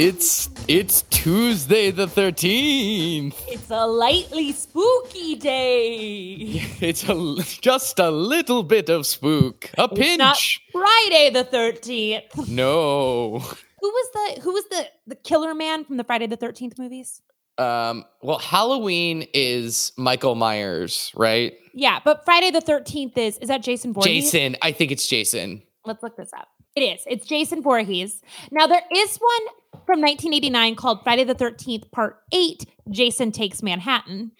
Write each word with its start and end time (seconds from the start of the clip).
It's 0.00 0.48
it's 0.68 1.02
Tuesday 1.10 1.90
the 1.90 2.06
13th. 2.06 3.34
It's 3.48 3.68
a 3.68 3.84
lightly 3.84 4.52
spooky 4.52 5.34
day. 5.34 6.62
It's 6.80 7.02
a, 7.08 7.42
just 7.60 7.98
a 7.98 8.08
little 8.08 8.62
bit 8.62 8.90
of 8.90 9.06
spook. 9.06 9.68
A 9.76 9.88
It's 9.90 10.16
not 10.16 10.36
pinch. 10.36 10.60
Friday 10.70 11.30
the 11.30 11.42
13th. 11.42 12.48
No. 12.48 13.40
Who 13.40 13.88
was 13.88 14.10
the 14.14 14.40
who 14.42 14.52
was 14.52 14.64
the 14.70 14.86
the 15.08 15.16
killer 15.16 15.52
man 15.52 15.84
from 15.84 15.96
the 15.96 16.04
Friday 16.04 16.28
the 16.28 16.36
13th 16.36 16.78
movies? 16.78 17.20
Um 17.58 18.04
well 18.22 18.38
Halloween 18.38 19.26
is 19.34 19.90
Michael 19.96 20.36
Myers, 20.36 21.10
right? 21.16 21.54
Yeah, 21.74 21.98
but 22.04 22.24
Friday 22.24 22.52
the 22.52 22.60
13th 22.62 23.18
is 23.18 23.36
is 23.38 23.48
that 23.48 23.64
Jason 23.64 23.94
Voorhees? 23.94 24.30
Jason, 24.30 24.54
I 24.62 24.70
think 24.70 24.92
it's 24.92 25.08
Jason. 25.08 25.64
Let's 25.84 26.04
look 26.04 26.16
this 26.16 26.32
up. 26.32 26.46
It 26.78 26.94
is. 26.94 27.02
It's 27.08 27.26
Jason 27.26 27.60
Voorhees. 27.60 28.22
Now 28.52 28.68
there 28.68 28.84
is 28.94 29.16
one 29.16 29.54
from 29.84 30.00
1989 30.00 30.76
called 30.76 31.02
Friday 31.02 31.24
the 31.24 31.34
13th 31.34 31.90
Part 31.90 32.20
8 32.30 32.66
Jason 32.88 33.32
Takes 33.32 33.64
Manhattan. 33.64 34.30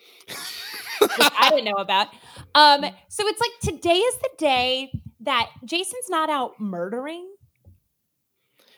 I 1.01 1.51
didn't 1.51 1.65
know 1.65 1.81
about. 1.83 2.07
Um 2.55 2.85
so 3.09 3.27
it's 3.27 3.41
like 3.41 3.51
today 3.61 3.97
is 3.97 4.19
the 4.19 4.31
day 4.39 4.93
that 5.19 5.51
Jason's 5.65 6.09
not 6.09 6.31
out 6.31 6.61
murdering 6.61 7.29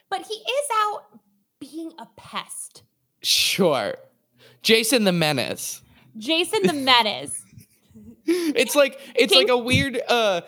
but 0.08 0.22
he 0.22 0.32
is 0.36 0.68
out 0.82 1.20
being 1.60 1.92
a 1.98 2.06
pest. 2.16 2.82
Sure. 3.20 3.94
Jason 4.62 5.04
the 5.04 5.12
Menace. 5.12 5.82
Jason 6.16 6.62
the 6.62 6.72
Menace. 6.72 7.44
It's 8.26 8.74
like 8.74 8.98
it's 9.16 9.34
like 9.34 9.48
a 9.48 9.58
weird 9.58 10.00
uh 10.08 10.40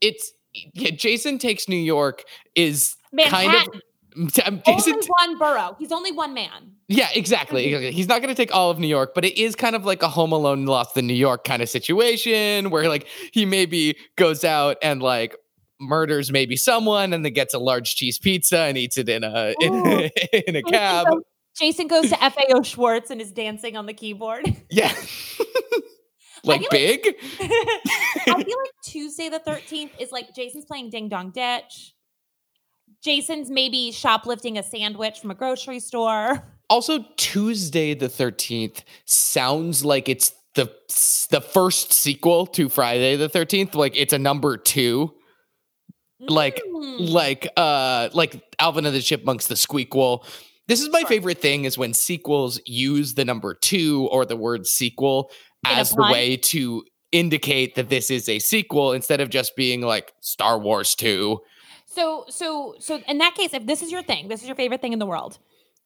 it's 0.00 0.32
yeah, 0.74 0.90
Jason 0.90 1.38
takes 1.38 1.68
New 1.68 1.76
York 1.76 2.24
is 2.54 2.96
kind 3.28 3.54
of 3.54 3.80
um, 4.16 4.62
Jason 4.66 4.94
only 4.94 5.06
one 5.06 5.38
borough. 5.38 5.76
He's 5.78 5.92
only 5.92 6.10
one 6.10 6.32
man. 6.32 6.72
Yeah, 6.88 7.08
exactly. 7.14 7.66
exactly. 7.66 7.90
He's 7.92 8.08
not 8.08 8.22
going 8.22 8.34
to 8.34 8.34
take 8.34 8.54
all 8.54 8.70
of 8.70 8.78
New 8.78 8.86
York, 8.86 9.12
but 9.14 9.24
it 9.24 9.38
is 9.38 9.54
kind 9.54 9.76
of 9.76 9.84
like 9.84 10.02
a 10.02 10.08
Home 10.08 10.32
Alone 10.32 10.64
lost 10.64 10.96
in 10.96 11.06
New 11.06 11.14
York 11.14 11.44
kind 11.44 11.62
of 11.62 11.68
situation 11.68 12.70
where 12.70 12.88
like 12.88 13.06
he 13.32 13.44
maybe 13.44 13.96
goes 14.16 14.44
out 14.44 14.76
and 14.82 15.02
like 15.02 15.36
murders 15.78 16.32
maybe 16.32 16.56
someone 16.56 17.12
and 17.12 17.22
then 17.24 17.34
gets 17.34 17.52
a 17.52 17.58
large 17.58 17.96
cheese 17.96 18.18
pizza 18.18 18.60
and 18.60 18.78
eats 18.78 18.96
it 18.96 19.10
in 19.10 19.22
a 19.24 19.54
in, 19.60 20.10
in 20.46 20.56
a 20.56 20.62
cab. 20.62 21.08
Jason 21.58 21.86
goes 21.86 22.10
to 22.10 22.16
FAO 22.30 22.62
Schwarz 22.62 23.10
and 23.10 23.20
is 23.20 23.32
dancing 23.32 23.76
on 23.76 23.86
the 23.86 23.94
keyboard. 23.94 24.44
Yeah. 24.70 24.92
like 26.46 26.70
big? 26.70 27.06
I 27.40 28.24
feel 28.24 28.36
like 28.36 28.72
Tuesday 28.84 29.28
the 29.28 29.40
13th 29.40 29.90
is 29.98 30.12
like 30.12 30.34
Jason's 30.34 30.64
playing 30.64 30.90
Ding 30.90 31.08
Dong 31.08 31.30
Ditch. 31.30 31.94
Jason's 33.02 33.50
maybe 33.50 33.92
shoplifting 33.92 34.58
a 34.58 34.62
sandwich 34.62 35.20
from 35.20 35.30
a 35.30 35.34
grocery 35.34 35.80
store. 35.80 36.42
Also 36.68 37.04
Tuesday 37.16 37.94
the 37.94 38.08
13th 38.08 38.82
sounds 39.04 39.84
like 39.84 40.08
it's 40.08 40.32
the 40.54 40.72
the 41.30 41.40
first 41.40 41.92
sequel 41.92 42.46
to 42.46 42.68
Friday 42.68 43.14
the 43.16 43.28
13th, 43.28 43.74
like 43.74 43.96
it's 43.96 44.12
a 44.12 44.18
number 44.18 44.56
2. 44.56 45.12
like 46.20 46.60
Mm. 46.66 47.10
like 47.10 47.46
uh 47.56 48.08
like 48.14 48.42
Alvin 48.58 48.86
and 48.86 48.94
the 48.94 49.00
Chipmunks 49.02 49.46
the 49.48 49.54
squeakquel. 49.54 50.24
This 50.68 50.80
is 50.80 50.90
my 50.90 51.00
Sure. 51.00 51.08
favorite 51.08 51.40
thing 51.40 51.64
is 51.64 51.78
when 51.78 51.94
sequels 51.94 52.60
use 52.66 53.14
the 53.14 53.24
number 53.24 53.54
2 53.54 54.08
or 54.10 54.24
the 54.26 54.36
word 54.36 54.66
sequel 54.66 55.30
In 55.64 55.78
as 55.78 55.90
the 55.90 56.02
way 56.02 56.36
to 56.36 56.84
indicate 57.12 57.76
that 57.76 57.88
this 57.88 58.10
is 58.10 58.28
a 58.28 58.38
sequel 58.40 58.92
instead 58.92 59.20
of 59.20 59.30
just 59.30 59.54
being 59.56 59.80
like 59.80 60.12
Star 60.20 60.58
Wars 60.58 60.94
2. 60.96 61.40
So, 61.86 62.24
so, 62.28 62.74
so 62.78 63.00
in 63.08 63.18
that 63.18 63.34
case, 63.34 63.54
if 63.54 63.64
this 63.66 63.80
is 63.80 63.90
your 63.92 64.02
thing, 64.02 64.28
this 64.28 64.42
is 64.42 64.48
your 64.48 64.56
favorite 64.56 64.80
thing 64.80 64.92
in 64.92 64.98
the 64.98 65.06
world, 65.06 65.38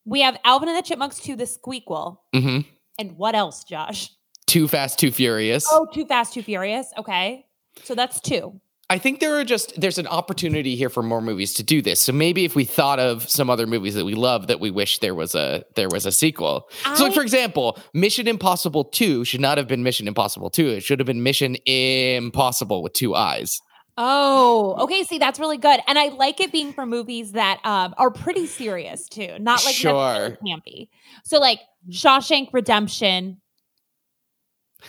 we 0.04 0.22
have 0.22 0.36
Alvin 0.44 0.68
and 0.68 0.76
the 0.78 0.82
Chipmunks 0.82 1.20
2, 1.20 1.36
the 1.36 1.44
Squeakquel. 1.44 2.16
Mhm. 2.34 2.64
And 2.98 3.16
what 3.16 3.34
else, 3.34 3.64
Josh? 3.64 4.10
Too 4.46 4.66
Fast 4.66 4.98
Too 4.98 5.12
Furious. 5.12 5.66
Oh, 5.70 5.86
Too 5.92 6.04
Fast, 6.06 6.34
Too 6.34 6.42
Furious. 6.42 6.88
Okay. 6.98 7.46
So 7.84 7.94
that's 7.94 8.18
two. 8.18 8.60
I 8.90 8.98
think 8.98 9.20
there 9.20 9.36
are 9.38 9.44
just 9.44 9.80
there's 9.80 9.98
an 9.98 10.08
opportunity 10.08 10.74
here 10.74 10.90
for 10.90 11.02
more 11.02 11.20
movies 11.22 11.54
to 11.54 11.62
do 11.62 11.80
this. 11.80 12.00
So 12.00 12.12
maybe 12.12 12.44
if 12.44 12.56
we 12.56 12.64
thought 12.64 12.98
of 12.98 13.28
some 13.30 13.48
other 13.48 13.66
movies 13.66 13.94
that 13.94 14.04
we 14.04 14.14
love 14.14 14.48
that 14.48 14.58
we 14.58 14.70
wish 14.72 14.98
there 14.98 15.14
was 15.14 15.36
a 15.36 15.64
there 15.76 15.88
was 15.88 16.06
a 16.06 16.12
sequel. 16.12 16.68
so 16.96 17.04
like 17.04 17.14
for 17.14 17.22
example, 17.22 17.78
Mission 17.94 18.26
Impossible 18.26 18.84
2 18.84 19.24
should 19.24 19.40
not 19.40 19.58
have 19.58 19.68
been 19.68 19.84
Mission 19.84 20.08
Impossible 20.08 20.50
2. 20.50 20.68
It 20.70 20.80
should 20.82 20.98
have 20.98 21.06
been 21.06 21.22
Mission 21.22 21.56
Impossible 21.66 22.82
with 22.82 22.92
two 22.92 23.14
eyes. 23.14 23.60
Oh, 23.96 24.76
okay. 24.80 25.04
See, 25.04 25.18
that's 25.18 25.38
really 25.38 25.58
good. 25.58 25.78
And 25.86 25.98
I 25.98 26.08
like 26.08 26.40
it 26.40 26.52
being 26.52 26.72
for 26.72 26.86
movies 26.86 27.32
that 27.32 27.60
um, 27.64 27.94
are 27.98 28.10
pretty 28.10 28.46
serious 28.46 29.08
too, 29.08 29.36
not 29.38 29.64
like 29.64 29.74
Sure. 29.74 30.38
campy. 30.44 30.88
So, 31.24 31.38
like 31.38 31.60
Shawshank 31.90 32.48
Redemption, 32.52 33.39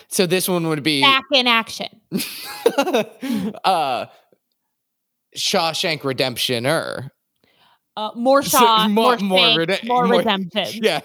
So 0.07 0.25
this 0.25 0.47
one 0.47 0.67
would 0.67 0.83
be 0.83 1.01
back 1.01 1.23
in 1.33 1.47
action. 1.47 1.87
uh 3.63 4.05
Shawshank 5.35 6.01
Redemptioner. 6.01 7.09
Uh, 7.97 8.11
more 8.15 8.41
So, 8.41 8.57
Shaw, 8.59 8.87
more- 8.87 9.17
more, 9.17 9.47
more 9.47 9.57
rede- 9.59 9.79
more- 9.85 10.05
redemption. 10.07 10.67
Yeah. 10.83 11.01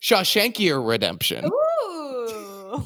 Shawshankier 0.00 0.86
Redemption. 0.86 1.46
Ooh. 1.46 2.84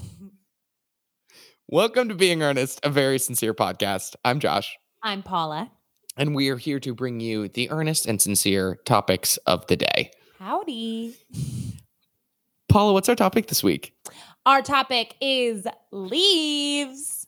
Welcome 1.69 2.09
to 2.09 2.15
Being 2.15 2.43
Earnest, 2.43 2.81
a 2.83 2.91
very 2.91 3.19
sincere 3.19 3.55
podcast. 3.55 4.15
I'm 4.25 4.41
Josh. 4.41 4.77
I'm 5.03 5.23
Paula. 5.23 5.71
and 6.17 6.35
we 6.35 6.49
are 6.49 6.57
here 6.57 6.81
to 6.81 6.95
bring 6.95 7.21
you 7.21 7.49
the 7.49 7.71
earnest 7.71 8.07
and 8.07 8.21
sincere 8.21 8.79
topics 8.85 9.37
of 9.39 9.67
the 9.67 9.77
day. 9.77 10.11
Howdy. 10.39 11.15
Paula, 12.69 12.93
what's 12.93 13.09
our 13.09 13.15
topic 13.17 13.47
this 13.49 13.63
week? 13.63 13.93
Our 14.49 14.63
topic 14.63 15.15
is 15.21 15.67
leaves. 15.93 17.27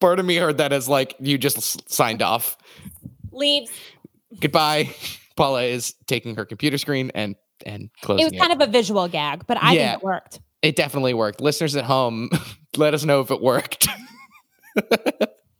Part 0.00 0.18
of 0.18 0.24
me 0.24 0.36
heard 0.36 0.56
that 0.56 0.72
as 0.72 0.88
like 0.88 1.14
you 1.20 1.36
just 1.36 1.92
signed 1.92 2.22
off. 2.22 2.56
Leaves. 3.30 3.70
Goodbye. 4.40 4.94
Paula 5.36 5.64
is 5.64 5.92
taking 6.06 6.34
her 6.36 6.46
computer 6.46 6.78
screen 6.78 7.12
and 7.14 7.36
and 7.66 7.90
closing 8.00 8.26
It 8.26 8.32
was 8.32 8.40
kind 8.40 8.58
of 8.58 8.66
a 8.66 8.72
visual 8.72 9.06
gag, 9.06 9.46
but 9.46 9.62
I 9.62 9.74
Yeah. 9.74 9.90
think 9.90 10.02
it 10.02 10.06
worked. 10.06 10.40
It 10.62 10.76
definitely 10.76 11.12
worked. 11.12 11.42
Listeners 11.42 11.76
at 11.76 11.84
home, 11.84 12.30
let 12.78 12.94
us 12.94 13.04
know 13.04 13.20
if 13.20 13.30
it 13.30 13.42
worked. 13.42 13.86
Josh, 14.78 14.88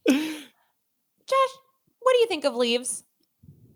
what 0.06 2.12
do 2.14 2.18
you 2.20 2.26
think 2.26 2.46
of 2.46 2.54
leaves? 2.54 3.04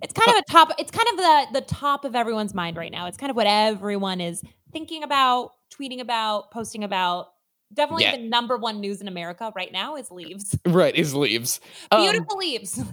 It's 0.00 0.14
kind 0.14 0.30
of 0.30 0.36
uh, 0.36 0.42
a 0.48 0.50
top. 0.50 0.72
It's 0.78 0.90
kind 0.90 1.08
of 1.10 1.16
the 1.19 1.60
the 1.60 1.66
top 1.66 2.06
of 2.06 2.16
everyone's 2.16 2.54
mind 2.54 2.78
right 2.78 2.90
now. 2.90 3.08
It's 3.08 3.19
kind 3.19 3.28
of 3.28 3.36
what 3.36 3.46
everyone 3.46 4.22
is 4.22 4.42
thinking 4.72 5.02
about, 5.02 5.52
tweeting 5.78 6.00
about, 6.00 6.50
posting 6.50 6.84
about. 6.84 7.28
Definitely 7.72 8.04
Yeah. 8.04 8.16
the 8.16 8.22
number 8.22 8.56
one 8.56 8.80
news 8.80 9.00
in 9.02 9.08
America 9.08 9.52
right 9.54 9.70
now 9.72 9.96
is 9.96 10.10
leaves. 10.10 10.56
right, 10.66 10.94
is 10.94 11.14
leaves. 11.14 11.60
Um, 11.90 12.02
Beautiful 12.02 12.36
leaves. 12.38 12.80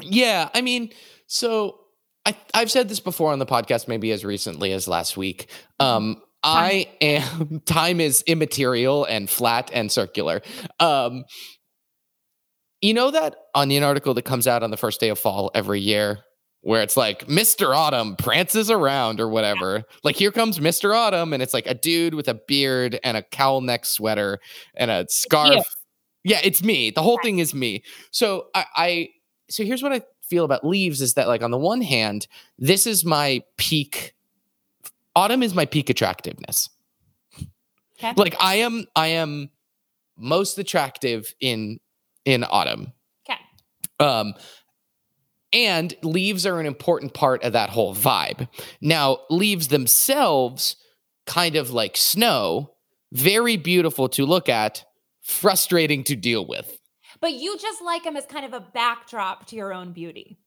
Yeah, 0.00 0.48
I 0.54 0.62
mean, 0.62 0.90
so 1.26 1.78
I 2.24 2.34
I've 2.54 2.70
said 2.70 2.88
this 2.88 2.98
before 2.98 3.30
on 3.30 3.38
the 3.38 3.44
podcast, 3.46 3.88
maybe 3.88 4.10
as 4.10 4.24
recently 4.24 4.72
as 4.72 4.88
last 4.88 5.18
week. 5.18 5.50
Um, 5.80 6.22
I 6.42 6.88
am 7.02 7.60
time 7.66 8.00
is 8.00 8.22
immaterial 8.26 9.04
and 9.04 9.28
flat 9.28 9.70
and 9.74 9.92
circular. 9.92 10.40
Um, 10.80 11.24
you 12.80 12.94
know 12.94 13.10
that 13.10 13.36
Onion 13.54 13.82
article 13.82 14.14
that 14.14 14.22
comes 14.22 14.46
out 14.46 14.62
on 14.62 14.70
the 14.70 14.78
first 14.78 14.98
day 14.98 15.10
of 15.10 15.18
fall 15.18 15.50
every 15.54 15.80
year, 15.80 16.20
where 16.62 16.82
it's 16.82 16.96
like 16.96 17.26
Mr. 17.26 17.76
Autumn 17.76 18.16
prances 18.16 18.70
around 18.70 19.20
or 19.20 19.28
whatever. 19.28 19.84
Like 20.02 20.16
here 20.16 20.32
comes 20.32 20.58
Mr. 20.58 20.96
Autumn, 20.96 21.32
and 21.32 21.42
it's 21.42 21.54
like 21.54 21.66
a 21.66 21.74
dude 21.74 22.14
with 22.14 22.28
a 22.28 22.34
beard 22.34 22.98
and 23.04 23.16
a 23.16 23.22
cowl 23.22 23.60
neck 23.60 23.84
sweater 23.84 24.40
and 24.74 24.90
a 24.90 25.06
scarf. 25.08 25.76
Yeah, 26.24 26.40
it's 26.42 26.62
me. 26.62 26.90
The 26.90 27.02
whole 27.02 27.18
thing 27.22 27.38
is 27.40 27.52
me. 27.52 27.82
So 28.12 28.46
I, 28.54 28.64
I 28.76 29.08
so 29.50 29.64
here's 29.64 29.82
what 29.82 29.92
I 29.92 30.02
feel 30.22 30.44
about 30.44 30.64
leaves 30.64 31.00
is 31.00 31.14
that 31.14 31.28
like 31.28 31.42
on 31.42 31.50
the 31.50 31.58
one 31.58 31.82
hand, 31.82 32.26
this 32.58 32.86
is 32.86 33.04
my 33.04 33.42
peak 33.56 34.14
autumn 35.14 35.42
is 35.42 35.54
my 35.54 35.66
peak 35.66 35.90
attractiveness. 35.90 36.70
Okay. 37.98 38.14
Like 38.16 38.36
I 38.40 38.56
am 38.56 38.86
I 38.96 39.08
am 39.08 39.50
most 40.16 40.58
attractive 40.58 41.34
in 41.40 41.78
in 42.24 42.44
autumn. 42.44 42.92
Okay. 43.28 43.38
Um 44.00 44.34
and 45.52 45.94
leaves 46.02 46.46
are 46.46 46.60
an 46.60 46.66
important 46.66 47.14
part 47.14 47.42
of 47.44 47.52
that 47.52 47.70
whole 47.70 47.94
vibe. 47.94 48.48
Now, 48.80 49.18
leaves 49.30 49.68
themselves 49.68 50.76
kind 51.26 51.56
of 51.56 51.70
like 51.70 51.96
snow, 51.96 52.74
very 53.12 53.56
beautiful 53.56 54.08
to 54.10 54.26
look 54.26 54.48
at, 54.48 54.84
frustrating 55.22 56.04
to 56.04 56.16
deal 56.16 56.46
with. 56.46 56.78
But 57.20 57.34
you 57.34 57.56
just 57.58 57.82
like 57.82 58.04
them 58.04 58.16
as 58.16 58.26
kind 58.26 58.44
of 58.44 58.52
a 58.52 58.60
backdrop 58.60 59.46
to 59.46 59.56
your 59.56 59.72
own 59.72 59.92
beauty. 59.92 60.38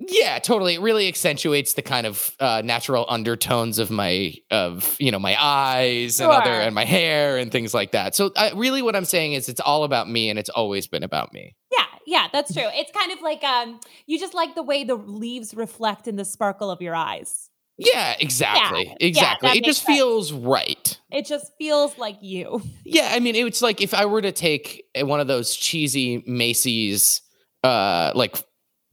Yeah, 0.00 0.38
totally. 0.38 0.74
It 0.74 0.80
really 0.80 1.08
accentuates 1.08 1.74
the 1.74 1.82
kind 1.82 2.06
of 2.06 2.34
uh, 2.40 2.62
natural 2.64 3.04
undertones 3.06 3.78
of 3.78 3.90
my 3.90 4.34
of 4.50 4.96
you 4.98 5.10
know 5.10 5.18
my 5.18 5.36
eyes 5.38 6.20
and 6.20 6.30
other 6.30 6.52
and 6.52 6.74
my 6.74 6.86
hair 6.86 7.36
and 7.36 7.52
things 7.52 7.74
like 7.74 7.92
that. 7.92 8.14
So 8.14 8.30
I, 8.34 8.52
really, 8.52 8.80
what 8.80 8.96
I'm 8.96 9.04
saying 9.04 9.34
is 9.34 9.50
it's 9.50 9.60
all 9.60 9.84
about 9.84 10.08
me, 10.08 10.30
and 10.30 10.38
it's 10.38 10.48
always 10.48 10.86
been 10.86 11.02
about 11.02 11.34
me. 11.34 11.54
Yeah, 11.70 11.84
Yeah, 12.10 12.26
that's 12.32 12.52
true. 12.52 12.66
It's 12.74 12.90
kind 12.90 13.12
of 13.12 13.20
like 13.22 13.44
um, 13.44 13.78
you 14.06 14.18
just 14.18 14.34
like 14.34 14.56
the 14.56 14.64
way 14.64 14.82
the 14.82 14.96
leaves 14.96 15.54
reflect 15.54 16.08
in 16.08 16.16
the 16.16 16.24
sparkle 16.24 16.68
of 16.68 16.82
your 16.82 16.92
eyes. 16.92 17.50
Yeah, 17.78 18.16
exactly. 18.18 18.86
Yeah, 18.88 18.94
exactly. 18.98 19.48
that 19.48 19.56
it 19.58 19.64
just 19.64 19.84
sense. 19.84 19.96
feels 19.96 20.32
right. 20.32 21.00
It 21.12 21.24
just 21.24 21.52
feels 21.56 21.96
like 21.98 22.16
you. 22.20 22.62
Yeah, 22.84 23.10
I 23.12 23.20
mean, 23.20 23.36
it's 23.36 23.62
like 23.62 23.80
if 23.80 23.94
I 23.94 24.06
were 24.06 24.20
to 24.22 24.32
take 24.32 24.84
one 24.96 25.20
of 25.20 25.28
those 25.28 25.54
cheesy 25.54 26.24
Macy's 26.26 27.22
uh 27.62 28.10
like 28.16 28.36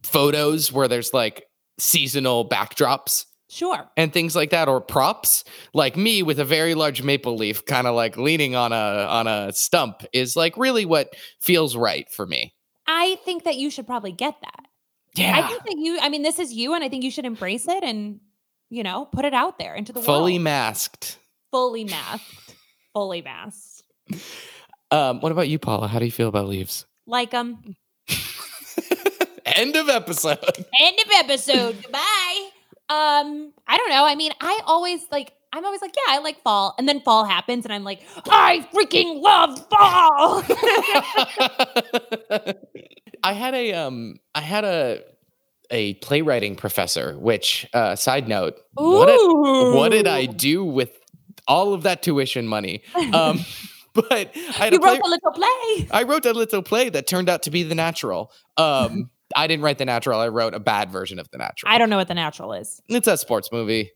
photos 0.03 0.71
where 0.71 0.87
there's 0.87 1.11
like 1.11 1.45
seasonal 1.79 2.47
backdrops 2.47 3.25
Sure. 3.49 3.89
and 3.97 4.13
things 4.13 4.35
like 4.35 4.51
that 4.51 4.67
or 4.67 4.79
props, 4.79 5.43
like 5.73 5.97
me 5.97 6.21
with 6.21 6.39
a 6.39 6.45
very 6.45 6.75
large 6.75 7.01
maple 7.01 7.35
leaf 7.35 7.65
kind 7.65 7.87
of 7.87 7.95
like 7.95 8.15
leaning 8.15 8.55
on 8.55 8.73
a 8.73 8.75
on 9.09 9.25
a 9.25 9.51
stump 9.53 10.03
is 10.13 10.35
like 10.35 10.55
really 10.55 10.85
what 10.85 11.15
feels 11.41 11.75
right 11.75 12.07
for 12.11 12.27
me. 12.27 12.53
I 12.87 13.15
think 13.25 13.43
that 13.43 13.55
you 13.57 13.69
should 13.69 13.85
probably 13.85 14.11
get 14.11 14.35
that. 14.41 14.65
Yeah. 15.15 15.35
I 15.37 15.47
think 15.47 15.63
that 15.63 15.77
you, 15.77 15.99
I 16.01 16.09
mean, 16.09 16.21
this 16.21 16.39
is 16.39 16.53
you, 16.53 16.73
and 16.73 16.83
I 16.83 16.89
think 16.89 17.03
you 17.03 17.11
should 17.11 17.25
embrace 17.25 17.67
it 17.67 17.83
and, 17.83 18.19
you 18.69 18.83
know, 18.83 19.05
put 19.11 19.25
it 19.25 19.33
out 19.33 19.57
there 19.59 19.73
into 19.75 19.91
the 19.91 20.01
fully 20.01 20.07
world. 20.07 20.19
Fully 20.21 20.39
masked. 20.39 21.17
fully 21.51 21.83
masked. 21.85 22.55
Fully 22.93 23.21
masked. 23.21 23.83
Um 24.89 25.19
what 25.19 25.31
about 25.33 25.49
you 25.49 25.59
Paula? 25.59 25.87
How 25.87 25.99
do 25.99 26.05
you 26.05 26.11
feel 26.11 26.29
about 26.29 26.47
leaves? 26.47 26.85
Like, 27.05 27.33
um, 27.33 27.75
End 29.45 29.75
of 29.75 29.89
episode. 29.89 30.39
end 30.81 30.97
of 31.05 31.11
episode. 31.15 31.77
Goodbye. 31.81 32.49
Um, 32.89 33.53
I 33.67 33.77
don't 33.77 33.89
know. 33.89 34.05
I 34.05 34.15
mean, 34.15 34.31
I 34.39 34.61
always 34.65 35.01
like, 35.11 35.33
I'm 35.53 35.65
always 35.65 35.81
like, 35.81 35.95
yeah, 35.95 36.13
I 36.15 36.19
like 36.19 36.41
fall. 36.43 36.75
And 36.77 36.87
then 36.87 37.01
fall 37.01 37.25
happens, 37.25 37.65
and 37.65 37.73
I'm 37.73 37.83
like, 37.83 38.01
I 38.29 38.67
freaking 38.73 39.21
love 39.21 39.57
fall. 39.69 40.43
I 43.23 43.33
had 43.33 43.53
a 43.55 43.73
um 43.73 44.19
I 44.35 44.41
had 44.41 44.63
a 44.63 45.03
a 45.71 45.95
playwriting 45.95 46.55
professor, 46.55 47.17
which 47.17 47.67
uh 47.73 47.95
side 47.95 48.27
note, 48.27 48.57
what 48.73 49.07
did, 49.07 49.75
what 49.75 49.89
did 49.91 50.07
I 50.07 50.25
do 50.25 50.63
with 50.63 50.91
all 51.47 51.73
of 51.73 51.83
that 51.83 52.03
tuition 52.03 52.47
money? 52.47 52.83
Um 53.13 53.39
but 53.93 54.31
I 54.59 54.67
a 54.67 54.79
play, 54.79 54.91
wrote 54.91 55.01
a 55.03 55.09
little 55.09 55.31
play. 55.31 55.87
I 55.91 56.03
wrote 56.07 56.25
a 56.25 56.33
little 56.33 56.61
play 56.61 56.89
that 56.89 57.07
turned 57.07 57.29
out 57.29 57.43
to 57.43 57.51
be 57.51 57.63
the 57.63 57.75
natural. 57.75 58.31
Um 58.57 59.09
I 59.35 59.47
didn't 59.47 59.63
write 59.63 59.77
the 59.77 59.85
natural, 59.85 60.19
I 60.19 60.27
wrote 60.27 60.53
a 60.53 60.59
bad 60.59 60.91
version 60.91 61.19
of 61.19 61.29
the 61.31 61.37
natural. 61.37 61.71
I 61.71 61.77
don't 61.77 61.89
know 61.89 61.97
what 61.97 62.07
the 62.07 62.13
natural 62.13 62.53
is. 62.53 62.81
it's 62.87 63.07
a 63.07 63.17
sports 63.17 63.49
movie. 63.51 63.91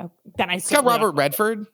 Oh, 0.00 0.10
then 0.36 0.50
I 0.50 0.54
It's 0.56 0.70
got 0.70 0.84
Robert 0.84 1.12
Redford. 1.12 1.66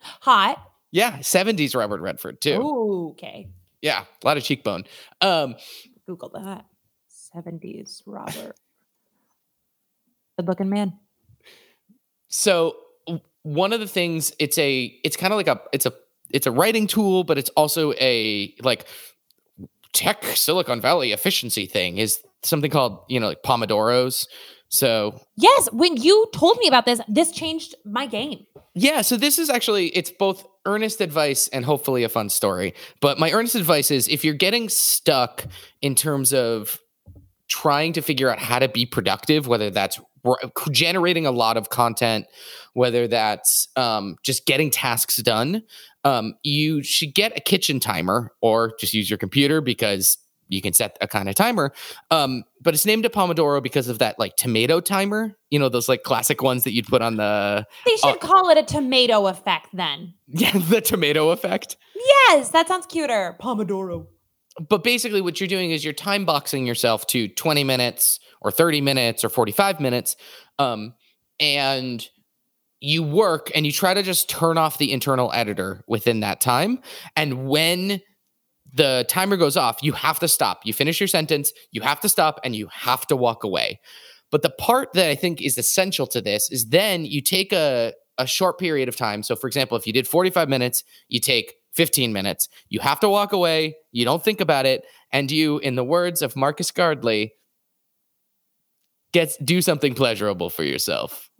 hot. 0.00 0.62
Yeah, 0.92 1.18
70s 1.18 1.74
Robert 1.76 2.00
Redford 2.00 2.40
too. 2.40 2.60
Ooh, 2.60 3.08
okay. 3.10 3.48
Yeah, 3.80 4.04
a 4.22 4.26
lot 4.26 4.36
of 4.36 4.42
cheekbone. 4.44 4.84
Um 5.20 5.54
Google 6.06 6.30
that. 6.30 6.66
70s 7.34 8.02
Robert. 8.06 8.56
Good 10.38 10.48
looking 10.48 10.68
man. 10.70 10.98
so 12.28 12.76
one 13.42 13.72
of 13.72 13.80
the 13.80 13.86
things 13.86 14.32
it's 14.38 14.58
a 14.58 14.84
it's 15.04 15.16
kind 15.16 15.32
of 15.32 15.36
like 15.38 15.48
a 15.48 15.60
it's 15.72 15.86
a 15.86 15.92
it's 16.30 16.46
a 16.46 16.50
writing 16.50 16.86
tool 16.86 17.24
but 17.24 17.38
it's 17.38 17.48
also 17.50 17.92
a 17.94 18.54
like 18.62 18.86
tech 19.92 20.22
silicon 20.24 20.80
valley 20.80 21.12
efficiency 21.12 21.66
thing 21.66 21.96
is 21.98 22.20
something 22.42 22.70
called 22.70 23.00
you 23.08 23.18
know 23.18 23.28
like 23.28 23.42
pomodoros 23.42 24.26
so 24.70 25.20
Yes, 25.36 25.68
when 25.72 25.96
you 25.96 26.26
told 26.32 26.56
me 26.58 26.68
about 26.68 26.86
this, 26.86 27.00
this 27.08 27.30
changed 27.32 27.74
my 27.84 28.06
game. 28.06 28.46
yeah 28.74 29.02
so 29.02 29.16
this 29.16 29.38
is 29.38 29.50
actually 29.50 29.88
it's 29.88 30.10
both 30.10 30.46
earnest 30.64 31.00
advice 31.00 31.48
and 31.48 31.64
hopefully 31.64 32.04
a 32.04 32.08
fun 32.08 32.28
story 32.30 32.72
but 33.00 33.18
my 33.18 33.30
earnest 33.32 33.54
advice 33.56 33.90
is 33.90 34.06
if 34.08 34.24
you're 34.24 34.34
getting 34.34 34.68
stuck 34.68 35.44
in 35.82 35.94
terms 35.94 36.32
of 36.32 36.78
trying 37.48 37.92
to 37.94 38.00
figure 38.02 38.30
out 38.30 38.38
how 38.38 38.58
to 38.60 38.68
be 38.68 38.86
productive 38.86 39.46
whether 39.48 39.70
that's 39.70 39.98
generating 40.70 41.26
a 41.26 41.30
lot 41.30 41.56
of 41.56 41.70
content 41.70 42.26
whether 42.74 43.08
that's 43.08 43.68
um, 43.76 44.16
just 44.22 44.46
getting 44.46 44.70
tasks 44.70 45.16
done 45.16 45.62
um, 46.04 46.34
you 46.44 46.82
should 46.82 47.14
get 47.14 47.36
a 47.36 47.40
kitchen 47.40 47.80
timer 47.80 48.30
or 48.40 48.72
just 48.78 48.94
use 48.94 49.08
your 49.10 49.18
computer 49.18 49.60
because 49.60 50.18
you 50.50 50.60
can 50.60 50.72
set 50.74 50.96
a 51.00 51.08
kind 51.08 51.28
of 51.28 51.34
timer 51.34 51.72
um, 52.10 52.44
but 52.60 52.74
it's 52.74 52.84
named 52.84 53.06
a 53.06 53.08
pomodoro 53.08 53.62
because 53.62 53.88
of 53.88 53.98
that 53.98 54.18
like 54.18 54.36
tomato 54.36 54.80
timer 54.80 55.34
you 55.48 55.58
know 55.58 55.68
those 55.70 55.88
like 55.88 56.02
classic 56.02 56.42
ones 56.42 56.64
that 56.64 56.72
you'd 56.72 56.86
put 56.86 57.00
on 57.02 57.16
the 57.16 57.66
They 57.86 57.96
should 57.96 58.20
call 58.20 58.50
it 58.50 58.58
a 58.58 58.62
tomato 58.62 59.26
effect 59.26 59.68
then. 59.72 60.12
yeah 60.28 60.52
the 60.52 60.80
tomato 60.82 61.30
effect 61.30 61.76
Yes, 62.28 62.50
that 62.50 62.66
sounds 62.68 62.86
cuter. 62.86 63.36
Pomodoro. 63.40 64.06
but 64.68 64.82
basically 64.84 65.20
what 65.20 65.40
you're 65.40 65.48
doing 65.48 65.70
is 65.70 65.84
you're 65.84 65.92
time 65.94 66.24
boxing 66.24 66.66
yourself 66.66 67.06
to 67.08 67.28
20 67.28 67.64
minutes 67.64 68.18
or 68.40 68.50
30 68.50 68.80
minutes 68.80 69.24
or 69.24 69.28
45 69.28 69.80
minutes 69.80 70.16
um, 70.58 70.94
and 71.38 72.06
you 72.80 73.02
work 73.02 73.50
and 73.54 73.66
you 73.66 73.72
try 73.72 73.92
to 73.92 74.02
just 74.02 74.30
turn 74.30 74.56
off 74.56 74.78
the 74.78 74.90
internal 74.92 75.30
editor 75.34 75.84
within 75.86 76.20
that 76.20 76.40
time 76.40 76.80
and 77.16 77.46
when 77.46 78.00
the 78.72 79.04
timer 79.08 79.36
goes 79.36 79.56
off 79.56 79.82
you 79.82 79.92
have 79.92 80.18
to 80.20 80.28
stop. 80.28 80.60
You 80.64 80.72
finish 80.72 81.00
your 81.00 81.08
sentence 81.08 81.52
you 81.72 81.80
have 81.82 82.00
to 82.00 82.08
stop 82.08 82.40
and 82.44 82.54
you 82.54 82.68
have 82.68 83.06
to 83.08 83.16
walk 83.16 83.44
away. 83.44 83.80
But 84.30 84.42
the 84.42 84.50
part 84.50 84.92
that 84.94 85.08
i 85.10 85.14
think 85.14 85.42
is 85.42 85.58
essential 85.58 86.06
to 86.08 86.20
this 86.20 86.50
is 86.50 86.66
then 86.66 87.04
you 87.04 87.20
take 87.20 87.52
a, 87.52 87.92
a 88.18 88.26
short 88.26 88.58
period 88.58 88.88
of 88.88 88.96
time. 88.96 89.22
So 89.22 89.36
for 89.36 89.46
example 89.46 89.76
if 89.76 89.86
you 89.86 89.92
did 89.92 90.06
45 90.06 90.48
minutes 90.48 90.84
you 91.08 91.20
take 91.20 91.54
15 91.72 92.12
minutes. 92.12 92.48
You 92.68 92.80
have 92.80 93.00
to 93.00 93.08
walk 93.08 93.32
away. 93.32 93.76
You 93.92 94.04
don't 94.04 94.24
think 94.24 94.40
about 94.40 94.66
it. 94.66 94.84
And 95.12 95.30
you 95.30 95.58
in 95.58 95.76
the 95.76 95.84
words 95.84 96.22
of 96.22 96.36
marcus 96.36 96.70
gardley 96.70 97.34
get 99.12 99.36
do 99.44 99.60
something 99.62 99.94
pleasurable 99.94 100.50
for 100.50 100.64
yourself. 100.64 101.30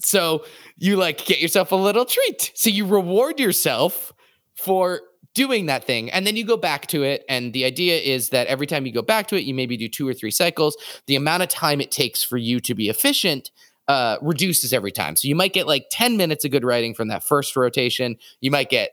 So 0.00 0.44
you 0.76 0.96
like 0.96 1.24
get 1.24 1.40
yourself 1.40 1.72
a 1.72 1.76
little 1.76 2.04
treat. 2.04 2.52
So 2.54 2.70
you 2.70 2.86
reward 2.86 3.40
yourself 3.40 4.12
for 4.54 5.00
doing 5.36 5.66
that 5.66 5.84
thing. 5.84 6.10
And 6.10 6.26
then 6.26 6.34
you 6.34 6.44
go 6.44 6.56
back 6.56 6.86
to 6.88 7.04
it. 7.04 7.24
And 7.28 7.52
the 7.52 7.64
idea 7.66 7.98
is 7.98 8.30
that 8.30 8.46
every 8.46 8.66
time 8.66 8.86
you 8.86 8.92
go 8.92 9.02
back 9.02 9.28
to 9.28 9.36
it, 9.36 9.44
you 9.44 9.54
maybe 9.54 9.76
do 9.76 9.86
two 9.86 10.08
or 10.08 10.14
three 10.14 10.30
cycles. 10.30 10.76
The 11.06 11.14
amount 11.14 11.42
of 11.42 11.50
time 11.50 11.80
it 11.80 11.92
takes 11.92 12.22
for 12.24 12.38
you 12.38 12.58
to 12.60 12.74
be 12.74 12.88
efficient 12.88 13.50
uh, 13.86 14.16
reduces 14.22 14.72
every 14.72 14.90
time. 14.90 15.14
So 15.14 15.28
you 15.28 15.36
might 15.36 15.52
get 15.52 15.66
like 15.66 15.88
10 15.90 16.16
minutes 16.16 16.44
of 16.46 16.50
good 16.50 16.64
writing 16.64 16.94
from 16.94 17.08
that 17.08 17.22
first 17.22 17.54
rotation. 17.54 18.16
You 18.40 18.50
might 18.50 18.70
get 18.70 18.92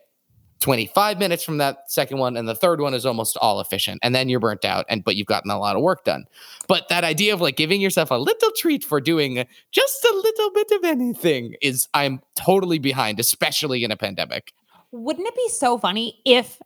25 0.59 1.17
minutes 1.17 1.43
from 1.43 1.57
that 1.57 1.89
second 1.91 2.19
one 2.19 2.37
and 2.37 2.47
the 2.47 2.55
third 2.55 2.79
one 2.79 2.93
is 2.93 3.05
almost 3.05 3.35
all 3.37 3.59
efficient 3.59 3.99
and 4.01 4.15
then 4.15 4.29
you're 4.29 4.39
burnt 4.39 4.63
out 4.63 4.85
and 4.87 5.03
but 5.03 5.17
you've 5.17 5.27
gotten 5.27 5.51
a 5.51 5.59
lot 5.59 5.75
of 5.75 5.81
work 5.81 6.05
done 6.05 6.23
but 6.69 6.87
that 6.87 7.03
idea 7.03 7.33
of 7.33 7.41
like 7.41 7.57
giving 7.57 7.81
yourself 7.81 8.11
a 8.11 8.15
little 8.15 8.49
treat 8.55 8.81
for 8.81 9.01
doing 9.01 9.45
just 9.71 10.05
a 10.05 10.15
little 10.15 10.51
bit 10.51 10.71
of 10.71 10.85
anything 10.85 11.53
is 11.61 11.89
i'm 11.93 12.21
totally 12.35 12.79
behind 12.79 13.19
especially 13.19 13.83
in 13.83 13.91
a 13.91 13.97
pandemic 13.97 14.53
Wouldn't 14.93 15.27
it 15.27 15.35
be 15.35 15.49
so 15.49 15.77
funny 15.77 16.21
if 16.25 16.61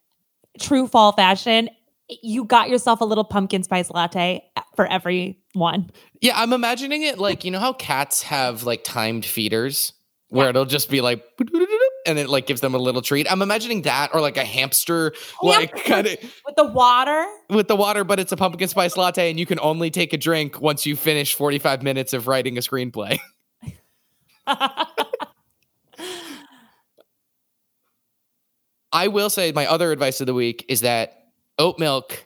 true 0.60 0.86
fall 0.88 1.12
fashion, 1.14 1.70
you 2.10 2.44
got 2.46 2.70
yourself 2.70 3.02
a 3.02 3.06
little 3.06 3.24
pumpkin 3.24 3.64
spice 3.64 3.90
latte 3.90 4.44
for 4.76 4.86
every 4.88 5.40
one? 5.54 5.90
yeah 6.22 6.34
i'm 6.36 6.52
imagining 6.54 7.02
it 7.04 7.18
like 7.20 7.44
you 7.46 7.52
know 7.52 7.60
how 7.60 7.74
cats 7.74 8.22
have 8.24 8.64
like 8.64 8.84
timed 8.84 9.24
feeders 9.26 9.94
where 10.30 10.46
Yeah. 10.46 10.50
it'll 10.52 10.66
just 10.66 10.90
be 10.90 11.00
like 11.02 11.24
and 12.08 12.18
it 12.18 12.28
like 12.30 12.48
gives 12.48 12.60
them 12.62 12.74
a 12.74 12.78
little 12.80 13.02
treat 13.04 13.32
i'm 13.32 13.42
imagining 13.44 13.82
that 13.84 14.14
or 14.16 14.22
like 14.22 14.38
a 14.38 14.44
hamster 14.46 15.14
like 15.44 15.76
kind 15.86 16.08
of 16.08 16.18
With 16.46 16.56
the 16.56 16.66
water? 16.66 17.26
with 17.50 17.68
the 17.68 17.76
water, 17.76 18.04
but 18.04 18.20
it's 18.20 18.32
a 18.32 18.38
pumpkin 18.38 18.68
spice 18.68 18.96
latte, 18.98 19.30
and 19.30 19.40
you 19.40 19.46
can 19.46 19.60
only 19.60 19.90
take 19.92 20.12
a 20.14 20.18
drink 20.18 20.60
once 20.62 20.86
you 20.86 20.96
finish 20.96 21.34
45 21.36 21.84
minutes 21.84 22.14
of 22.14 22.28
writing 22.28 22.58
a 22.58 22.62
screenplay. 22.62 23.20
I 28.98 29.10
will 29.10 29.30
say 29.30 29.52
my 29.52 29.68
other 29.68 29.92
advice 29.92 30.22
of 30.22 30.26
the 30.26 30.34
week 30.34 30.66
is 30.70 30.82
that 30.82 31.26
oat 31.60 31.78
milk 31.78 32.26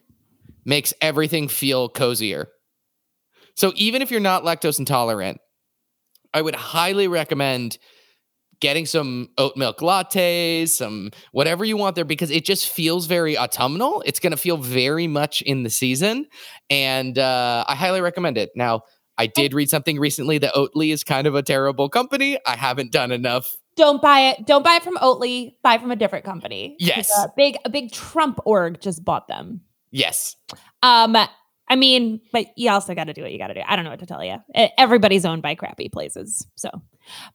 makes 0.63 0.93
everything 1.01 1.49
feel 1.49 1.89
cozier. 1.89 2.47
So 3.55 3.73
even 3.75 4.01
if 4.01 4.09
you're 4.09 4.21
not 4.21 4.43
lactose 4.43 4.79
intolerant, 4.79 5.41
I 6.33 6.41
would 6.41 6.55
highly 6.55 7.09
recommend 7.09 7.77
getting 8.61 8.85
some 8.85 9.31
oat 9.37 9.57
milk 9.57 9.79
lattes, 9.79 10.69
some 10.69 11.11
whatever 11.33 11.65
you 11.65 11.75
want 11.75 11.95
there 11.97 12.05
because 12.05 12.31
it 12.31 12.45
just 12.45 12.69
feels 12.69 13.05
very 13.05 13.37
autumnal. 13.37 14.01
It's 14.05 14.21
going 14.21 14.31
to 14.31 14.37
feel 14.37 14.55
very 14.55 15.07
much 15.07 15.41
in 15.41 15.63
the 15.63 15.69
season 15.69 16.27
and 16.69 17.19
uh, 17.19 17.65
I 17.67 17.75
highly 17.75 17.99
recommend 17.99 18.37
it. 18.37 18.51
Now, 18.55 18.83
I 19.17 19.27
did 19.27 19.53
read 19.53 19.69
something 19.69 19.99
recently 19.99 20.37
that 20.37 20.53
Oatly 20.53 20.93
is 20.93 21.03
kind 21.03 21.27
of 21.27 21.35
a 21.35 21.43
terrible 21.43 21.89
company. 21.89 22.39
I 22.45 22.55
haven't 22.55 22.93
done 22.93 23.11
enough. 23.11 23.57
Don't 23.81 23.99
buy 23.99 24.19
it. 24.19 24.45
Don't 24.45 24.63
buy 24.63 24.75
it 24.75 24.83
from 24.83 24.95
Oatly. 24.97 25.55
Buy 25.63 25.79
from 25.79 25.89
a 25.89 25.95
different 25.95 26.23
company. 26.23 26.75
Yes. 26.77 27.09
A 27.17 27.29
big 27.35 27.57
a 27.65 27.69
big 27.71 27.91
Trump 27.91 28.39
org 28.45 28.79
just 28.79 29.03
bought 29.03 29.27
them. 29.27 29.61
Yes. 29.89 30.35
Um 30.83 31.17
I 31.67 31.75
mean, 31.75 32.21
but 32.31 32.45
you 32.55 32.69
also 32.69 32.93
got 32.93 33.05
to 33.05 33.13
do 33.13 33.23
what 33.23 33.31
you 33.31 33.39
got 33.39 33.47
to 33.47 33.55
do. 33.55 33.61
I 33.65 33.75
don't 33.75 33.83
know 33.83 33.89
what 33.89 34.01
to 34.01 34.05
tell 34.05 34.23
you. 34.23 34.35
Everybody's 34.77 35.25
owned 35.25 35.41
by 35.41 35.55
crappy 35.55 35.89
places. 35.89 36.45
So, 36.53 36.69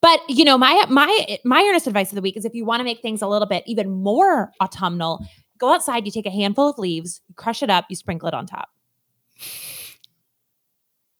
but 0.00 0.20
you 0.28 0.44
know, 0.44 0.56
my 0.56 0.86
my 0.88 1.38
my 1.44 1.66
earnest 1.68 1.88
advice 1.88 2.12
of 2.12 2.14
the 2.14 2.22
week 2.22 2.36
is 2.36 2.44
if 2.44 2.54
you 2.54 2.64
want 2.64 2.78
to 2.78 2.84
make 2.84 3.02
things 3.02 3.22
a 3.22 3.26
little 3.26 3.48
bit 3.48 3.64
even 3.66 3.90
more 3.90 4.52
autumnal, 4.60 5.26
go 5.58 5.74
outside, 5.74 6.06
you 6.06 6.12
take 6.12 6.26
a 6.26 6.30
handful 6.30 6.70
of 6.70 6.78
leaves, 6.78 7.22
you 7.26 7.34
crush 7.34 7.60
it 7.60 7.70
up, 7.70 7.86
you 7.90 7.96
sprinkle 7.96 8.28
it 8.28 8.34
on 8.34 8.46
top. 8.46 8.68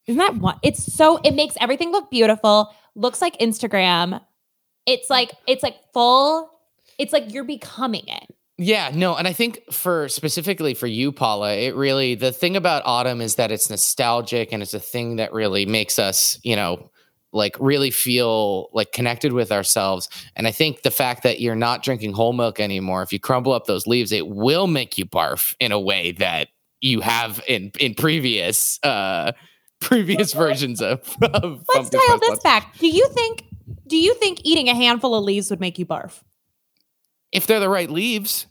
Isn't 0.06 0.18
that 0.18 0.37
one? 0.37 0.61
It's 0.62 0.95
so 0.95 1.16
it 1.25 1.35
makes 1.35 1.56
everything 1.61 1.90
look 1.90 2.12
beautiful. 2.12 2.73
Looks 2.95 3.21
like 3.21 3.37
Instagram. 3.38 4.21
It's 4.87 5.11
like 5.11 5.33
it's 5.47 5.62
like 5.62 5.76
full. 5.93 6.50
It's 6.99 7.12
like 7.12 7.33
you're 7.33 7.45
becoming 7.45 8.07
it. 8.07 8.35
Yeah, 8.59 8.90
no, 8.95 9.14
and 9.14 9.28
I 9.28 9.35
think 9.35 9.71
for 9.71 10.09
specifically 10.09 10.73
for 10.73 10.87
you, 10.87 11.12
Paula, 11.12 11.55
it 11.55 11.75
really 11.75 12.14
the 12.14 12.33
thing 12.33 12.57
about 12.57 12.83
autumn 12.87 13.21
is 13.21 13.35
that 13.35 13.50
it's 13.50 13.69
nostalgic 13.69 14.50
and 14.52 14.62
it's 14.62 14.73
a 14.73 14.81
thing 14.81 15.16
that 15.16 15.33
really 15.35 15.66
makes 15.66 15.99
us, 15.99 16.38
you 16.43 16.57
know, 16.57 16.90
like 17.33 17.55
really 17.61 17.90
feel 17.90 18.71
like 18.73 18.93
connected 18.93 19.35
with 19.35 19.52
ourselves. 19.52 20.09
And 20.37 20.47
I 20.47 20.52
think 20.52 20.83
the 20.83 20.90
fact 20.90 21.23
that 21.25 21.38
you're 21.38 21.55
not 21.55 21.83
drinking 21.83 22.14
whole 22.14 22.33
milk 22.33 22.59
anymore, 22.59 23.02
if 23.02 23.12
you 23.12 23.21
crumble 23.21 23.52
up 23.52 23.66
those 23.66 23.87
leaves, 23.87 24.11
it 24.11 24.26
will 24.26 24.66
make 24.66 24.97
you 24.97 25.05
barf 25.05 25.55
in 25.61 25.71
a 25.71 25.78
way 25.78 26.12
that 26.12 26.49
you 26.81 27.00
have 27.00 27.43
in 27.47 27.73
in 27.78 27.95
previous 27.95 28.78
uh 28.83 29.33
previous 29.81 30.33
versions 30.33 30.81
of, 30.81 31.00
of 31.23 31.62
Let's 31.75 31.90
dial 31.90 32.19
this 32.21 32.40
back. 32.40 32.78
Do 32.78 32.88
you 32.88 33.07
think 33.09 33.45
do 33.87 33.96
you 33.96 34.14
think 34.14 34.40
eating 34.44 34.68
a 34.68 34.75
handful 34.75 35.14
of 35.14 35.25
leaves 35.25 35.50
would 35.50 35.61
make 35.61 35.78
you 35.78 35.87
barf? 35.87 36.23
If 37.32 37.46
they're 37.46 37.61
the 37.61 37.68
right 37.68 37.90
leaves. 37.90 38.46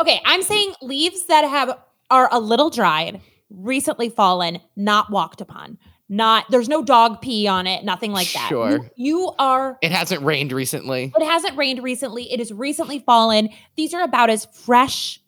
Okay, 0.00 0.20
I'm 0.24 0.42
saying 0.42 0.74
leaves 0.82 1.26
that 1.26 1.42
have 1.42 1.78
are 2.10 2.28
a 2.32 2.40
little 2.40 2.70
dried, 2.70 3.20
recently 3.50 4.08
fallen, 4.08 4.60
not 4.76 5.10
walked 5.10 5.40
upon. 5.40 5.78
Not 6.08 6.46
there's 6.50 6.68
no 6.68 6.82
dog 6.82 7.20
pee 7.20 7.46
on 7.46 7.68
it, 7.68 7.84
nothing 7.84 8.10
like 8.12 8.32
that. 8.32 8.48
Sure. 8.48 8.70
You, 8.70 8.90
you 8.96 9.32
are 9.38 9.78
It 9.80 9.92
hasn't 9.92 10.22
rained 10.22 10.50
recently. 10.50 11.12
it 11.16 11.24
hasn't 11.24 11.56
rained 11.56 11.82
recently. 11.84 12.32
It 12.32 12.40
is 12.40 12.52
recently 12.52 12.98
fallen. 12.98 13.48
These 13.76 13.94
are 13.94 14.02
about 14.02 14.28
as 14.28 14.46
fresh 14.46 15.20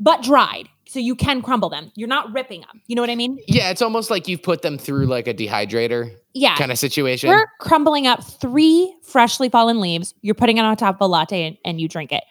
but 0.00 0.22
dried. 0.22 0.70
So 0.88 1.00
you 1.00 1.16
can 1.16 1.42
crumble 1.42 1.68
them. 1.68 1.90
You're 1.96 2.08
not 2.08 2.32
ripping 2.32 2.60
them. 2.60 2.80
You 2.86 2.94
know 2.96 3.02
what 3.02 3.10
I 3.10 3.16
mean? 3.16 3.38
Yeah, 3.48 3.70
it's 3.70 3.82
almost 3.82 4.08
like 4.10 4.28
you've 4.28 4.42
put 4.42 4.62
them 4.62 4.78
through 4.78 5.06
like 5.06 5.26
a 5.26 5.34
dehydrator 5.34 6.14
Yeah. 6.32 6.56
kind 6.56 6.70
of 6.70 6.78
situation. 6.78 7.28
You're 7.28 7.48
crumbling 7.60 8.06
up 8.06 8.22
three 8.22 8.94
freshly 9.02 9.48
fallen 9.48 9.80
leaves. 9.80 10.14
You're 10.22 10.36
putting 10.36 10.58
it 10.58 10.64
on 10.64 10.76
top 10.76 10.94
of 10.96 11.00
a 11.00 11.06
latte 11.08 11.44
and, 11.44 11.56
and 11.64 11.80
you 11.80 11.88
drink 11.88 12.12
it. 12.12 12.22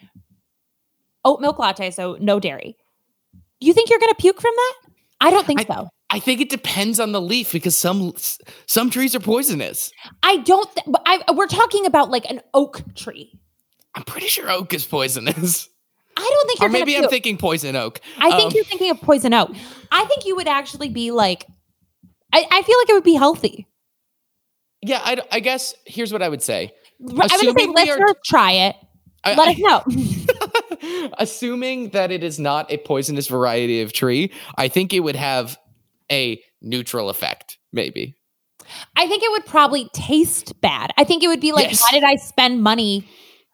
Oat 1.25 1.41
milk 1.41 1.59
latte, 1.59 1.91
so 1.91 2.17
no 2.21 2.39
dairy. 2.39 2.77
You 3.59 3.73
think 3.73 3.89
you're 3.89 3.99
going 3.99 4.11
to 4.11 4.15
puke 4.21 4.39
from 4.39 4.53
that? 4.55 4.73
I 5.21 5.31
don't 5.31 5.45
think 5.45 5.61
I- 5.61 5.65
so. 5.75 5.89
I 6.11 6.19
think 6.19 6.39
it 6.39 6.49
depends 6.49 6.99
on 6.99 7.11
the 7.13 7.19
leaf 7.19 7.51
because 7.51 7.75
some 7.75 8.13
some 8.67 8.89
trees 8.91 9.15
are 9.15 9.19
poisonous. 9.19 9.91
I 10.21 10.37
don't. 10.37 10.69
Th- 10.75 10.95
I, 11.05 11.23
we're 11.33 11.47
talking 11.47 11.85
about 11.87 12.11
like 12.11 12.29
an 12.29 12.41
oak 12.53 12.83
tree. 12.95 13.33
I'm 13.95 14.03
pretty 14.03 14.27
sure 14.27 14.49
oak 14.49 14.73
is 14.73 14.85
poisonous. 14.85 15.67
I 16.17 16.21
don't 16.21 16.47
think 16.47 16.59
you're 16.59 16.69
to 16.69 16.73
maybe. 16.73 16.97
I'm 16.97 17.09
thinking 17.09 17.37
poison 17.37 17.75
oak. 17.75 17.99
I 18.17 18.31
think 18.31 18.51
Um, 18.51 18.51
you're 18.55 18.63
thinking 18.65 18.91
of 18.91 19.01
poison 19.01 19.33
oak. 19.33 19.51
I 19.91 20.05
think 20.05 20.25
you 20.25 20.35
would 20.35 20.47
actually 20.47 20.89
be 20.89 21.11
like. 21.11 21.45
I, 22.33 22.45
I 22.51 22.61
feel 22.63 22.77
like 22.79 22.89
it 22.89 22.93
would 22.93 23.03
be 23.03 23.13
healthy. 23.15 23.67
Yeah, 24.81 24.99
I, 25.03 25.17
I 25.31 25.39
guess 25.39 25.73
here's 25.85 26.11
what 26.11 26.21
I 26.21 26.29
would 26.29 26.41
say. 26.43 26.71
I 27.01 27.13
would 27.13 27.31
say, 27.31 27.65
we 27.67 27.89
are- 27.91 28.15
try 28.25 28.51
it. 28.51 28.75
I- 29.23 29.33
Let 29.35 29.47
I- 29.47 29.51
us 29.51 29.57
know. 29.57 31.09
assuming 31.17 31.89
that 31.89 32.11
it 32.11 32.23
is 32.23 32.39
not 32.39 32.71
a 32.71 32.77
poisonous 32.77 33.27
variety 33.27 33.81
of 33.81 33.93
tree, 33.93 34.31
I 34.57 34.67
think 34.67 34.93
it 34.93 34.99
would 35.01 35.15
have 35.15 35.57
a 36.11 36.41
neutral 36.61 37.09
effect, 37.09 37.57
maybe. 37.73 38.15
I 38.95 39.07
think 39.07 39.23
it 39.23 39.31
would 39.31 39.45
probably 39.45 39.89
taste 39.93 40.59
bad. 40.61 40.91
I 40.97 41.03
think 41.03 41.23
it 41.23 41.27
would 41.27 41.41
be 41.41 41.51
like, 41.51 41.67
Yes. 41.69 41.81
why 41.81 41.91
did 41.91 42.03
I 42.03 42.15
spend 42.15 42.61
money, 42.63 43.07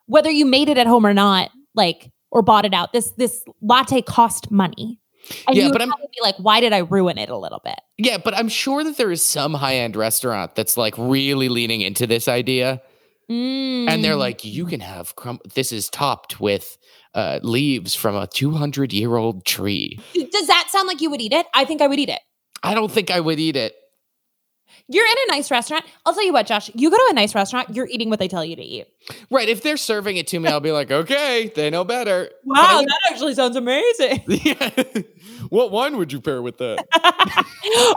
whether 0.06 0.30
you 0.30 0.44
made 0.46 0.68
it 0.68 0.78
at 0.78 0.86
home 0.86 1.06
or 1.06 1.14
not, 1.14 1.50
like 1.74 2.10
or 2.32 2.42
bought 2.42 2.64
it 2.64 2.74
out? 2.74 2.92
This 2.92 3.12
this 3.12 3.44
latte 3.60 4.02
cost 4.02 4.50
money. 4.50 4.98
And 5.46 5.56
Yeah, 5.56 5.68
but 5.70 5.80
I'm- 5.80 5.90
be 5.90 6.20
like, 6.20 6.34
why 6.38 6.58
did 6.60 6.72
I 6.72 6.78
ruin 6.78 7.16
it 7.16 7.28
a 7.28 7.36
little 7.36 7.60
bit? 7.64 7.78
Yeah, 7.96 8.18
but 8.18 8.34
I'm 8.36 8.48
sure 8.48 8.82
that 8.82 8.96
there 8.96 9.12
is 9.12 9.24
some 9.24 9.54
high 9.54 9.76
end 9.76 9.94
restaurant 9.94 10.56
that's 10.56 10.76
like 10.76 10.94
really 10.98 11.48
leaning 11.48 11.80
into 11.82 12.08
this 12.08 12.26
idea. 12.26 12.82
And 13.28 14.04
they're 14.04 14.16
Mm. 14.16 14.18
like, 14.18 14.44
you 14.44 14.66
can 14.66 14.80
have 14.80 15.14
crum- 15.16 15.40
this 15.54 15.72
is 15.72 15.88
topped 15.88 16.40
with 16.40 16.76
uh, 17.14 17.38
leaves 17.42 17.94
from 17.94 18.16
a 18.16 18.26
200 18.26 18.92
year 18.92 19.16
old 19.16 19.44
tree. 19.46 19.98
does 20.14 20.46
that 20.48 20.68
sound 20.70 20.88
like 20.88 21.00
you 21.00 21.08
would 21.10 21.20
eat 21.20 21.32
it? 21.32 21.46
I 21.54 21.64
think 21.64 21.80
I 21.82 21.86
would 21.86 21.98
eat 21.98 22.08
it. 22.08 22.20
I 22.62 22.74
don't 22.74 22.90
think 22.90 23.10
I 23.10 23.20
would 23.20 23.38
eat 23.38 23.54
it. 23.56 23.74
You're 24.88 25.06
in 25.06 25.14
a 25.28 25.32
nice 25.32 25.50
restaurant. 25.50 25.84
I'll 26.04 26.12
tell 26.14 26.24
you 26.24 26.32
what, 26.32 26.46
Josh. 26.46 26.70
You 26.74 26.90
go 26.90 26.96
to 26.96 27.08
a 27.10 27.14
nice 27.14 27.34
restaurant, 27.34 27.74
you're 27.74 27.86
eating 27.88 28.10
what 28.10 28.18
they 28.18 28.28
tell 28.28 28.44
you 28.44 28.56
to 28.56 28.62
eat. 28.62 28.86
Right. 29.30 29.48
If 29.48 29.62
they're 29.62 29.76
serving 29.76 30.16
it 30.16 30.26
to 30.28 30.38
me, 30.40 30.48
I'll 30.48 30.60
be 30.60 30.72
like, 30.72 30.90
okay, 30.90 31.50
they 31.54 31.70
know 31.70 31.84
better. 31.84 32.30
Wow, 32.44 32.78
would- 32.80 32.88
that 32.88 33.00
actually 33.10 33.34
sounds 33.34 33.56
amazing. 33.56 34.22
Yeah. 34.44 34.70
what 35.48 35.70
wine 35.70 35.96
would 35.96 36.12
you 36.12 36.20
pair 36.20 36.42
with 36.42 36.58
that? 36.58 36.84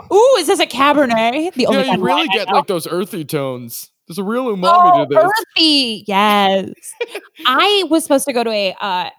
Ooh, 0.12 0.36
is 0.38 0.46
this 0.46 0.60
a 0.60 0.66
Cabernet? 0.66 1.54
The 1.54 1.66
only 1.66 1.80
yeah, 1.80 1.86
kind 1.86 1.98
you 1.98 2.04
really 2.06 2.28
get 2.28 2.48
like 2.48 2.66
those 2.66 2.86
earthy 2.86 3.24
tones. 3.24 3.90
There's 4.06 4.18
a 4.18 4.22
real 4.24 4.44
umami 4.54 4.92
Oh, 4.94 5.04
to 5.04 5.14
this. 5.14 5.24
earthy. 5.24 6.04
Yes. 6.06 6.70
I 7.46 7.84
was 7.90 8.02
supposed 8.04 8.24
to 8.26 8.32
go 8.32 8.44
to 8.44 8.50
a 8.50 8.74
uh 8.80 9.10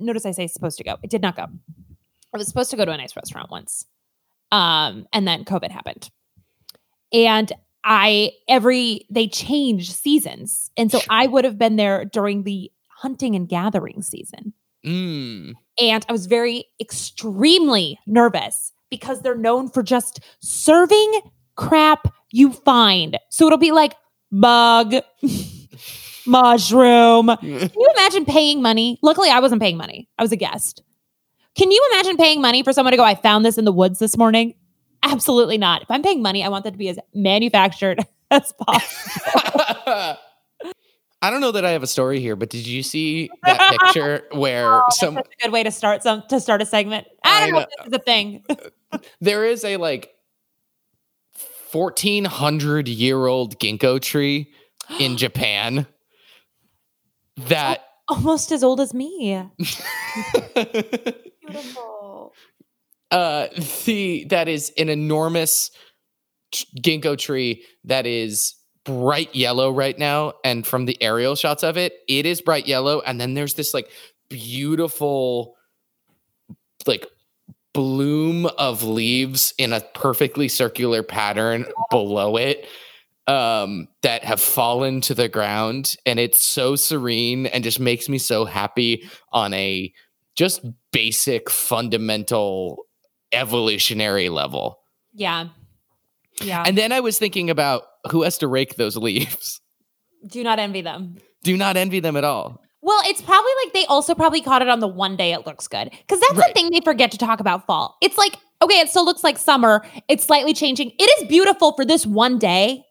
notice 0.00 0.24
I 0.24 0.30
say 0.30 0.46
supposed 0.46 0.78
to 0.78 0.84
go. 0.84 0.96
It 1.02 1.10
did 1.10 1.20
not 1.22 1.36
go. 1.36 1.44
I 2.32 2.38
was 2.38 2.48
supposed 2.48 2.70
to 2.70 2.76
go 2.76 2.84
to 2.86 2.92
a 2.92 2.96
nice 2.96 3.14
restaurant 3.16 3.50
once. 3.50 3.84
Um, 4.52 5.06
and 5.12 5.28
then 5.28 5.44
COVID 5.44 5.70
happened. 5.70 6.10
And 7.12 7.52
I 7.84 8.32
every 8.48 9.06
they 9.10 9.26
change 9.26 9.92
seasons. 9.92 10.70
And 10.76 10.90
so 10.90 11.00
I 11.08 11.26
would 11.26 11.44
have 11.44 11.58
been 11.58 11.76
there 11.76 12.04
during 12.04 12.42
the 12.42 12.70
hunting 12.88 13.34
and 13.34 13.48
gathering 13.48 14.02
season. 14.02 14.52
Mm. 14.84 15.54
And 15.80 16.06
I 16.08 16.12
was 16.12 16.26
very 16.26 16.66
extremely 16.80 17.98
nervous 18.06 18.72
because 18.90 19.22
they're 19.22 19.36
known 19.36 19.68
for 19.68 19.82
just 19.82 20.20
serving 20.40 21.20
crap 21.56 22.12
you 22.32 22.52
find. 22.52 23.18
So 23.30 23.46
it'll 23.46 23.58
be 23.58 23.72
like 23.72 23.94
bug, 24.30 24.94
mushroom. 26.26 27.26
Can 27.40 27.70
you 27.74 27.90
imagine 27.96 28.24
paying 28.24 28.62
money? 28.62 28.98
Luckily, 29.02 29.30
I 29.30 29.40
wasn't 29.40 29.62
paying 29.62 29.76
money. 29.76 30.08
I 30.18 30.22
was 30.22 30.32
a 30.32 30.36
guest. 30.36 30.82
Can 31.56 31.70
you 31.70 31.90
imagine 31.92 32.16
paying 32.16 32.40
money 32.40 32.62
for 32.62 32.72
someone 32.72 32.92
to 32.92 32.96
go, 32.96 33.04
I 33.04 33.14
found 33.14 33.44
this 33.44 33.58
in 33.58 33.64
the 33.64 33.72
woods 33.72 33.98
this 33.98 34.16
morning? 34.16 34.54
Absolutely 35.02 35.58
not. 35.58 35.82
If 35.82 35.90
I'm 35.90 36.02
paying 36.02 36.22
money, 36.22 36.44
I 36.44 36.48
want 36.48 36.64
that 36.64 36.72
to 36.72 36.78
be 36.78 36.88
as 36.88 36.98
manufactured 37.14 38.00
as 38.30 38.52
possible. 38.52 40.16
I 41.22 41.28
don't 41.30 41.42
know 41.42 41.52
that 41.52 41.64
I 41.66 41.70
have 41.72 41.82
a 41.82 41.86
story 41.86 42.18
here, 42.20 42.34
but 42.34 42.48
did 42.48 42.66
you 42.66 42.82
see 42.82 43.28
that 43.44 43.78
picture 43.78 44.22
where 44.32 44.66
Oh, 44.66 44.82
some 44.90 45.18
a 45.18 45.22
good 45.42 45.52
way 45.52 45.62
to 45.62 45.70
start 45.70 46.02
some 46.02 46.22
to 46.30 46.40
start 46.40 46.62
a 46.62 46.66
segment. 46.66 47.06
I 47.24 47.40
don't 47.40 47.48
I 47.48 47.50
know 47.52 47.58
know. 47.60 47.66
if 47.70 47.84
this 47.84 47.86
is 47.88 47.92
a 47.92 47.98
thing. 47.98 48.44
Uh, 48.92 48.98
there 49.20 49.44
is 49.44 49.64
a 49.64 49.76
like 49.76 50.14
1400 51.72 52.88
year 52.88 53.26
old 53.26 53.58
ginkgo 53.58 54.00
tree 54.00 54.50
in 54.98 55.16
Japan 55.18 55.86
that 57.36 57.84
Almost 58.08 58.50
as 58.50 58.64
old 58.64 58.80
as 58.80 58.92
me. 58.92 59.40
Beautiful. 61.46 62.34
Uh 63.10 63.48
the 63.84 64.24
that 64.30 64.48
is 64.48 64.72
an 64.78 64.88
enormous 64.88 65.70
ginkgo 66.52 67.16
tree 67.16 67.64
that 67.84 68.06
is 68.06 68.54
bright 68.84 69.34
yellow 69.34 69.70
right 69.70 69.98
now 69.98 70.32
and 70.44 70.66
from 70.66 70.86
the 70.86 71.00
aerial 71.02 71.34
shots 71.34 71.62
of 71.62 71.76
it 71.76 71.94
it 72.08 72.26
is 72.26 72.40
bright 72.40 72.66
yellow 72.66 73.00
and 73.00 73.20
then 73.20 73.34
there's 73.34 73.54
this 73.54 73.74
like 73.74 73.90
beautiful 74.28 75.56
like 76.86 77.06
bloom 77.72 78.46
of 78.46 78.82
leaves 78.82 79.54
in 79.58 79.72
a 79.72 79.80
perfectly 79.94 80.48
circular 80.48 81.02
pattern 81.02 81.66
below 81.90 82.36
it 82.36 82.66
um 83.26 83.86
that 84.02 84.24
have 84.24 84.40
fallen 84.40 85.00
to 85.00 85.14
the 85.14 85.28
ground 85.28 85.94
and 86.06 86.18
it's 86.18 86.42
so 86.42 86.74
serene 86.74 87.46
and 87.46 87.62
just 87.62 87.78
makes 87.78 88.08
me 88.08 88.18
so 88.18 88.44
happy 88.44 89.08
on 89.32 89.52
a 89.52 89.92
just 90.34 90.64
basic 90.90 91.50
fundamental 91.50 92.86
evolutionary 93.32 94.28
level 94.28 94.78
Yeah. 95.14 95.48
Yeah. 96.42 96.64
and 96.66 96.76
then 96.78 96.92
i 96.92 97.00
was 97.00 97.18
thinking 97.18 97.50
about 97.50 97.82
who 98.10 98.22
has 98.22 98.38
to 98.38 98.48
rake 98.48 98.76
those 98.76 98.96
leaves 99.06 99.60
Do 100.26 100.42
not 100.42 100.58
envy 100.58 100.80
them. 100.82 101.16
do 101.42 101.56
not 101.56 101.76
envy 101.76 102.00
them 102.00 102.16
at 102.16 102.24
all 102.24 102.60
Well, 102.82 103.00
it's 103.04 103.20
probably 103.22 103.50
like 103.64 103.72
they 103.74 103.84
also 103.86 104.14
probably 104.14 104.40
caught 104.40 104.62
it 104.62 104.68
on 104.68 104.80
the 104.80 104.88
one 104.88 105.16
day 105.16 105.32
it 105.34 105.46
looks 105.46 105.68
good. 105.68 105.90
Because 105.90 106.18
that's 106.20 106.34
Right. 106.34 106.48
the 106.48 106.54
thing 106.54 106.70
they 106.70 106.80
forget 106.80 107.10
to 107.12 107.18
talk 107.18 107.38
about 107.40 107.66
fall. 107.66 107.96
It's 108.00 108.16
like, 108.16 108.36
okay, 108.62 108.80
it 108.80 108.88
still 108.88 109.04
looks 109.04 109.22
like 109.22 109.36
summer. 109.36 109.84
It's 110.08 110.24
slightly 110.24 110.54
changing. 110.54 110.92
It 110.98 111.10
is 111.20 111.28
beautiful 111.28 111.72
for 111.76 111.84
this 111.84 112.06
one 112.06 112.38
day. 112.38 112.82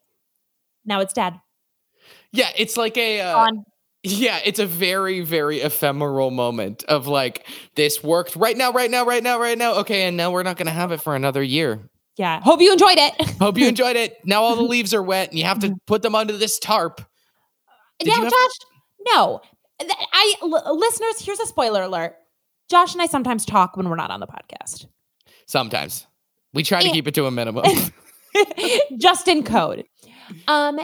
Now 0.84 1.00
it's 1.00 1.12
dead. 1.12 1.34
yeah 2.32 2.50
it's 2.56 2.76
like 2.76 2.96
a 2.96 3.20
uh. 3.20 3.50
Yeah, 4.02 4.40
it's 4.44 4.58
a 4.58 4.66
very, 4.66 5.20
very 5.20 5.60
ephemeral 5.60 6.30
moment 6.30 6.84
of 6.84 7.06
like, 7.06 7.46
this 7.74 8.02
worked 8.02 8.34
right 8.34 8.56
now, 8.56 8.72
right 8.72 8.90
now, 8.90 9.04
right 9.04 9.22
now, 9.22 9.38
right 9.38 9.58
now. 9.58 9.74
Okay, 9.80 10.04
and 10.04 10.16
now 10.16 10.30
we're 10.30 10.42
not 10.42 10.56
going 10.56 10.66
to 10.68 10.72
have 10.72 10.90
it 10.92 11.02
for 11.02 11.14
another 11.14 11.42
year. 11.42 11.80
Yeah. 12.16 12.40
Hope 12.40 12.60
you 12.62 12.72
enjoyed 12.72 12.96
it. 12.98 13.30
Hope 13.38 13.58
you 13.58 13.66
enjoyed 13.68 13.96
it. 13.96 14.16
Now 14.24 14.42
all 14.42 14.56
the 14.56 14.62
leaves 14.62 14.94
are 14.94 15.02
wet 15.02 15.28
and 15.30 15.38
you 15.38 15.44
have 15.44 15.58
to 15.60 15.74
put 15.86 16.00
them 16.02 16.14
under 16.14 16.36
this 16.36 16.58
tarp. 16.58 17.02
Did 17.98 18.08
have- 18.14 18.24
Josh. 18.30 18.50
No. 19.14 19.40
I 19.80 20.34
l- 20.42 20.78
listeners, 20.78 21.20
here's 21.20 21.40
a 21.40 21.46
spoiler 21.46 21.82
alert. 21.82 22.14
Josh 22.70 22.92
and 22.94 23.02
I 23.02 23.06
sometimes 23.06 23.44
talk 23.44 23.76
when 23.76 23.88
we're 23.88 23.96
not 23.96 24.10
on 24.10 24.20
the 24.20 24.26
podcast. 24.26 24.86
Sometimes 25.46 26.06
we 26.54 26.62
try 26.62 26.80
to 26.80 26.86
And- 26.88 26.94
keep 26.94 27.06
it 27.06 27.14
to 27.14 27.26
a 27.26 27.30
minimum. 27.30 27.64
Just 28.98 29.28
in 29.28 29.42
code. 29.42 29.84
Um, 30.48 30.76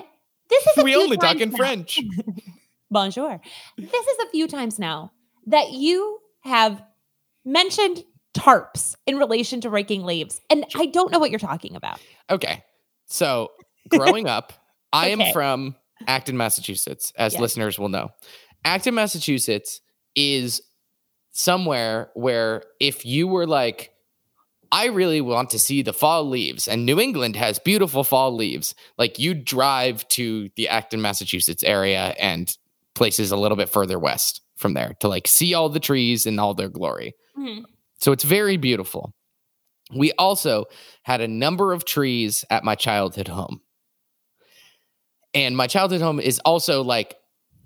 this 0.51 0.67
is 0.67 0.79
a 0.79 0.83
we 0.83 0.97
only 0.97 1.17
talk 1.17 1.41
in 1.41 1.51
now- 1.51 1.57
French. 1.57 2.01
Bonjour. 2.91 3.41
This 3.77 4.07
is 4.07 4.19
a 4.27 4.31
few 4.31 4.47
times 4.49 4.79
now 4.79 5.13
that 5.47 5.73
you 5.73 6.19
have 6.43 6.83
mentioned 7.45 8.05
tarps 8.37 8.95
in 9.07 9.17
relation 9.19 9.61
to 9.63 9.71
raking 9.71 10.05
leaves, 10.05 10.41
and 10.51 10.65
I 10.75 10.87
don't 10.87 11.11
know 11.11 11.19
what 11.19 11.31
you're 11.31 11.39
talking 11.39 11.75
about. 11.77 12.01
Okay. 12.31 12.63
So 13.07 13.51
growing 13.89 14.29
up, 14.29 14.53
I 14.93 15.09
am 15.09 15.23
from 15.33 15.75
Acton, 16.07 16.37
Massachusetts, 16.37 17.13
as 17.17 17.33
Yes. 17.35 17.41
listeners 17.41 17.79
will 17.79 17.89
know. 17.89 18.11
Acton, 18.65 18.95
Massachusetts 18.95 19.81
is 20.15 20.61
somewhere 21.31 22.11
where 22.15 22.65
if 22.81 23.05
you 23.05 23.27
were 23.29 23.47
like, 23.47 23.93
I 24.73 24.87
really 24.87 25.21
want 25.21 25.51
to 25.51 25.59
see 25.59 25.83
the 25.83 25.93
fall 25.93 26.29
leaves, 26.29 26.67
and 26.67 26.85
New 26.85 26.99
England 27.01 27.37
has 27.37 27.59
beautiful 27.59 28.05
fall 28.05 28.35
leaves, 28.35 28.75
like 28.99 29.19
you 29.19 29.33
drive 29.35 30.07
to 30.09 30.51
the 30.57 30.69
Acton, 30.69 31.01
Massachusetts 31.01 31.63
area 31.63 32.15
and 32.19 32.55
places 32.97 33.31
a 33.31 33.37
little 33.37 33.57
bit 33.57 33.69
further 33.69 33.99
west 33.99 34.41
from 34.57 34.75
there 34.75 34.95
to 35.01 35.07
like 35.09 35.29
see 35.29 35.55
all 35.55 35.69
the 35.69 35.79
trees 35.79 36.27
in 36.27 36.39
all 36.41 36.55
their 36.55 36.69
glory. 36.69 37.15
Mm-hmm. 37.39 37.63
So 38.01 38.11
it's 38.11 38.25
very 38.25 38.57
beautiful. 38.57 39.15
We 39.95 40.11
also 40.19 40.65
had 41.05 41.21
a 41.21 41.29
number 41.29 41.73
of 41.73 41.85
trees 41.85 42.45
at 42.51 42.65
my 42.65 42.75
childhood 42.75 43.29
home. 43.29 43.61
And 45.35 45.57
my 45.57 45.67
childhood 45.67 46.01
home 46.01 46.19
is 46.19 46.41
also 46.41 46.83
like 46.83 47.17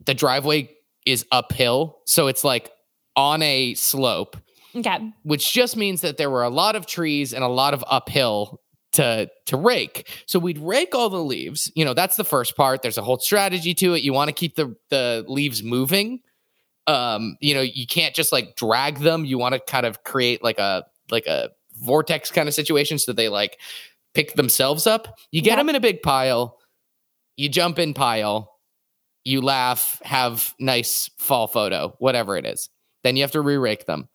the 0.05 0.15
driveway 0.15 0.71
is 1.07 1.25
uphill. 1.33 2.01
So 2.07 2.27
it's 2.27 2.45
like 2.45 2.71
on 3.17 3.43
a 3.43 3.75
slope, 3.75 4.37
Okay. 4.75 4.99
which 5.23 5.53
just 5.53 5.77
means 5.77 6.01
that 6.03 6.17
there 6.17 6.31
were 6.31 6.43
a 6.43 6.51
lot 6.51 6.77
of 6.77 6.87
trees 6.87 7.33
and 7.33 7.43
a 7.43 7.49
lot 7.49 7.73
of 7.75 7.85
uphill 7.87 8.61
to 8.93 9.31
to 9.47 9.57
rake. 9.57 10.09
So 10.27 10.39
we'd 10.39 10.59
rake 10.59 10.95
all 10.95 11.09
the 11.11 11.23
leaves. 11.23 11.71
You 11.75 11.85
know, 11.85 11.95
that's 11.95 12.17
the 12.17 12.25
first 12.25 12.57
part. 12.57 12.83
There's 12.83 12.99
a 12.99 13.03
whole 13.03 13.19
strategy 13.19 13.75
to 13.75 13.95
it. 13.95 14.03
You 14.03 14.13
want 14.13 14.29
to 14.29 14.35
keep 14.35 14.57
the 14.57 14.75
the 14.91 15.25
leaves 15.29 15.63
moving. 15.63 16.21
Um, 16.87 17.37
you 17.41 17.55
know, 17.55 17.61
you 17.61 17.87
can't 17.87 18.15
just 18.15 18.33
like 18.33 18.57
drag 18.57 18.99
them. 18.99 19.25
You 19.25 19.39
want 19.39 19.55
to 19.55 19.61
kind 19.61 19.87
of 19.87 20.03
create 20.03 20.43
like 20.43 20.59
a 20.59 20.85
like 21.11 21.27
a 21.27 21.51
vortex 21.83 22.31
kind 22.31 22.49
of 22.49 22.55
situation 22.55 22.99
so 22.99 23.13
they 23.13 23.29
like 23.29 23.59
pick 24.15 24.35
themselves 24.35 24.87
up. 24.87 25.19
You 25.31 25.41
get 25.43 25.51
Yeah. 25.53 25.57
them 25.57 25.69
in 25.71 25.77
a 25.77 25.81
big 25.81 26.03
pile. 26.03 26.59
You 27.37 27.49
jump 27.49 27.79
in 27.79 27.95
pile. 27.95 28.53
You 29.25 29.41
laugh, 29.41 30.01
have 30.03 30.55
nice 30.59 31.11
fall 31.19 31.47
photo, 31.47 31.95
whatever 31.99 32.37
it 32.37 32.47
is. 32.47 32.71
Then 33.05 33.17
you 33.17 33.23
have 33.23 33.33
to 33.33 33.41
re-rake 33.41 33.87
them 33.87 34.09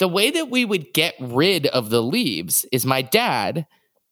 the 0.00 0.08
way 0.08 0.30
that 0.30 0.50
we 0.50 0.64
would 0.64 0.92
get 0.94 1.14
rid 1.20 1.66
of 1.66 1.90
the 1.90 2.02
leaves 2.02 2.64
is 2.72 2.84
my 2.86 3.02
dad 3.02 3.66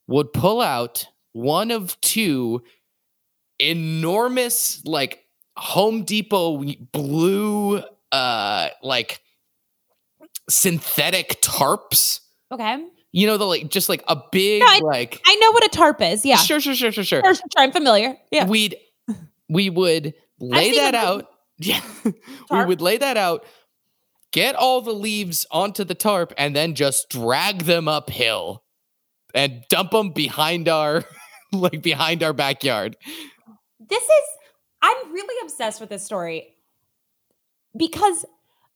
would 0.09 0.33
pull 0.33 0.61
out 0.61 1.07
one 1.33 1.71
of 1.71 2.01
two 2.01 2.63
enormous 3.61 4.85
like 4.85 5.25
home 5.57 6.03
depot 6.05 6.65
blue 6.93 7.83
uh 8.13 8.69
like 8.83 9.21
synthetic 10.49 11.41
tarps 11.43 12.21
Okay. 12.51 12.79
you 13.13 13.27
know 13.27 13.37
the 13.37 13.45
like 13.45 13.69
just 13.69 13.89
like 13.89 14.03
a 14.09 14.17
big 14.33 14.61
No, 14.61 14.67
I- 14.69 14.81
like 14.83 15.21
I 15.27 15.35
know 15.37 15.53
what 15.53 15.65
a 15.65 15.69
tarp 15.69 16.01
is. 16.01 16.25
Yeah. 16.25 16.37
sure 16.37 16.61
sure 16.61 16.75
sure 16.75 16.93
sure 16.93 17.05
sure 17.05 17.21
Sure, 17.23 17.35
sure, 17.35 17.43
I'm 17.59 17.73
familiar. 17.73 18.17
Yeah. 18.31 18.47
we'd 18.47 18.77
we 19.49 19.69
would 19.71 20.15
lay 20.41 20.77
that 20.77 20.95
out 20.95 21.27
yeah 21.59 21.81
we 22.51 22.65
would 22.65 22.81
lay 22.81 22.97
that 22.99 23.17
out 23.17 23.45
get 24.33 24.55
all 24.55 24.81
the 24.81 24.93
leaves 24.93 25.45
onto 25.51 25.85
the 25.85 25.95
tarp 25.95 26.33
and 26.39 26.55
then 26.55 26.75
just 26.75 27.09
drag 27.11 27.63
them 27.63 27.89
uphill 27.89 28.63
and 29.35 29.65
dump 29.69 29.91
them 29.91 30.11
behind 30.11 30.69
our 30.69 31.05
like 31.53 31.83
behind 31.83 32.23
our 32.23 32.33
backyard. 32.33 32.97
This 33.81 34.03
is 34.03 34.25
i'm 34.83 35.13
really 35.13 35.35
obsessed 35.43 35.81
with 35.81 35.91
this 35.91 36.05
story 36.05 36.55
because 37.77 38.25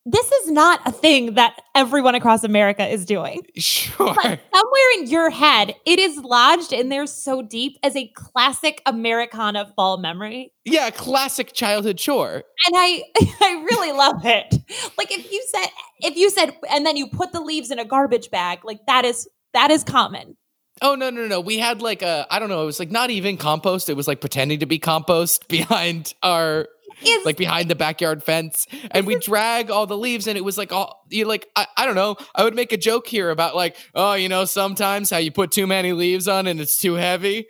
this 0.04 0.32
is 0.32 0.50
not 0.50 0.80
a 0.84 0.90
thing 0.90 1.34
that 1.34 1.62
everyone 1.76 2.14
across 2.14 2.42
america 2.44 2.86
is 2.86 3.04
doing. 3.04 3.42
Sure. 3.56 4.14
But 4.14 4.40
somewhere 4.54 4.98
in 4.98 5.06
your 5.08 5.30
head 5.30 5.74
it 5.86 5.98
is 5.98 6.16
lodged 6.18 6.72
in 6.72 6.88
there 6.88 7.06
so 7.06 7.42
deep 7.42 7.78
as 7.82 7.94
a 7.94 8.08
classic 8.14 8.82
americana 8.86 9.70
fall 9.76 9.98
memory. 9.98 10.52
Yeah 10.64 10.90
classic 10.90 11.52
childhood 11.52 11.98
chore. 11.98 12.42
And 12.66 12.74
i 12.74 13.02
i 13.40 13.66
really 13.70 13.92
love 13.92 14.24
it. 14.24 14.54
Like 14.98 15.12
if 15.12 15.30
you 15.30 15.44
said 15.54 15.68
if 16.00 16.16
you 16.16 16.30
said 16.30 16.56
and 16.70 16.84
then 16.84 16.96
you 16.96 17.06
put 17.06 17.32
the 17.32 17.40
leaves 17.40 17.70
in 17.70 17.78
a 17.78 17.84
garbage 17.84 18.30
bag 18.30 18.64
like 18.64 18.80
that 18.86 19.04
is 19.04 19.28
that 19.52 19.70
is 19.70 19.84
common 19.84 20.36
oh 20.82 20.94
no 20.94 21.08
no 21.10 21.26
no 21.26 21.40
we 21.40 21.58
had 21.58 21.80
like 21.80 22.02
a 22.02 22.26
i 22.30 22.38
don't 22.38 22.48
know 22.48 22.62
it 22.62 22.66
was 22.66 22.78
like 22.78 22.90
not 22.90 23.10
even 23.10 23.36
compost. 23.36 23.88
It 23.88 23.96
was 23.96 24.06
like 24.06 24.20
pretending 24.20 24.60
to 24.60 24.66
be 24.66 24.78
compost 24.78 25.48
behind 25.56 26.14
our 26.22 26.68
is 27.04 27.24
like 27.24 27.36
behind 27.36 27.68
the 27.68 27.74
backyard 27.74 28.22
fence. 28.22 28.66
And 28.90 29.06
we 29.06 29.18
drag 29.18 29.70
all 29.70 29.86
the 29.86 29.96
leaves 29.96 30.26
and 30.26 30.36
it 30.36 30.42
was 30.42 30.58
like 30.58 30.72
all 30.72 31.04
you 31.10 31.24
like 31.24 31.48
I, 31.56 31.66
I 31.76 31.86
don't 31.86 31.94
know. 31.94 32.16
I 32.34 32.44
would 32.44 32.54
make 32.54 32.72
a 32.72 32.76
joke 32.76 33.06
here 33.06 33.30
about 33.30 33.56
like 33.56 33.76
oh 33.94 34.14
you 34.14 34.28
know 34.28 34.44
sometimes 34.44 35.10
how 35.10 35.18
you 35.18 35.32
put 35.32 35.50
too 35.50 35.66
many 35.66 35.92
leaves 35.92 36.28
on 36.28 36.46
and 36.46 36.60
it's 36.60 36.76
too 36.76 36.94
heavy. 36.94 37.46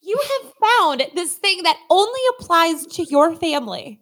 You 0.00 0.18
have 0.18 0.52
found 0.62 1.10
this 1.14 1.34
thing 1.34 1.64
that 1.64 1.76
only 1.90 2.20
applies 2.38 2.86
to 2.86 3.04
your 3.04 3.34
family 3.34 4.00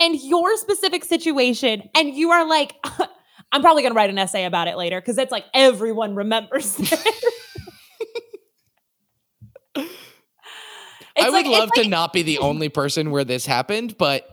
and 0.00 0.20
your 0.20 0.56
specific 0.56 1.04
situation 1.04 1.88
and 1.94 2.14
you 2.14 2.30
are 2.30 2.48
like 2.48 2.74
i'm 3.52 3.62
probably 3.62 3.82
going 3.82 3.92
to 3.92 3.96
write 3.96 4.10
an 4.10 4.18
essay 4.18 4.44
about 4.44 4.66
it 4.66 4.76
later 4.76 5.00
because 5.00 5.18
it's 5.18 5.30
like 5.30 5.44
everyone 5.54 6.16
remembers 6.16 6.76
this. 6.76 7.43
I 9.76 9.84
would 11.18 11.32
like- 11.32 11.46
love 11.46 11.70
like- 11.74 11.84
to 11.84 11.88
not 11.88 12.12
be 12.12 12.22
the 12.22 12.38
only 12.38 12.68
person 12.68 13.10
where 13.10 13.24
this 13.24 13.46
happened 13.46 13.96
but 13.98 14.30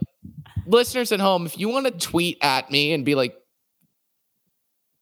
listeners 0.65 1.11
at 1.11 1.19
home 1.19 1.45
if 1.45 1.57
you 1.57 1.69
want 1.69 1.85
to 1.85 1.91
tweet 1.91 2.37
at 2.41 2.69
me 2.71 2.93
and 2.93 3.03
be 3.03 3.15
like 3.15 3.35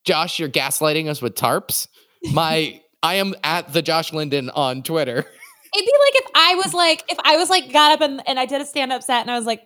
josh 0.06 0.40
you're 0.40 0.50
gaslighting 0.50 1.08
us 1.08 1.22
with 1.22 1.36
tarps 1.36 1.88
my 2.32 2.82
i 3.04 3.16
am 3.16 3.36
at 3.44 3.72
the 3.74 3.82
josh 3.82 4.14
linden 4.14 4.50
on 4.52 4.82
twitter 4.84 5.26
It'd 5.72 5.86
be 5.86 5.92
like 5.92 6.16
if 6.16 6.32
I 6.34 6.56
was 6.56 6.74
like, 6.74 7.04
if 7.10 7.20
I 7.24 7.38
was 7.38 7.48
like, 7.52 7.72
got 7.72 7.92
up 7.92 8.02
and, 8.02 8.28
and 8.28 8.40
I 8.40 8.48
did 8.48 8.60
a 8.60 8.66
stand 8.66 8.92
up 8.92 9.04
set 9.04 9.22
and 9.22 9.30
I 9.30 9.38
was 9.38 9.46
like, 9.46 9.62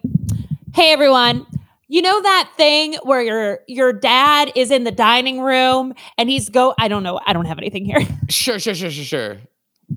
hey, 0.75 0.91
everyone. 0.91 1.45
You 1.87 2.01
know 2.01 2.21
that 2.21 2.51
thing 2.57 2.95
where 3.03 3.21
your 3.21 3.59
your 3.69 3.93
dad 3.93 4.51
is 4.53 4.69
in 4.69 4.83
the 4.83 4.91
dining 4.91 5.39
room 5.39 5.93
and 6.17 6.29
he's 6.29 6.49
go 6.49 6.73
I 6.77 6.89
don't 6.89 7.03
know 7.03 7.21
I 7.25 7.31
don't 7.31 7.45
have 7.45 7.57
anything 7.57 7.85
here. 7.85 7.99
sure 8.29 8.59
sure 8.59 8.75
sure 8.75 8.91
sure 8.91 9.05
sure 9.05 9.37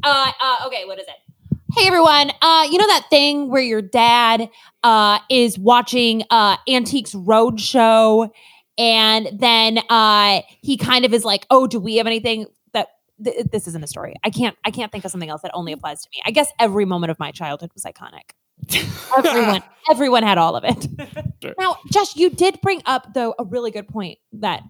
Uh, 0.02 0.32
uh 0.40 0.66
okay, 0.66 0.84
what 0.84 0.98
is 0.98 1.06
it? 1.06 1.14
Hey 1.72 1.86
everyone. 1.86 2.30
Uh 2.40 2.66
you 2.70 2.78
know 2.78 2.86
that 2.86 3.06
thing 3.10 3.50
where 3.50 3.62
your 3.62 3.82
dad 3.82 4.48
uh 4.82 5.18
is 5.30 5.58
watching 5.58 6.22
uh 6.30 6.56
Antiques 6.68 7.14
Roadshow 7.14 8.30
and 8.78 9.28
then 9.32 9.78
uh 9.88 10.42
he 10.62 10.76
kind 10.76 11.04
of 11.04 11.12
is 11.12 11.24
like, 11.24 11.46
"Oh, 11.50 11.66
do 11.66 11.80
we 11.80 11.96
have 11.96 12.06
anything 12.06 12.46
that 12.72 12.88
th- 13.22 13.46
this 13.50 13.66
isn't 13.68 13.82
a 13.82 13.86
story. 13.86 14.14
I 14.24 14.30
can't 14.30 14.56
I 14.64 14.70
can't 14.70 14.92
think 14.92 15.04
of 15.04 15.10
something 15.10 15.30
else 15.30 15.42
that 15.42 15.50
only 15.54 15.72
applies 15.72 16.02
to 16.02 16.08
me. 16.12 16.22
I 16.24 16.30
guess 16.30 16.50
every 16.58 16.84
moment 16.84 17.10
of 17.10 17.18
my 17.18 17.30
childhood 17.30 17.70
was 17.74 17.84
iconic. 17.84 18.32
Everyone 19.16 19.62
everyone 19.90 20.22
had 20.22 20.38
all 20.38 20.56
of 20.56 20.64
it. 20.64 21.54
Now, 21.58 21.76
Josh, 21.92 22.16
you 22.16 22.30
did 22.30 22.60
bring 22.60 22.82
up 22.86 23.14
though 23.14 23.34
a 23.38 23.44
really 23.44 23.70
good 23.70 23.88
point 23.88 24.18
that 24.32 24.62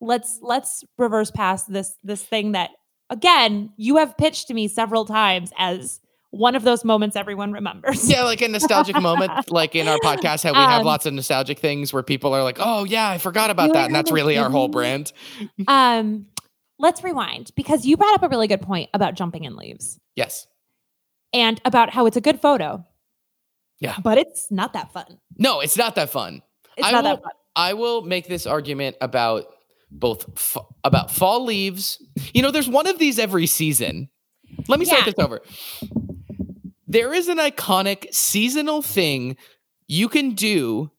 let's 0.00 0.38
let's 0.42 0.84
reverse 0.98 1.30
past 1.30 1.70
this 1.72 1.94
this 2.02 2.22
thing 2.22 2.52
that 2.52 2.70
again, 3.10 3.72
you 3.76 3.96
have 3.98 4.16
pitched 4.16 4.48
to 4.48 4.54
me 4.54 4.68
several 4.68 5.04
times 5.04 5.52
as 5.58 6.00
one 6.30 6.54
of 6.54 6.62
those 6.62 6.84
moments 6.84 7.16
everyone 7.16 7.52
remembers. 7.52 8.08
Yeah, 8.08 8.22
like 8.22 8.40
a 8.40 8.48
nostalgic 8.48 8.98
moment, 9.00 9.32
like 9.50 9.74
in 9.74 9.88
our 9.88 9.98
podcast, 9.98 10.44
how 10.44 10.52
we 10.52 10.58
have 10.58 10.80
Um, 10.80 10.86
lots 10.86 11.04
of 11.04 11.12
nostalgic 11.12 11.58
things 11.58 11.92
where 11.92 12.02
people 12.04 12.32
are 12.34 12.42
like, 12.44 12.58
"Oh 12.60 12.84
yeah, 12.84 13.08
I 13.10 13.18
forgot 13.18 13.50
about 13.50 13.72
that," 13.72 13.86
and 13.86 13.94
that's 13.94 14.12
really 14.12 14.38
our 14.38 14.48
whole 14.48 14.68
brand. 14.68 15.12
Um, 15.66 16.26
let's 16.78 17.02
rewind 17.04 17.50
because 17.56 17.84
you 17.84 17.96
brought 17.96 18.14
up 18.14 18.22
a 18.22 18.28
really 18.28 18.46
good 18.46 18.62
point 18.62 18.90
about 18.94 19.14
jumping 19.14 19.44
in 19.44 19.56
leaves 19.56 19.98
Yes. 20.14 20.46
and 21.32 21.60
about 21.64 21.90
how 21.90 22.06
it's 22.06 22.16
a 22.16 22.20
good 22.20 22.40
photo. 22.40 22.86
Yeah. 23.80 23.96
But 24.02 24.18
it's 24.18 24.50
not 24.50 24.72
that 24.74 24.92
fun. 24.92 25.18
No, 25.36 25.60
it's 25.60 25.76
not 25.76 25.94
that 25.96 26.10
fun. 26.10 26.42
It's 26.76 26.86
I 26.86 26.90
not 26.92 27.02
will- 27.04 27.10
that 27.16 27.22
fun. 27.22 27.32
I 27.56 27.72
will 27.74 28.02
make 28.02 28.28
this 28.28 28.46
argument 28.46 28.96
about 29.00 29.46
both 29.90 30.26
f- 30.36 30.56
about 30.84 31.10
fall 31.10 31.44
leaves. 31.44 32.02
You 32.32 32.42
know, 32.42 32.50
there's 32.50 32.68
one 32.68 32.86
of 32.86 32.98
these 32.98 33.18
every 33.18 33.46
season. 33.46 34.08
Let 34.68 34.78
me 34.80 34.84
start 34.86 35.06
Yeah. 35.06 35.12
this 35.16 35.24
over. 35.24 35.40
There 36.86 37.12
is 37.14 37.28
an 37.28 37.38
iconic 37.38 38.12
seasonal 38.12 38.82
thing 38.82 39.36
you 39.86 40.08
can 40.08 40.34
do 40.34 40.90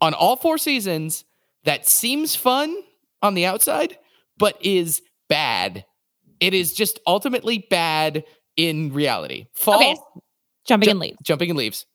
on 0.00 0.14
all 0.14 0.36
four 0.36 0.58
seasons 0.58 1.24
that 1.64 1.86
seems 1.86 2.34
fun 2.34 2.74
on 3.22 3.34
the 3.34 3.44
outside, 3.46 3.98
but 4.38 4.56
is 4.64 5.02
bad. 5.28 5.84
It 6.40 6.54
is 6.54 6.72
just 6.72 6.98
ultimately 7.06 7.66
bad 7.70 8.24
in 8.56 8.92
reality. 8.92 9.46
Fall, 9.54 9.74
Okay. 9.76 9.96
Jumping 10.66 10.86
Ju- 10.86 10.90
in 10.92 10.98
leaves. 10.98 11.16
jumping 11.22 11.50
in 11.50 11.56
leaves. 11.56 11.86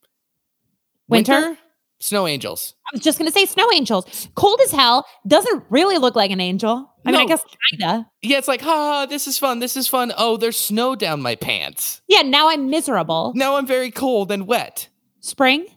Winter? 1.07 1.57
Snow 1.99 2.27
angels. 2.27 2.75
I 2.85 2.89
was 2.93 3.01
just 3.01 3.17
gonna 3.17 3.31
say 3.31 3.45
snow 3.45 3.69
angels. 3.73 4.27
Cold 4.35 4.59
as 4.63 4.71
hell. 4.71 5.05
Doesn't 5.27 5.63
really 5.69 5.97
look 5.97 6.15
like 6.15 6.29
an 6.31 6.41
angel. 6.41 6.91
I 7.05 7.11
mean, 7.11 7.21
I 7.21 7.25
guess 7.25 7.41
kinda. 7.71 8.07
Yeah, 8.21 8.37
it's 8.37 8.47
like, 8.47 8.61
ha, 8.61 9.05
this 9.05 9.27
is 9.27 9.37
fun. 9.37 9.59
This 9.59 9.77
is 9.77 9.87
fun. 9.87 10.11
Oh, 10.17 10.37
there's 10.37 10.57
snow 10.57 10.95
down 10.95 11.21
my 11.21 11.35
pants. 11.35 12.01
Yeah, 12.07 12.21
now 12.21 12.49
I'm 12.49 12.69
miserable. 12.69 13.31
Now 13.35 13.55
I'm 13.55 13.65
very 13.65 13.91
cold 13.91 14.31
and 14.31 14.45
wet. 14.45 14.89
Spring? 15.21 15.67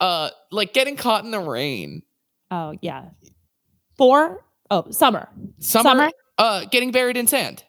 Uh, 0.00 0.30
like 0.50 0.72
getting 0.72 0.96
caught 0.96 1.24
in 1.24 1.30
the 1.30 1.40
rain. 1.40 2.02
Oh 2.50 2.74
yeah. 2.82 3.10
Four? 3.96 4.44
Oh, 4.70 4.90
summer. 4.90 5.28
Summer. 5.60 5.82
Summer? 5.88 6.10
Uh, 6.38 6.64
getting 6.70 6.90
buried 6.90 7.16
in 7.16 7.26
sand. 7.26 7.62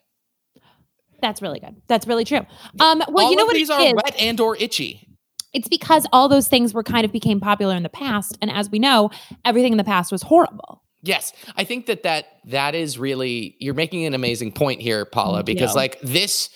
That's 1.22 1.42
really 1.42 1.60
good. 1.60 1.76
That's 1.88 2.08
really 2.08 2.26
true. 2.26 2.42
Um, 2.80 3.02
well, 3.08 3.26
All 3.26 3.32
you 3.32 3.38
know 3.38 3.44
of 3.44 3.48
what 3.48 3.54
these 3.56 3.70
are 3.70 3.82
is? 3.82 3.94
wet 3.94 4.16
and 4.20 4.40
or 4.42 4.56
itchy. 4.58 5.08
It's 5.54 5.68
because 5.68 6.08
all 6.12 6.28
those 6.28 6.48
things 6.48 6.74
were 6.74 6.84
kind 6.84 7.06
of 7.06 7.12
became 7.12 7.40
popular 7.40 7.76
in 7.76 7.84
the 7.84 7.90
past, 7.90 8.38
and 8.42 8.50
as 8.50 8.70
we 8.70 8.80
know, 8.80 9.12
everything 9.46 9.72
in 9.72 9.78
the 9.78 9.84
past 9.84 10.12
was 10.12 10.24
horrible. 10.24 10.82
Yes, 11.04 11.34
I 11.58 11.66
think 11.66 11.88
that 11.88 12.04
that 12.04 12.26
that 12.46 12.76
is 12.76 12.98
really 12.98 13.58
you're 13.60 13.74
making 13.74 14.06
an 14.06 14.14
amazing 14.14 14.54
point 14.54 14.82
here, 14.82 15.06
Paula, 15.06 15.44
because 15.44 15.72
you. 15.72 15.76
like 15.76 16.00
this, 16.02 16.50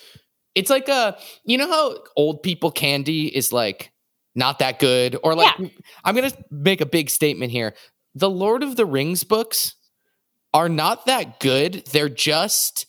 it's 0.54 0.70
like 0.70 0.88
a 0.88 1.18
you 1.44 1.58
know 1.58 1.68
how 1.68 1.98
old 2.16 2.42
people 2.42 2.70
candy 2.70 3.26
is 3.26 3.52
like 3.52 3.92
not 4.34 4.58
that 4.60 4.78
good, 4.78 5.16
or 5.22 5.34
like 5.34 5.54
I'm 6.04 6.14
gonna 6.14 6.32
make 6.50 6.80
a 6.80 6.86
big 6.86 7.10
statement 7.10 7.52
here. 7.52 7.74
The 8.14 8.30
Lord 8.30 8.62
of 8.62 8.76
the 8.76 8.86
Rings 8.86 9.22
books 9.22 9.76
are 10.54 10.68
not 10.68 11.06
that 11.06 11.40
good. 11.40 11.84
They're 11.92 12.08
just 12.08 12.86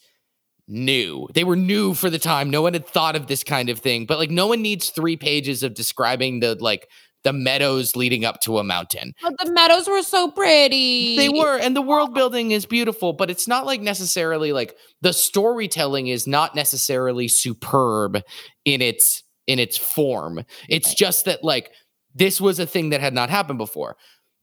new. 0.70 1.26
They 1.34 1.44
were 1.44 1.56
new 1.56 1.94
for 1.94 2.08
the 2.08 2.18
time. 2.18 2.48
No 2.50 2.62
one 2.62 2.72
had 2.72 2.86
thought 2.86 3.16
of 3.16 3.26
this 3.26 3.44
kind 3.44 3.68
of 3.68 3.78
thing, 3.80 4.06
but 4.06 4.18
like 4.18 4.30
no 4.30 4.46
one 4.46 4.62
needs 4.62 4.90
three 4.90 5.16
pages 5.16 5.62
of 5.62 5.74
describing 5.74 6.40
the 6.40 6.56
like 6.60 6.88
the 7.22 7.32
meadows 7.34 7.96
leading 7.96 8.24
up 8.24 8.40
to 8.40 8.58
a 8.58 8.64
mountain. 8.64 9.12
But 9.22 9.34
the 9.44 9.52
meadows 9.52 9.86
were 9.86 10.02
so 10.02 10.30
pretty. 10.30 11.16
They 11.16 11.28
were, 11.28 11.58
and 11.58 11.76
the 11.76 11.82
world 11.82 12.14
building 12.14 12.52
is 12.52 12.64
beautiful, 12.64 13.12
but 13.12 13.30
it's 13.30 13.46
not 13.46 13.66
like 13.66 13.82
necessarily 13.82 14.52
like 14.54 14.74
the 15.02 15.12
storytelling 15.12 16.06
is 16.06 16.26
not 16.26 16.54
necessarily 16.54 17.28
superb 17.28 18.22
in 18.64 18.80
its 18.80 19.22
in 19.46 19.58
its 19.58 19.76
form. 19.76 20.44
It's 20.68 20.88
Right. 20.88 20.96
just 20.96 21.24
that 21.26 21.44
like 21.44 21.70
this 22.14 22.40
was 22.40 22.58
a 22.58 22.66
thing 22.66 22.90
that 22.90 23.00
had 23.00 23.12
not 23.12 23.28
happened 23.28 23.58
before. 23.58 23.96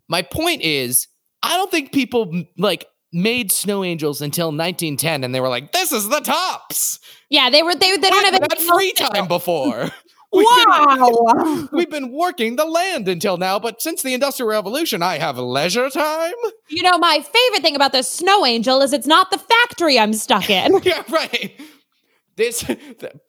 My 0.07 0.21
point 0.21 0.61
is, 0.61 1.07
I 1.41 1.57
don't 1.57 1.71
think 1.71 1.91
people 1.91 2.43
like 2.57 2.85
made 3.13 3.51
snow 3.51 3.83
angels 3.83 4.21
until 4.21 4.47
1910 4.47 5.23
and 5.23 5.33
they 5.33 5.39
were 5.39 5.49
like 5.49 5.71
this 5.71 5.91
is 5.91 6.09
the 6.09 6.19
tops 6.19 6.99
Yeah, 7.29 7.49
they 7.49 7.63
were. 7.63 7.73
They, 7.75 7.95
they 7.97 8.09
don't 8.09 8.25
have 8.33 8.33
had 8.41 8.59
free 8.59 8.91
time 8.93 9.27
before 9.27 9.89
We've 10.33 10.45
been- 10.45 10.65
Wow. 10.67 11.69
we've 11.71 11.89
been 11.89 12.11
working 12.11 12.57
the 12.57 12.65
land 12.65 13.07
until 13.07 13.37
now 13.37 13.59
but 13.59 13.81
since 13.81 14.03
the 14.03 14.13
industrial 14.13 14.49
revolution 14.49 15.01
i 15.01 15.17
have 15.17 15.37
leisure 15.37 15.89
time 15.89 16.33
you 16.69 16.83
know, 16.83 16.97
my 16.97 17.21
favorite 17.21 17.61
thing 17.61 17.77
about 17.77 17.93
the 17.93 18.03
snow 18.03 18.45
angel 18.45 18.81
is 18.81 18.91
it's 18.91 19.07
not 19.07 19.31
the 19.31 19.37
factory 19.37 19.97
I'm 19.97 20.11
stuck 20.13 20.49
in. 20.49 20.79
Yeah, 20.83 21.01
right. 21.09 21.57
This 22.35 22.69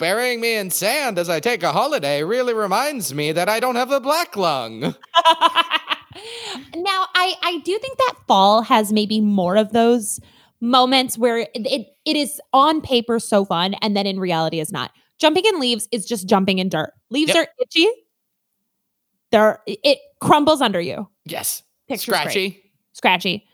burying 0.01 0.41
me 0.41 0.57
in 0.57 0.71
sand 0.71 1.19
as 1.21 1.31
I 1.31 1.39
take 1.41 1.63
a 1.63 1.71
holiday 1.73 2.25
really 2.25 2.53
reminds 2.53 3.15
me 3.15 3.31
that 3.33 3.49
I 3.49 3.61
don't 3.61 3.77
have 3.77 3.89
the 3.91 4.01
black 4.01 4.37
lung. 4.37 4.97
Now, 6.77 7.07
I 7.15 7.35
I 7.43 7.59
do 7.65 7.79
think 7.79 7.97
that 7.99 8.15
fall 8.27 8.63
has 8.63 8.93
maybe 8.93 9.21
more 9.21 9.57
of 9.57 9.73
those 9.73 10.21
moments 10.61 11.17
where 11.19 11.39
it, 11.39 11.51
it 11.55 11.87
it 12.05 12.17
is 12.17 12.41
on 12.53 12.81
paper 12.81 13.19
so 13.19 13.45
fun, 13.45 13.75
and 13.83 13.97
then 13.97 14.07
in 14.07 14.19
reality 14.21 14.61
is 14.61 14.73
not. 14.73 14.91
Jumping 15.19 15.45
in 15.47 15.59
leaves 15.61 15.89
is 15.91 16.07
just 16.07 16.29
jumping 16.29 16.59
in 16.59 16.69
dirt. 16.69 16.93
Leaves 17.11 17.35
Yep. 17.35 17.37
are 17.49 17.49
itchy. 17.63 17.89
They're 19.31 19.61
it 19.67 19.99
crumbles 20.21 20.61
under 20.61 20.81
you. 20.81 21.09
Yes. 21.25 21.63
Picture's 21.89 22.07
great. 22.15 22.21
Scratchy. 22.23 22.63
Scratchy. 22.93 23.47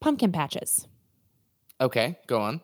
Pumpkin 0.00 0.32
patches. 0.32 0.86
Okay, 1.80 2.18
go 2.26 2.40
on. 2.40 2.60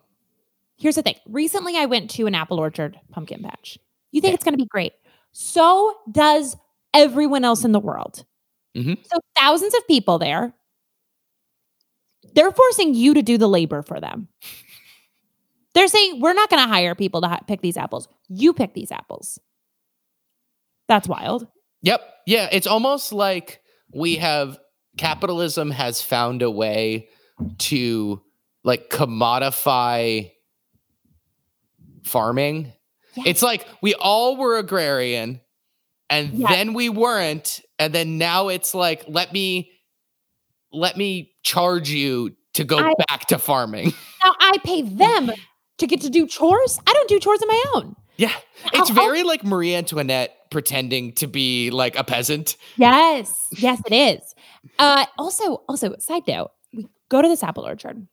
Here's 0.79 0.95
the 0.97 1.03
thing. 1.03 1.17
Recently, 1.27 1.77
I 1.77 1.87
went 1.87 2.11
to 2.13 2.27
an 2.27 2.35
apple 2.35 2.59
orchard 2.59 2.99
pumpkin 3.11 3.43
patch. 3.43 3.79
You 4.13 4.21
think 4.21 4.31
Okay. 4.31 4.35
it's 4.35 4.45
going 4.45 4.55
to 4.55 4.59
be 4.63 4.67
great. 4.67 4.93
So 5.33 5.95
does 6.11 6.57
everyone 6.95 7.45
else 7.45 7.65
in 7.65 7.73
the 7.73 7.81
world. 7.81 8.25
Mhm. 8.77 8.99
So 9.07 9.19
thousands 9.37 9.75
of 9.75 9.87
people 9.87 10.19
there. 10.19 10.55
They're 12.35 12.53
forcing 12.53 12.95
you 12.95 13.15
to 13.15 13.23
do 13.23 13.39
the 13.39 13.49
labor 13.49 13.83
for 13.83 14.01
them. 14.01 14.29
They're 15.75 15.89
saying, 15.89 16.21
we're 16.21 16.35
not 16.35 16.51
going 16.51 16.63
to 16.63 16.69
hire 16.69 16.95
people 16.95 17.21
to 17.23 17.41
pick 17.47 17.61
these 17.61 17.77
apples. 17.77 18.09
You 18.29 18.53
pick 18.53 18.75
these 18.75 18.93
apples. 18.93 19.39
That's 20.89 21.09
wild. 21.09 21.47
Yep. 21.83 22.01
Yeah, 22.27 22.49
it's 22.51 22.67
almost 22.67 23.13
like 23.13 23.61
we 23.93 24.17
have 24.17 24.59
capitalism 24.97 25.71
has 25.71 26.03
found 26.03 26.43
a 26.43 26.51
way 26.51 27.09
to 27.59 28.21
like 28.65 28.91
commodify 28.91 30.31
farming. 32.05 32.73
It's 33.25 33.43
like 33.43 33.67
we 33.83 33.95
all 33.95 34.37
were 34.37 34.59
agrarian 34.59 35.41
and 36.11 36.33
Yeah. 36.35 36.49
then 36.49 36.73
we 36.75 36.89
weren't 36.89 37.61
and 37.79 37.93
then 37.95 38.19
now 38.19 38.49
it's 38.49 38.75
like 38.75 39.05
let 39.09 39.33
me 39.33 39.71
let 40.73 40.97
me 40.97 41.33
charge 41.43 41.91
you 41.91 42.37
to 42.55 42.65
go 42.65 42.79
I- 42.79 42.95
back 43.09 43.27
to 43.29 43.39
farming. 43.39 43.93
Now 44.25 44.33
I 44.41 44.59
pay 44.65 44.83
them 44.83 45.31
to 45.79 45.87
get 45.87 46.01
to 46.01 46.11
do 46.11 46.27
chores. 46.27 46.81
I 46.87 46.93
don't 46.93 47.09
do 47.09 47.21
chores 47.21 47.41
on 47.43 47.47
my 47.49 47.65
own. 47.77 47.95
Yeah. 48.17 48.33
It's 48.73 48.91
I'll- 48.91 48.95
very 48.97 49.23
like 49.23 49.45
Marie 49.45 49.75
Antoinette 49.75 50.33
pretending 50.51 51.13
to 51.15 51.27
be 51.29 51.71
like 51.71 51.97
a 51.97 52.03
peasant. 52.03 52.57
Yes, 52.77 53.37
yes, 53.59 53.81
it 53.87 53.93
is. 53.93 54.35
Uh, 54.81 55.05
also, 55.19 55.63
also, 55.69 55.95
side 55.99 56.23
note: 56.27 56.51
we 56.73 56.87
go 57.09 57.23
to 57.23 57.29
this 57.29 57.43
apple 57.45 57.65
orchard. 57.65 58.07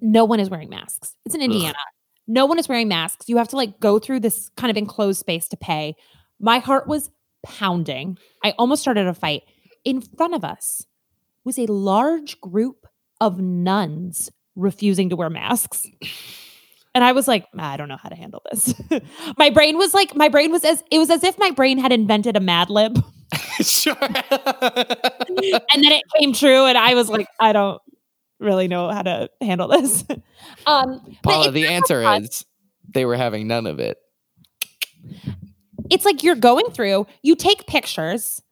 No 0.00 0.24
one 0.24 0.40
is 0.40 0.50
wearing 0.50 0.68
masks. 0.68 1.14
It's 1.24 1.34
in 1.34 1.42
Indiana. 1.42 1.78
No 2.28 2.46
one 2.46 2.58
is 2.58 2.68
wearing 2.68 2.88
masks. 2.88 3.28
You 3.28 3.36
have 3.38 3.48
to 3.48 3.56
like 3.56 3.80
go 3.80 3.98
through 3.98 4.20
this 4.20 4.50
kind 4.56 4.70
of 4.70 4.76
enclosed 4.76 5.18
space 5.20 5.48
to 5.48 5.56
pay. 5.56 5.96
My 6.42 6.58
heart 6.58 6.86
was 6.86 7.10
pounding. 7.46 8.18
I 8.44 8.54
almost 8.58 8.82
started 8.82 9.06
a 9.06 9.14
fight. 9.14 9.44
In 9.84 10.00
front 10.00 10.34
of 10.34 10.44
us 10.44 10.86
was 11.44 11.58
a 11.58 11.66
large 11.66 12.40
group 12.40 12.86
of 13.20 13.40
nuns 13.40 14.30
refusing 14.54 15.08
to 15.10 15.16
wear 15.16 15.30
masks. 15.30 15.86
And 16.94 17.02
I 17.02 17.12
was 17.12 17.26
like, 17.26 17.46
I 17.56 17.76
don't 17.76 17.88
know 17.88 17.96
how 17.96 18.10
to 18.10 18.14
handle 18.14 18.42
this. 18.50 18.74
my 19.38 19.50
brain 19.50 19.78
was 19.78 19.94
like, 19.94 20.14
my 20.14 20.28
brain 20.28 20.52
was 20.52 20.64
as 20.64 20.84
it 20.90 20.98
was 20.98 21.08
as 21.08 21.24
if 21.24 21.38
my 21.38 21.50
brain 21.50 21.78
had 21.78 21.90
invented 21.90 22.36
a 22.36 22.40
Mad 22.40 22.68
Lib. 22.68 23.02
sure. 23.60 23.96
and 24.00 24.12
then 25.30 25.92
it 25.92 26.02
came 26.18 26.34
true 26.34 26.66
and 26.66 26.76
i 26.76 26.94
was 26.94 27.08
like 27.08 27.26
i 27.40 27.50
don't 27.52 27.80
really 28.40 28.68
know 28.68 28.90
how 28.90 29.00
to 29.00 29.30
handle 29.40 29.68
this 29.68 30.04
um 30.66 31.00
Paula, 31.22 31.50
the 31.50 31.66
answer 31.66 32.02
is 32.02 32.44
they 32.92 33.06
were 33.06 33.16
having 33.16 33.46
none 33.46 33.66
of 33.66 33.78
it. 33.78 33.96
It's 35.92 36.04
like 36.04 36.22
you're 36.22 36.34
going 36.34 36.64
through 36.72 37.06
you 37.22 37.36
take 37.36 37.66
pictures. 37.66 38.42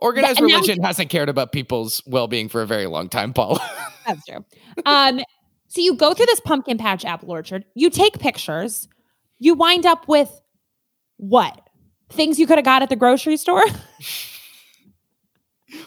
Organized 0.00 0.40
now- 0.40 0.46
religion 0.46 0.82
hasn't 0.82 1.10
cared 1.10 1.28
about 1.28 1.52
people's 1.52 2.02
well-being 2.06 2.48
for 2.48 2.62
a 2.62 2.66
very 2.66 2.86
long 2.86 3.08
time, 3.08 3.32
Paul. 3.32 3.58
that's 4.06 4.24
true. 4.24 4.44
Um 4.86 5.20
so 5.68 5.80
you 5.80 5.94
go 5.96 6.14
through 6.14 6.26
this 6.26 6.40
pumpkin 6.40 6.78
patch 6.78 7.04
apple 7.04 7.30
orchard 7.30 7.64
you 7.74 7.90
take 7.90 8.18
pictures. 8.18 8.88
You 9.38 9.54
wind 9.54 9.84
up 9.84 10.08
with 10.08 10.30
what? 11.18 11.60
Things 12.08 12.38
you 12.38 12.46
could 12.46 12.56
have 12.58 12.64
got 12.64 12.82
at 12.82 12.88
the 12.88 12.96
grocery 12.96 13.36
store? 13.36 13.64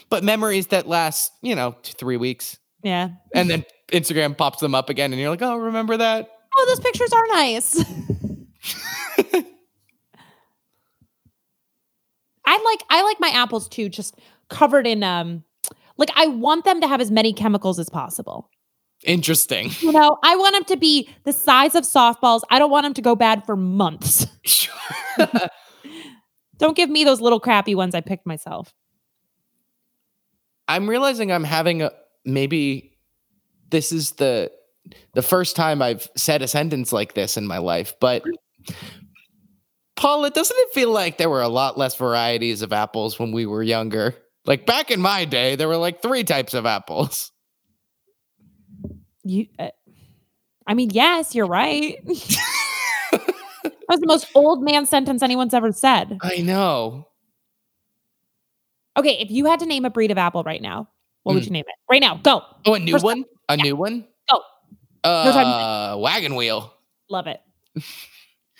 But 0.10 0.24
memories 0.24 0.68
that 0.68 0.88
last, 0.88 1.32
you 1.42 1.56
know, 1.56 1.76
three 1.84 2.18
weeks. 2.18 2.58
yeah. 2.84 3.10
And 3.34 3.50
then 3.50 3.64
Instagram 3.92 4.36
pops 4.38 4.60
them 4.60 4.76
up 4.76 4.90
again 4.90 5.14
and 5.14 5.22
you're 5.22 5.30
like, 5.30 5.42
oh, 5.42 5.56
remember 5.56 5.98
that? 5.98 6.30
oh 6.58 6.66
those 6.68 6.80
pictures 6.80 7.14
are 7.14 7.26
nice 7.28 7.84
i 12.50 12.64
like 12.64 12.84
i 12.90 13.04
like 13.04 13.20
my 13.20 13.30
apples 13.30 13.68
too 13.68 13.90
just 13.90 14.16
covered 14.50 14.88
in 14.88 15.04
um 15.04 15.44
like 15.98 16.10
i 16.16 16.28
want 16.28 16.66
them 16.66 16.82
to 16.82 16.88
have 16.88 17.02
as 17.02 17.12
many 17.12 17.34
chemicals 17.34 17.80
as 17.80 17.90
possible 17.90 18.50
Interesting. 19.06 19.70
you 19.80 19.92
know 19.92 20.18
i 20.24 20.36
want 20.36 20.54
them 20.54 20.66
to 20.66 20.78
be 20.78 21.10
the 21.24 21.34
size 21.34 21.76
of 21.76 21.84
softballs 21.84 22.42
i 22.50 22.60
don't 22.60 22.72
want 22.72 22.84
them 22.84 22.94
to 22.94 23.02
go 23.02 23.16
bad 23.16 23.46
for 23.46 23.56
months 23.56 24.28
Sure. 24.44 24.76
don't 26.58 26.76
give 26.76 26.90
me 26.90 27.04
those 27.04 27.22
little 27.22 27.40
crappy 27.40 27.76
ones 27.76 27.96
i 27.96 28.02
picked 28.02 28.26
myself 28.26 28.74
I'm 30.70 30.88
realizing 30.88 31.32
I'm 31.32 31.44
having 31.44 31.82
a 31.82 31.92
maybe 32.24 32.96
this 33.72 33.92
is 33.92 34.12
the 34.12 34.52
the 35.16 35.24
first 35.24 35.56
time 35.56 35.82
I've 35.82 36.08
said 36.16 36.44
a 36.44 36.48
sentence 36.48 36.94
like 36.94 37.16
this 37.16 37.38
in 37.38 37.48
my 37.48 37.58
life, 37.58 37.96
but 38.00 38.24
Paula, 40.00 40.30
doesn't 40.30 40.56
it 40.58 40.74
feel 40.74 40.92
like 40.92 41.18
there 41.18 41.30
were 41.30 41.42
a 41.42 41.50
lot 41.50 41.78
less 41.78 41.94
varieties 41.96 42.62
of 42.62 42.72
apples 42.72 43.20
when 43.20 43.34
we 43.34 43.46
were 43.46 43.62
younger? 43.62 44.16
Like 44.46 44.66
back 44.66 44.92
in 44.92 45.02
my 45.02 45.26
day, 45.26 45.58
there 45.58 45.68
were 45.68 45.76
like 45.76 46.02
three 46.02 46.24
types 46.24 46.54
of 46.54 46.66
apples. 46.66 47.32
you 49.26 49.48
uh, 49.60 49.68
i 50.68 50.74
mean 50.74 50.90
yes 50.94 51.36
you're 51.36 51.46
right 51.46 51.98
that 52.06 53.26
was 53.90 54.00
the 54.00 54.08
most 54.08 54.28
old 54.34 54.64
man 54.64 54.86
sentence 54.86 55.22
anyone's 55.22 55.54
ever 55.54 55.72
said 55.74 56.18
I 56.22 56.38
know. 56.38 57.06
Okay, 58.98 59.18
if 59.20 59.30
you 59.30 59.46
had 59.46 59.60
to 59.60 59.66
name 59.66 59.84
a 59.86 59.90
breed 59.90 60.12
of 60.12 60.18
apple 60.18 60.44
right 60.44 60.62
now, 60.62 60.88
what 61.24 61.34
would 61.34 61.44
Mm. 61.44 61.48
you 61.48 61.52
name 61.52 61.66
it? 61.68 61.76
Right 61.92 62.02
now, 62.02 62.16
go. 62.24 62.42
Oh, 62.66 62.74
a 62.76 62.80
new 62.80 62.94
First 62.94 63.04
one? 63.06 63.26
A 63.50 63.58
yeah. 63.58 63.64
new 63.64 63.76
one? 63.76 64.06
Go. 64.32 64.42
No 65.06 65.32
time 65.32 65.48
Uh, 65.48 65.98
wagon 65.98 66.36
wheel. 66.36 66.74
Love 67.10 67.28
it. 67.28 67.42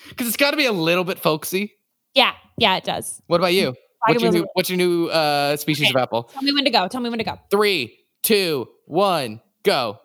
Because 0.08 0.28
it's 0.28 0.38
got 0.38 0.52
to 0.52 0.58
be 0.58 0.66
a 0.66 0.72
little 0.72 1.04
bit 1.04 1.20
folksy. 1.20 1.74
Yeah, 2.14 2.34
yeah, 2.58 2.78
it 2.78 2.84
does. 2.86 3.22
What 3.28 3.40
about 3.42 3.54
you? 3.54 3.76
What's 4.08 4.24
your 4.24 4.32
new, 4.32 4.48
what's 4.54 4.70
your 4.70 4.78
new 4.78 5.08
uh, 5.08 5.58
species 5.58 5.88
Okay. 5.88 6.00
of 6.00 6.02
apple? 6.04 6.24
Tell 6.24 6.42
me 6.42 6.54
when 6.54 6.64
to 6.64 6.72
go. 6.72 6.88
Tell 6.88 7.02
me 7.02 7.10
when 7.10 7.20
to 7.20 7.26
go. 7.26 7.38
Three, 7.52 7.98
two, 8.24 8.68
one, 8.86 9.42
go. 9.64 10.00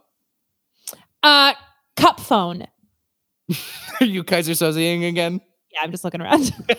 Uh, 1.22 1.54
cup 1.96 2.18
phone. 2.20 2.66
Are 4.00 4.07
you 4.07 4.24
Kaiser 4.24 4.52
Sozeing 4.52 5.09
again? 5.09 5.40
Yeah, 5.72 5.80
I'm 5.83 5.90
just 5.92 6.02
looking 6.04 6.20
around. 6.20 6.52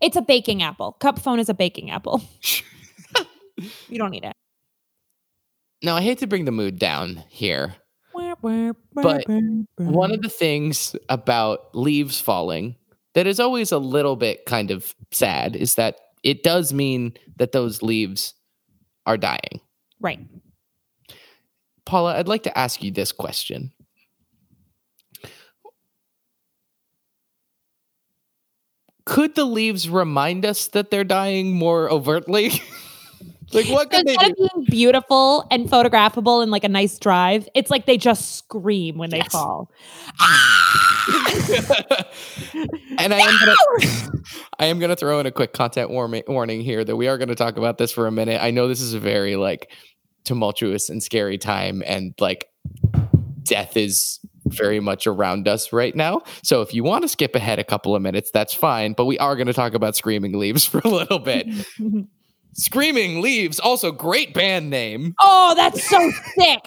it's 0.00 0.16
a 0.16 0.22
baking 0.22 0.62
apple. 0.62 0.92
Cup 0.92 1.18
phone 1.18 1.38
is 1.40 1.48
a 1.48 1.54
baking 1.54 1.90
apple. 1.90 2.22
you 3.88 3.98
don't 3.98 4.10
need 4.10 4.24
it. 4.24 4.32
now, 5.82 5.96
I 5.96 6.02
hate 6.02 6.18
to 6.18 6.26
bring 6.26 6.44
the 6.44 6.52
mood 6.52 6.78
down 6.78 7.24
here. 7.28 7.74
But 8.94 9.26
One 9.76 10.12
of 10.12 10.22
the 10.22 10.28
things 10.28 10.96
about 11.08 11.74
leaves 11.74 12.20
falling 12.20 12.76
that 13.14 13.26
is 13.26 13.40
always 13.40 13.72
a 13.72 13.78
little 13.78 14.16
bit 14.16 14.44
kind 14.46 14.70
of 14.70 14.94
sad 15.10 15.56
is 15.56 15.74
that 15.74 15.96
it 16.22 16.42
does 16.42 16.72
mean 16.72 17.14
that 17.36 17.52
those 17.52 17.82
leaves 17.82 18.34
are 19.06 19.16
dying. 19.16 19.60
right. 20.00 20.20
Paula, 21.86 22.16
I'd 22.16 22.28
like 22.28 22.44
to 22.44 22.56
ask 22.56 22.82
you 22.84 22.92
this 22.92 23.10
question. 23.10 23.72
Could 29.06 29.34
the 29.34 29.44
leaves 29.44 29.88
remind 29.88 30.44
us 30.44 30.68
that 30.68 30.90
they're 30.90 31.04
dying 31.04 31.52
more 31.52 31.90
overtly? 31.90 32.52
like, 33.52 33.66
what 33.68 33.92
So 33.92 33.98
could 33.98 34.06
they 34.06 34.12
instead 34.14 34.30
of 34.30 34.36
being 34.36 34.64
beautiful 34.68 35.46
and 35.50 35.68
photographable 35.68 36.42
and 36.42 36.50
like 36.50 36.64
a 36.64 36.68
nice 36.68 36.98
drive, 36.98 37.48
it's 37.54 37.70
like 37.70 37.86
they 37.86 37.96
just 37.96 38.36
scream 38.36 38.98
when 38.98 39.10
they 39.10 39.18
Yes. 39.18 39.32
fall. 39.32 39.70
Ah! 40.20 40.56
and 42.98 43.14
I 43.14 43.18
am 43.18 43.38
gonna, 43.38 43.54
I 44.58 44.66
am 44.66 44.78
gonna 44.78 44.96
throw 44.96 45.18
in 45.20 45.26
a 45.26 45.30
quick 45.30 45.52
content 45.52 45.90
warmi- 45.90 46.28
warning 46.28 46.60
here 46.60 46.84
that 46.84 46.96
we 46.96 47.08
are 47.08 47.18
going 47.18 47.28
to 47.28 47.34
talk 47.34 47.56
about 47.56 47.78
this 47.78 47.90
for 47.92 48.06
a 48.06 48.12
minute. 48.12 48.42
I 48.42 48.50
know 48.50 48.68
this 48.68 48.80
is 48.80 48.94
a 48.94 49.00
very 49.00 49.36
like 49.36 49.70
tumultuous 50.24 50.88
and 50.88 51.02
scary 51.02 51.38
time, 51.38 51.82
and 51.86 52.14
like 52.20 52.46
death 53.42 53.76
is 53.76 54.20
very 54.46 54.80
much 54.80 55.06
around 55.06 55.48
us 55.48 55.72
right 55.72 55.94
now. 55.94 56.22
So 56.42 56.62
if 56.62 56.72
you 56.74 56.84
want 56.84 57.02
to 57.02 57.08
skip 57.08 57.34
ahead 57.34 57.58
a 57.58 57.64
couple 57.64 57.94
of 57.96 58.02
minutes, 58.02 58.30
that's 58.32 58.54
fine. 58.54 58.92
But 58.92 59.06
we 59.06 59.18
are 59.18 59.34
going 59.36 59.46
to 59.48 59.52
talk 59.52 59.74
about 59.74 59.96
Screaming 59.96 60.38
Leaves 60.38 60.64
for 60.66 60.80
a 60.84 60.88
little 60.88 61.18
bit. 61.18 61.46
Screaming 62.52 63.20
Leaves, 63.20 63.60
also 63.60 63.92
great 63.92 64.34
band 64.34 64.70
name. 64.70 65.14
oh, 65.20 65.54
that's 65.56 65.88
so 65.88 66.10
sick. 66.36 66.60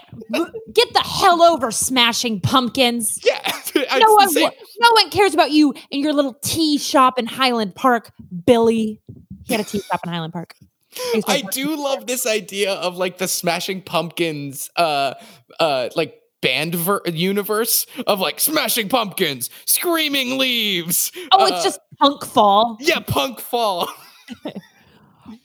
Get 0.73 0.93
the 0.93 1.01
hell 1.03 1.41
over 1.43 1.71
smashing 1.71 2.39
pumpkins. 2.39 3.19
Yeah, 3.23 3.39
No 3.97 4.13
one, 4.13 4.33
no 4.33 4.91
one 4.93 5.09
cares 5.09 5.33
about 5.33 5.51
you 5.51 5.73
and 5.91 6.01
your 6.01 6.13
little 6.13 6.35
tea 6.43 6.77
shop 6.77 7.19
in 7.19 7.25
Highland 7.25 7.75
Park, 7.75 8.11
Billy. 8.45 9.01
He 9.45 9.53
had 9.53 9.59
a 9.59 9.63
tea 9.63 9.81
shop 9.81 9.99
in 10.05 10.11
Highland 10.11 10.33
Park. 10.33 10.55
I 11.27 11.43
do 11.51 11.75
love 11.75 12.07
this 12.07 12.25
idea 12.25 12.73
of 12.73 12.97
like 12.97 13.17
the 13.17 13.27
Smashing 13.27 13.81
Pumpkins, 13.81 14.69
uh, 14.75 15.15
uh, 15.59 15.89
like 15.95 16.19
band 16.41 16.75
ver- 16.75 17.01
universe 17.05 17.87
of 18.05 18.19
like 18.19 18.39
Smashing 18.39 18.89
Pumpkins, 18.89 19.49
Screaming 19.65 20.37
Leaves. 20.37 21.11
Oh, 21.31 21.43
uh, 21.43 21.47
it's 21.47 21.63
just 21.63 21.79
punk 21.99 22.23
fall, 22.25 22.77
yeah, 22.79 22.99
Punk 22.99 23.39
Fall. 23.39 23.89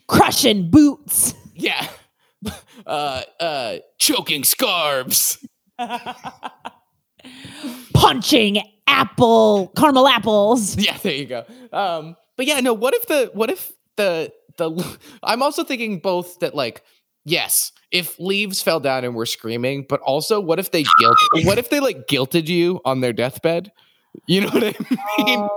crushing 0.09 0.71
boots. 0.71 1.35
yeah, 1.55 1.87
uh, 2.87 3.23
uh, 3.41 3.77
choking 3.99 4.43
scarves. 4.45 5.39
punching 7.95 8.63
apple 8.87 9.69
caramel 9.77 10.09
apples. 10.09 10.77
Yeah, 10.81 10.97
there 10.99 11.15
you 11.15 11.27
go. 11.27 11.45
Um, 11.73 12.17
but 12.37 12.47
yeah, 12.47 12.61
no. 12.61 12.73
What 12.75 12.95
if 12.95 13.07
the 13.07 13.31
what 13.35 13.51
if 13.51 13.73
the 13.97 14.33
the 14.57 14.99
I'm 15.23 15.43
also 15.43 15.65
thinking 15.65 15.99
both 16.01 16.39
that 16.41 16.55
like 16.55 16.83
yes, 17.25 17.73
if 17.91 18.19
leaves 18.19 18.63
fell 18.63 18.81
down 18.81 19.05
and 19.05 19.15
were 19.15 19.27
screaming, 19.27 19.85
but 19.89 20.01
also 20.01 20.41
what 20.41 20.59
if 20.59 20.71
they 20.71 20.85
guilt 20.99 21.17
what 21.45 21.59
if 21.59 21.71
they 21.71 21.81
like 21.81 22.07
guilted 22.07 22.49
you 22.49 22.81
on 22.85 23.01
their 23.01 23.13
deathbed? 23.13 23.71
You 24.27 24.41
know 24.43 24.49
what 24.49 24.65
I 24.65 25.23
mean? 25.25 25.49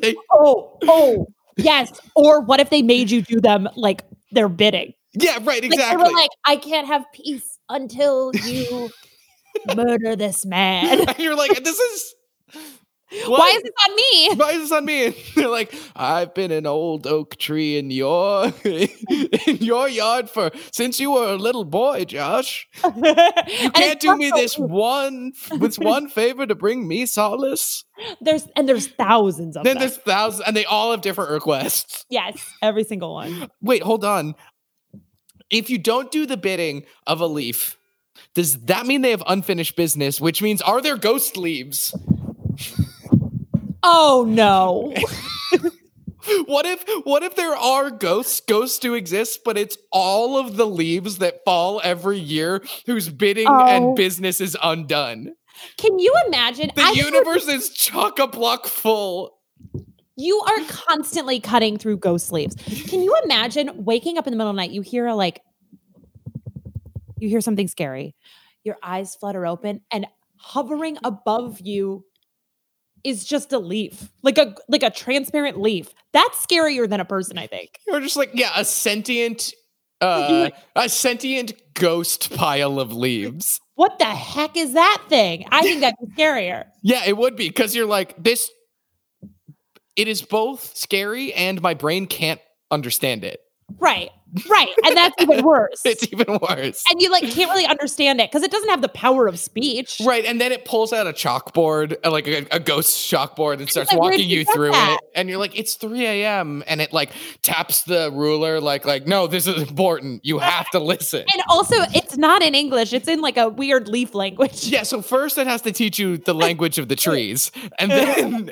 They- 0.00 0.16
Oh, 0.32 0.78
oh, 0.84 1.26
yes. 1.56 2.00
Or 2.14 2.40
what 2.40 2.60
if 2.60 2.70
they 2.70 2.82
made 2.82 3.10
you 3.10 3.22
do 3.22 3.40
them 3.40 3.68
like 3.76 4.04
their 4.32 4.48
bidding? 4.48 4.94
yeah, 5.14 5.34
right, 5.34 5.46
Like 5.46 5.60
they 5.62 5.66
exactly. 5.66 6.02
were 6.02 6.10
like, 6.10 6.30
I 6.46 6.56
can't 6.56 6.86
have 6.86 7.04
peace 7.12 7.58
until 7.68 8.32
you 8.44 8.90
murder 9.74 10.16
this 10.16 10.44
man. 10.46 11.00
and 11.08 11.18
you're 11.18 11.36
like, 11.36 11.62
this 11.62 11.78
is 11.78 12.14
Why 13.26 13.48
is 13.56 13.62
this 13.62 13.72
on 13.88 13.96
me? 13.96 14.34
Why 14.36 14.50
is 14.52 14.60
this 14.62 14.72
on 14.72 14.84
me? 14.84 15.06
And 15.06 15.14
they're 15.34 15.48
like, 15.48 15.74
I've 15.94 16.34
been 16.34 16.50
an 16.50 16.66
old 16.66 17.06
oak 17.06 17.36
tree 17.36 17.76
in 17.76 17.90
your 17.90 18.52
in 18.64 18.88
your 19.60 19.88
yard 19.88 20.30
for 20.30 20.50
since 20.72 20.98
you 20.98 21.10
were 21.12 21.28
a 21.32 21.36
little 21.36 21.64
boy, 21.64 22.04
Josh. 22.04 22.66
You 22.84 22.90
can't 23.74 24.00
do 24.00 24.16
me 24.16 24.30
this 24.34 24.56
one 24.58 25.32
this 25.58 25.78
one 25.78 26.08
favor 26.08 26.46
to 26.46 26.54
bring 26.54 26.88
me 26.88 27.06
solace. 27.06 27.84
There's 28.20 28.48
and 28.56 28.68
there's 28.68 28.88
thousands 28.88 29.56
of 29.56 29.64
Then 29.64 29.74
them. 29.74 29.80
there's 29.82 29.98
thousands, 29.98 30.44
and 30.46 30.56
they 30.56 30.64
all 30.64 30.90
have 30.92 31.02
different 31.02 31.30
requests. 31.30 32.04
yes, 32.08 32.36
every 32.62 32.84
single 32.84 33.14
one. 33.14 33.48
Wait, 33.60 33.82
hold 33.82 34.04
on. 34.04 34.34
If 35.50 35.68
you 35.68 35.76
don't 35.78 36.10
do 36.10 36.24
the 36.24 36.38
bidding 36.38 36.84
of 37.06 37.20
a 37.20 37.26
leaf, 37.26 37.76
does 38.34 38.56
that 38.64 38.86
mean 38.86 39.02
they 39.02 39.10
have 39.10 39.22
unfinished 39.26 39.76
business? 39.76 40.18
Which 40.20 40.40
means 40.40 40.62
are 40.62 40.80
there 40.80 40.96
ghost 40.96 41.36
leaves? 41.36 41.94
Oh 43.82 44.24
no. 44.28 44.94
What 46.46 46.66
if 46.66 46.84
what 47.04 47.24
if 47.24 47.34
there 47.34 47.56
are 47.56 47.90
ghosts? 47.90 48.40
Ghosts 48.46 48.78
do 48.78 48.94
exist, 48.94 49.40
but 49.44 49.58
it's 49.58 49.76
all 49.90 50.38
of 50.38 50.56
the 50.56 50.66
leaves 50.66 51.18
that 51.18 51.40
fall 51.44 51.80
every 51.82 52.18
year 52.18 52.62
whose 52.86 53.08
bidding 53.08 53.48
Oh. 53.48 53.66
and 53.66 53.96
business 53.96 54.40
is 54.40 54.56
undone. 54.62 55.32
Can 55.78 55.98
you 55.98 56.14
imagine? 56.28 56.70
The 56.76 56.82
I- 56.82 56.92
universe 56.92 57.48
is 57.48 57.70
chock 57.70 58.20
a 58.20 58.28
block 58.28 58.66
full. 58.68 59.36
You 60.14 60.40
are 60.46 60.64
constantly 60.68 61.40
cutting 61.40 61.76
through 61.76 61.96
ghost 61.96 62.30
leaves 62.30 62.54
Can 62.88 63.02
you 63.02 63.16
imagine 63.24 63.84
waking 63.84 64.16
up 64.16 64.26
in 64.28 64.30
the 64.32 64.36
middle 64.36 64.50
of 64.50 64.54
the 64.56 64.60
night? 64.62 64.70
You 64.70 64.82
hear 64.82 65.06
a 65.08 65.16
like, 65.16 65.40
you 67.18 67.28
hear 67.28 67.40
something 67.40 67.66
scary. 67.66 68.14
Your 68.62 68.76
eyes 68.82 69.16
flutter 69.16 69.44
open, 69.44 69.80
and 69.90 70.06
hovering 70.36 70.98
above 71.02 71.60
you 71.60 72.04
is 73.04 73.24
just 73.24 73.52
a 73.52 73.58
leaf, 73.58 74.10
like 74.22 74.38
a 74.38 74.54
like 74.68 74.82
a 74.82 74.90
transparent 74.90 75.60
leaf. 75.60 75.92
That's 76.12 76.44
scarier 76.44 76.88
than 76.88 77.00
a 77.00 77.04
person, 77.04 77.38
I 77.38 77.46
think. 77.46 77.78
You're 77.86 78.00
just 78.00 78.16
like, 78.16 78.30
yeah, 78.34 78.52
a 78.56 78.64
sentient 78.64 79.52
uh 80.00 80.50
a 80.76 80.88
sentient 80.88 81.52
ghost 81.74 82.34
pile 82.34 82.78
of 82.80 82.92
leaves. 82.92 83.60
What 83.74 83.98
the 83.98 84.04
heck 84.04 84.56
is 84.56 84.74
that 84.74 85.04
thing? 85.08 85.46
I 85.50 85.62
think 85.62 85.80
that'd 85.82 85.98
scarier. 86.16 86.66
Yeah, 86.82 87.02
it 87.06 87.16
would 87.16 87.36
be 87.36 87.48
because 87.48 87.74
you're 87.74 87.86
like 87.86 88.22
this. 88.22 88.50
It 89.96 90.08
is 90.08 90.22
both 90.22 90.76
scary 90.76 91.34
and 91.34 91.60
my 91.60 91.74
brain 91.74 92.06
can't 92.06 92.40
understand 92.70 93.24
it. 93.24 93.40
Right, 93.78 94.10
right, 94.48 94.72
and 94.84 94.96
that's 94.96 95.14
even 95.20 95.44
worse. 95.44 95.80
It's 95.84 96.10
even 96.12 96.38
worse. 96.40 96.84
and 96.90 97.00
you 97.00 97.10
like 97.10 97.24
can't 97.24 97.50
really 97.50 97.66
understand 97.66 98.20
it 98.20 98.30
because 98.30 98.42
it 98.42 98.50
doesn't 98.50 98.68
have 98.68 98.82
the 98.82 98.88
power 98.88 99.26
of 99.26 99.38
speech. 99.38 100.00
Right, 100.04 100.24
and 100.24 100.40
then 100.40 100.52
it 100.52 100.64
pulls 100.64 100.92
out 100.92 101.06
a 101.06 101.12
chalkboard, 101.12 101.96
uh, 102.04 102.10
like 102.10 102.26
a, 102.26 102.46
a 102.50 102.60
ghost 102.60 103.10
chalkboard, 103.10 103.60
and 103.60 103.68
starts 103.68 103.92
like, 103.92 104.00
walking 104.00 104.28
you 104.28 104.44
through 104.44 104.72
that? 104.72 104.98
it. 105.00 105.10
And 105.14 105.28
you're 105.28 105.38
like, 105.38 105.58
"It's 105.58 105.74
3 105.74 106.06
a.m." 106.06 106.64
And 106.66 106.80
it 106.80 106.92
like 106.92 107.12
taps 107.42 107.82
the 107.82 108.10
ruler, 108.12 108.60
like, 108.60 108.84
like, 108.84 109.06
no, 109.06 109.26
this 109.26 109.46
is 109.46 109.60
important. 109.60 110.24
You 110.24 110.38
have 110.40 110.70
to 110.70 110.78
listen. 110.78 111.24
And 111.32 111.42
also, 111.48 111.76
it's 111.94 112.16
not 112.16 112.42
in 112.42 112.54
English; 112.54 112.92
it's 112.92 113.08
in 113.08 113.20
like 113.20 113.36
a 113.36 113.48
weird 113.48 113.88
leaf 113.88 114.14
language. 114.14 114.66
Yeah, 114.66 114.84
so 114.84 115.02
first 115.02 115.38
it 115.38 115.46
has 115.46 115.62
to 115.62 115.72
teach 115.72 115.98
you 115.98 116.18
the 116.18 116.34
language 116.42 116.78
of 116.78 116.88
the 116.88 116.96
trees, 116.96 117.50
and 117.78 117.90
then 117.90 118.50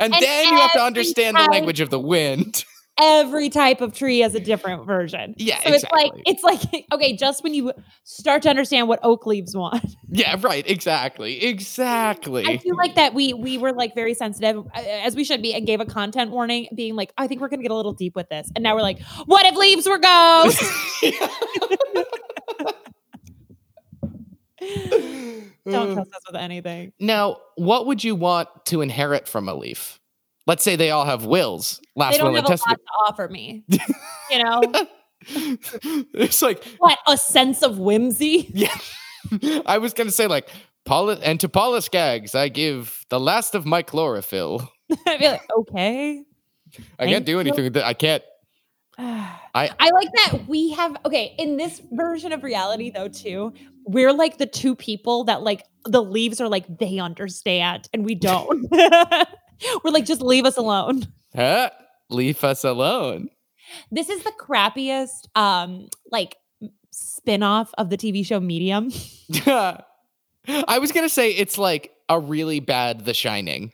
and, 0.00 0.12
then 0.12 0.48
you 0.48 0.56
have 0.60 0.72
to 0.72 0.82
understand 0.82 1.36
the 1.36 1.48
language 1.50 1.80
of 1.80 1.90
the 1.90 2.00
wind. 2.00 2.64
Every 3.00 3.50
type 3.50 3.80
of 3.80 3.92
tree 3.92 4.20
has 4.20 4.36
a 4.36 4.40
different 4.40 4.86
version. 4.86 5.34
Yeah, 5.36 5.58
so 5.64 5.72
it's 5.72 5.84
like 5.90 6.12
it's 6.26 6.42
like 6.44 6.60
okay, 6.92 7.16
just 7.16 7.42
when 7.42 7.52
you 7.52 7.72
start 8.04 8.42
to 8.42 8.50
understand 8.50 8.86
what 8.86 9.00
oak 9.02 9.26
leaves 9.26 9.56
want, 9.56 9.84
Yeah, 10.08 10.36
right, 10.40 10.64
exactly, 10.70 11.42
exactly. 11.44 12.46
I 12.46 12.58
feel 12.58 12.76
like 12.76 12.94
that 12.94 13.14
we 13.14 13.32
we 13.32 13.58
were 13.58 13.72
like 13.72 13.96
very 13.96 14.14
sensitive 14.14 14.58
uh, 14.58 14.80
as 14.80 15.16
we 15.16 15.24
should 15.24 15.42
be, 15.42 15.54
and 15.54 15.66
gave 15.66 15.80
a 15.80 15.84
content 15.84 16.30
warning, 16.30 16.68
being 16.72 16.94
like, 16.94 17.12
I 17.18 17.26
think 17.26 17.40
we're 17.40 17.48
gonna 17.48 17.62
get 17.62 17.72
a 17.72 17.76
little 17.76 17.94
deep 17.94 18.14
with 18.14 18.28
this, 18.28 18.48
and 18.54 18.62
now 18.62 18.76
we're 18.76 18.82
like, 18.82 19.02
what 19.26 19.44
if 19.44 19.56
leaves 19.56 19.88
were 19.88 19.98
ghosts? 19.98 21.02
Don't 25.70 25.94
trust 25.94 26.14
us 26.14 26.22
with 26.26 26.36
anything. 26.36 26.92
now, 27.00 27.38
what 27.56 27.86
would 27.86 28.04
you 28.04 28.14
want 28.14 28.48
to 28.66 28.82
inherit 28.82 29.26
from 29.26 29.48
a 29.48 29.54
leaf? 29.54 29.98
Let's 30.46 30.62
say 30.64 30.76
they 30.76 30.90
all 30.90 31.04
have 31.04 31.24
wills. 31.24 31.80
Last 31.96 32.12
they 32.12 32.18
don't 32.18 32.32
will 32.32 32.42
have 32.42 32.50
and 32.50 32.60
a 32.60 32.68
lot 32.68 32.76
to 32.76 33.12
offer 33.12 33.28
me. 33.28 33.64
you 34.30 34.42
know 34.42 34.86
it's 35.26 36.42
like 36.42 36.64
what? 36.78 36.98
A 37.06 37.16
sense 37.16 37.62
of 37.62 37.78
whimsy. 37.78 38.50
yeah. 38.54 38.76
I 39.66 39.78
was 39.78 39.94
gonna 39.94 40.10
say 40.10 40.26
like 40.26 40.48
Paula 40.84 41.18
and 41.22 41.40
to 41.40 41.48
Paula 41.48 41.80
Skaggs, 41.80 42.34
I 42.34 42.48
give 42.48 43.04
the 43.08 43.20
last 43.20 43.54
of 43.54 43.64
my 43.64 43.82
chlorophyll. 43.82 44.70
I'd 45.06 45.18
be 45.18 45.28
like, 45.28 45.42
okay. 45.58 46.24
I 46.98 47.06
can't 47.06 47.24
do 47.24 47.40
anything 47.40 47.64
with 47.64 47.74
that. 47.74 47.86
I 47.86 47.94
can't. 47.94 48.22
I 48.98 49.70
I 49.80 49.90
like 49.90 50.08
that 50.16 50.46
we 50.46 50.72
have 50.72 50.96
okay 51.06 51.34
in 51.38 51.56
this 51.56 51.80
version 51.92 52.32
of 52.32 52.42
reality 52.42 52.90
though 52.90 53.08
too. 53.08 53.52
We're 53.86 54.12
like 54.12 54.38
the 54.38 54.46
two 54.46 54.74
people 54.76 55.24
that 55.24 55.42
like 55.42 55.62
the 55.86 56.02
leaves 56.02 56.40
are 56.40 56.48
like 56.48 56.64
they 56.78 56.98
understand 56.98 57.88
and 57.92 58.04
we 58.04 58.14
don't. 58.14 58.66
we're 59.84 59.90
like 59.90 60.04
just 60.04 60.20
leave 60.20 60.44
us 60.44 60.56
alone. 60.56 61.06
huh? 61.34 61.70
leave 62.10 62.42
us 62.44 62.64
alone. 62.64 63.28
This 63.90 64.08
is 64.08 64.22
the 64.22 64.32
crappiest 64.38 65.28
um 65.34 65.88
like 66.10 66.36
spin-off 66.90 67.72
of 67.76 67.90
the 67.90 67.96
TV 67.96 68.24
show 68.24 68.40
Medium. 68.40 68.90
I 69.46 70.78
was 70.78 70.92
gonna 70.92 71.08
say 71.08 71.30
it's 71.30 71.58
like 71.58 71.92
a 72.08 72.20
really 72.20 72.60
bad 72.60 73.04
The 73.04 73.14
Shining. 73.14 73.72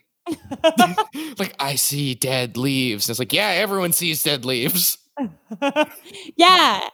like 1.38 1.54
I 1.58 1.74
see 1.74 2.14
dead 2.14 2.56
leaves. 2.56 3.08
And 3.08 3.12
it's 3.12 3.18
like, 3.18 3.32
yeah, 3.32 3.48
everyone 3.48 3.92
sees 3.92 4.22
dead 4.22 4.44
leaves. 4.44 4.98
yeah. 6.36 6.88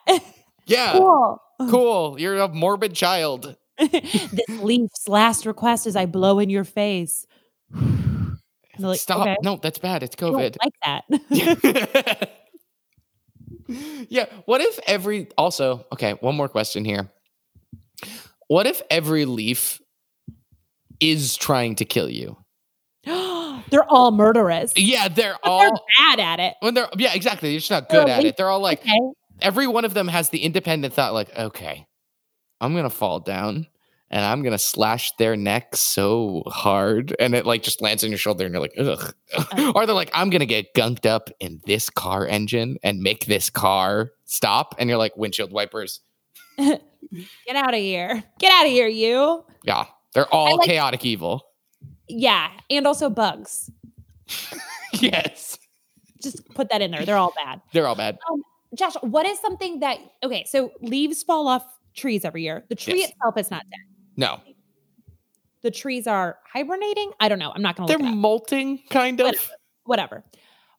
Yeah, 0.67 0.93
cool. 0.93 1.43
cool. 1.71 2.21
You're 2.21 2.39
a 2.39 2.49
morbid 2.49 2.95
child. 2.95 3.57
this 3.79 4.49
leaf's 4.49 5.07
last 5.07 5.47
request 5.47 5.87
is 5.87 5.97
I 5.97 6.07
blow 6.07 6.39
in 6.39 6.51
your 6.51 6.65
face. 6.65 7.27
Like, 8.79 9.01
Stop. 9.01 9.21
"Okay, 9.21 9.37
No, 9.43 9.57
that's 9.63 9.79
bad. 9.79 10.03
It's 10.03 10.17
COVID. 10.17 10.57
like 10.63 10.75
that. 10.85 12.31
yeah. 14.09 14.27
What 14.45 14.61
if 14.61 14.79
every 14.87 15.29
also 15.37 15.87
okay, 15.93 16.13
one 16.21 16.37
more 16.37 16.49
question 16.49 16.85
here. 16.85 17.11
What 18.49 18.67
if 18.67 18.81
every 18.91 19.25
leaf 19.25 19.81
is 21.01 21.37
trying 21.37 21.75
to 21.77 21.85
kill 21.85 22.09
you? 22.09 22.37
they're 23.05 23.89
all 23.89 24.11
murderous. 24.13 24.73
Yeah, 24.77 25.09
they're 25.09 25.37
But 25.43 25.51
all 25.51 25.61
they're 25.61 26.17
bad 26.17 26.21
at 26.21 26.41
it. 26.41 26.55
when 26.61 26.75
they're 26.75 26.89
yeah, 26.97 27.15
exactly. 27.15 27.51
They're 27.51 27.59
just 27.61 27.71
not 27.71 27.89
good 27.89 28.09
at 28.09 28.25
it. 28.25 28.37
They're 28.37 28.51
all 28.51 28.61
like 28.61 28.81
Okay. 28.81 28.99
every 29.41 29.67
one 29.67 29.85
of 29.85 29.95
them 29.95 30.09
has 30.09 30.31
the 30.31 30.45
independent 30.45 30.95
thought, 30.95 31.13
like, 31.13 31.37
okay, 31.37 31.87
I'm 32.61 32.75
gonna 32.75 32.91
fall 32.91 33.21
down 33.21 33.67
and 34.11 34.25
I'm 34.25 34.43
gonna 34.43 34.59
slash 34.59 35.13
their 35.19 35.37
neck 35.37 35.77
so 35.77 36.43
hard, 36.47 37.15
and 37.19 37.35
it 37.35 37.47
like 37.47 37.63
just 37.63 37.81
lands 37.83 38.05
on 38.05 38.11
your 38.11 38.19
shoulder, 38.19 38.45
and 38.45 38.53
you're 38.55 38.61
like, 38.63 38.75
ugh. 38.79 39.15
Uh-huh. 39.37 39.73
or 39.77 39.87
they're 39.87 39.95
like, 39.95 40.11
I'm 40.15 40.31
gonna 40.31 40.47
get 40.47 40.75
gunked 40.75 41.07
up 41.07 41.31
in 41.41 41.61
this 41.67 41.91
car 41.91 42.27
engine 42.27 42.79
and 42.83 43.01
make 43.01 43.27
this 43.27 43.51
car 43.51 44.11
stop, 44.25 44.75
and 44.79 44.89
you're 44.89 44.99
like, 44.99 45.17
windshield 45.17 45.53
wipers. 45.53 46.01
Get 47.47 47.55
out 47.55 47.73
of 47.75 47.81
here. 47.81 48.25
Get 48.41 48.53
out 48.53 48.65
of 48.65 48.71
here, 48.73 48.89
you. 48.89 49.45
Yeah, 49.65 49.85
they're 50.15 50.27
all 50.33 50.57
like- 50.57 50.67
chaotic 50.69 51.05
evil. 51.05 51.43
Yeah. 52.09 52.51
And 52.71 52.87
also 52.87 53.11
bugs. 53.11 53.71
yes, 54.93 55.59
Just 56.23 56.47
put 56.51 56.69
that 56.71 56.83
in 56.83 56.91
there. 56.91 57.05
They're 57.05 57.17
all 57.17 57.33
bad. 57.37 57.61
they're 57.73 57.87
all 57.87 57.95
bad. 57.95 58.19
Um, 58.31 58.43
Josh, 58.75 58.95
what 59.03 59.27
is 59.27 59.39
something 59.41 59.81
that 59.81 59.99
okay, 60.25 60.45
so 60.49 60.71
leaves 60.81 61.23
fall 61.23 61.47
off 61.49 61.65
trees 61.97 62.25
every 62.25 62.43
year. 62.43 62.65
The 62.69 62.75
tree 62.75 63.01
Yes. 63.01 63.11
itself 63.11 63.37
is 63.39 63.51
not 63.51 63.63
dead. 63.71 63.96
No, 64.17 64.41
The 65.63 65.71
trees 65.71 66.07
are 66.07 66.39
hibernating. 66.53 67.13
I 67.21 67.29
don't 67.29 67.39
know. 67.39 67.53
I'm 67.55 67.63
not 67.63 67.77
gonna 67.77 67.89
they're 67.89 67.99
look 67.99 68.07
it 68.07 68.11
up. 68.11 68.17
molting, 68.17 68.81
kind 68.91 69.21
of. 69.21 69.27
Whatever. 69.27 69.53
Whatever. 69.85 70.25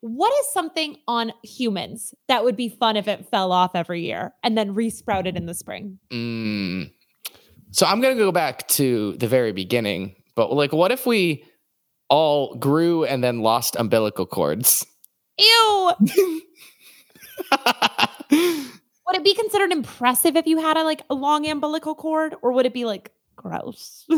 What 0.01 0.31
is 0.41 0.47
something 0.53 0.97
on 1.07 1.33
humans 1.43 2.13
that 2.27 2.43
would 2.43 2.55
be 2.55 2.69
fun 2.69 2.95
if 2.97 3.07
it 3.07 3.25
fell 3.29 3.51
off 3.51 3.71
every 3.75 4.01
year 4.03 4.33
and 4.43 4.57
then 4.57 4.73
resprouted 4.75 5.35
in 5.35 5.45
the 5.47 5.53
spring? 5.53 5.97
Mm. 6.11 6.91
So 7.71 7.85
I'm 7.85 7.99
gonna 8.01 8.15
go 8.15 8.31
back 8.31 8.67
to 8.69 9.13
the 9.17 9.27
very 9.27 9.51
beginning, 9.51 10.15
but 10.35 10.53
like, 10.53 10.71
what 10.71 10.91
if 10.91 11.05
we 11.05 11.43
all 12.09 12.55
grew 12.55 13.03
and 13.03 13.23
then 13.23 13.39
lost 13.41 13.75
umbilical 13.75 14.25
cords? 14.25 14.85
Ew. 15.39 15.91
Would 19.07 19.15
it 19.15 19.23
be 19.23 19.33
considered 19.33 19.71
impressive 19.71 20.35
if 20.35 20.45
you 20.45 20.57
had 20.59 20.75
a 20.77 20.83
like 20.83 21.01
a 21.09 21.15
long 21.15 21.47
umbilical 21.47 21.95
cord, 21.95 22.35
or 22.41 22.51
would 22.51 22.65
it 22.65 22.73
be 22.73 22.83
like 22.85 23.11
gross? 23.37 24.05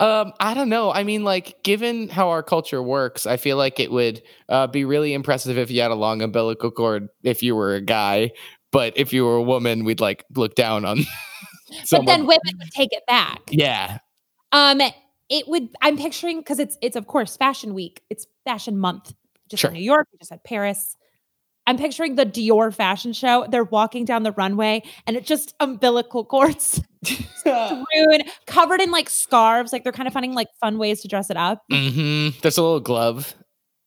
um, 0.00 0.32
I 0.40 0.54
don't 0.54 0.68
know. 0.68 0.92
I 0.92 1.04
mean, 1.04 1.24
like, 1.24 1.62
given 1.62 2.08
how 2.08 2.30
our 2.30 2.42
culture 2.42 2.82
works, 2.82 3.26
I 3.26 3.36
feel 3.36 3.56
like 3.56 3.78
it 3.80 3.90
would 3.90 4.22
uh, 4.48 4.66
be 4.66 4.84
really 4.84 5.12
impressive 5.12 5.58
if 5.58 5.70
you 5.70 5.80
had 5.82 5.90
a 5.90 5.94
long 5.96 6.22
umbilical 6.22 6.70
cord 6.70 7.08
if 7.22 7.42
you 7.42 7.54
were 7.54 7.74
a 7.74 7.80
guy. 7.80 8.30
But 8.72 8.94
if 8.96 9.12
you 9.12 9.24
were 9.24 9.36
a 9.36 9.42
woman, 9.42 9.84
we'd 9.84 10.00
like 10.00 10.24
look 10.34 10.54
down 10.56 10.84
on 10.84 10.98
but 11.90 12.06
then 12.06 12.26
women 12.26 12.40
would 12.58 12.70
take 12.72 12.92
it 12.92 13.04
back. 13.06 13.40
yeah, 13.50 13.98
Um, 14.52 14.80
it 15.28 15.46
would. 15.48 15.68
I'm 15.80 15.96
picturing 15.96 16.38
because 16.38 16.58
it's 16.58 16.76
it's 16.82 16.96
of 16.96 17.06
course 17.06 17.36
Fashion 17.36 17.72
Week. 17.74 18.02
It's 18.10 18.26
Fashion 18.44 18.76
Month. 18.78 19.12
Just 19.48 19.60
Sure. 19.60 19.70
in 19.70 19.74
New 19.74 19.82
York. 19.82 20.08
We 20.12 20.18
just 20.18 20.30
had 20.30 20.42
Paris. 20.44 20.96
I'm 21.66 21.78
picturing 21.78 22.16
the 22.16 22.26
Dior 22.26 22.74
fashion 22.74 23.12
show. 23.12 23.46
They're 23.48 23.64
walking 23.64 24.04
down 24.04 24.22
the 24.22 24.32
runway, 24.32 24.82
and 25.06 25.16
it's 25.16 25.26
just 25.26 25.54
umbilical 25.60 26.24
cords 26.24 26.82
strewn, 27.04 28.22
covered 28.46 28.80
in 28.80 28.90
like 28.90 29.08
scarves. 29.08 29.72
Like 29.72 29.82
they're 29.82 29.92
kind 29.92 30.06
of 30.06 30.12
finding 30.12 30.34
like 30.34 30.48
fun 30.60 30.78
ways 30.78 31.00
to 31.02 31.08
dress 31.08 31.30
it 31.30 31.36
up. 31.36 31.62
Mm-hmm. 31.72 32.38
There's 32.42 32.58
a 32.58 32.62
little 32.62 32.80
glove. 32.80 33.34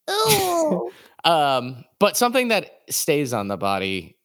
Ooh. 0.09 0.91
Um, 1.23 1.83
but 1.99 2.15
something 2.15 2.49
that 2.49 2.83
stays 2.89 3.33
on 3.33 3.49
the 3.49 3.57
body 3.57 4.17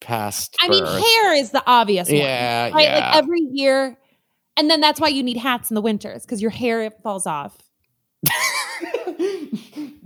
past. 0.00 0.56
I 0.60 0.68
mean, 0.68 0.84
hair 0.84 1.34
is 1.34 1.50
the 1.50 1.62
obvious 1.64 2.08
one. 2.08 2.16
Yeah, 2.16 2.70
right? 2.70 2.82
yeah. 2.82 2.98
Like 2.98 3.16
every 3.16 3.42
year. 3.52 3.96
And 4.56 4.68
then 4.68 4.80
that's 4.80 5.00
why 5.00 5.08
you 5.08 5.22
need 5.22 5.36
hats 5.36 5.70
in 5.70 5.76
the 5.76 5.80
winters 5.80 6.22
because 6.22 6.42
your 6.42 6.50
hair 6.50 6.90
falls 7.02 7.26
off. 7.26 7.56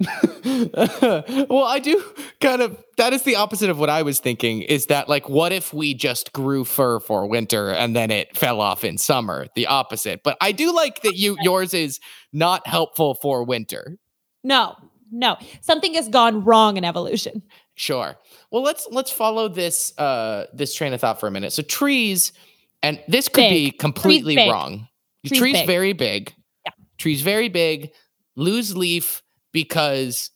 well, 1.48 1.64
I 1.64 1.80
do 1.82 2.02
kind 2.40 2.62
of. 2.62 2.82
That 2.96 3.12
is 3.12 3.22
the 3.22 3.36
opposite 3.36 3.70
of 3.70 3.78
what 3.78 3.90
I 3.90 4.02
was 4.02 4.20
thinking. 4.20 4.62
Is 4.62 4.86
that 4.86 5.08
like, 5.08 5.28
what 5.28 5.52
if 5.52 5.72
we 5.72 5.94
just 5.94 6.32
grew 6.32 6.64
fur 6.64 7.00
for 7.00 7.26
winter 7.26 7.70
and 7.70 7.96
then 7.96 8.10
it 8.10 8.36
fell 8.36 8.60
off 8.60 8.84
in 8.84 8.98
summer? 8.98 9.46
The 9.54 9.66
opposite. 9.66 10.22
But 10.22 10.36
I 10.40 10.52
do 10.52 10.72
like 10.74 11.02
that 11.02 11.16
you 11.16 11.36
yours 11.40 11.74
is 11.74 12.00
not 12.32 12.66
helpful 12.66 13.14
for 13.14 13.44
winter. 13.44 13.98
No, 14.42 14.76
no. 15.10 15.36
Something 15.60 15.94
has 15.94 16.08
gone 16.08 16.44
wrong 16.44 16.76
in 16.76 16.84
evolution. 16.84 17.42
Sure. 17.74 18.16
Well, 18.50 18.62
let's 18.62 18.86
let's 18.90 19.10
follow 19.10 19.48
this 19.48 19.96
uh 19.98 20.46
this 20.52 20.74
train 20.74 20.92
of 20.92 21.00
thought 21.00 21.18
for 21.18 21.26
a 21.26 21.30
minute. 21.30 21.52
So 21.52 21.62
trees, 21.62 22.32
and 22.82 23.02
this 23.08 23.28
could 23.28 23.50
be 23.50 23.70
completely 23.72 24.36
big. 24.36 24.50
wrong. 24.50 24.88
Trees 25.26 25.38
trees 25.40 25.52
big. 25.54 25.66
very 25.66 25.92
big. 25.92 26.32
Yeah. 26.64 26.72
Trees 26.98 27.22
very 27.22 27.48
big. 27.48 27.90
Lose 28.36 28.76
leaf 28.76 29.22
because 29.54 30.30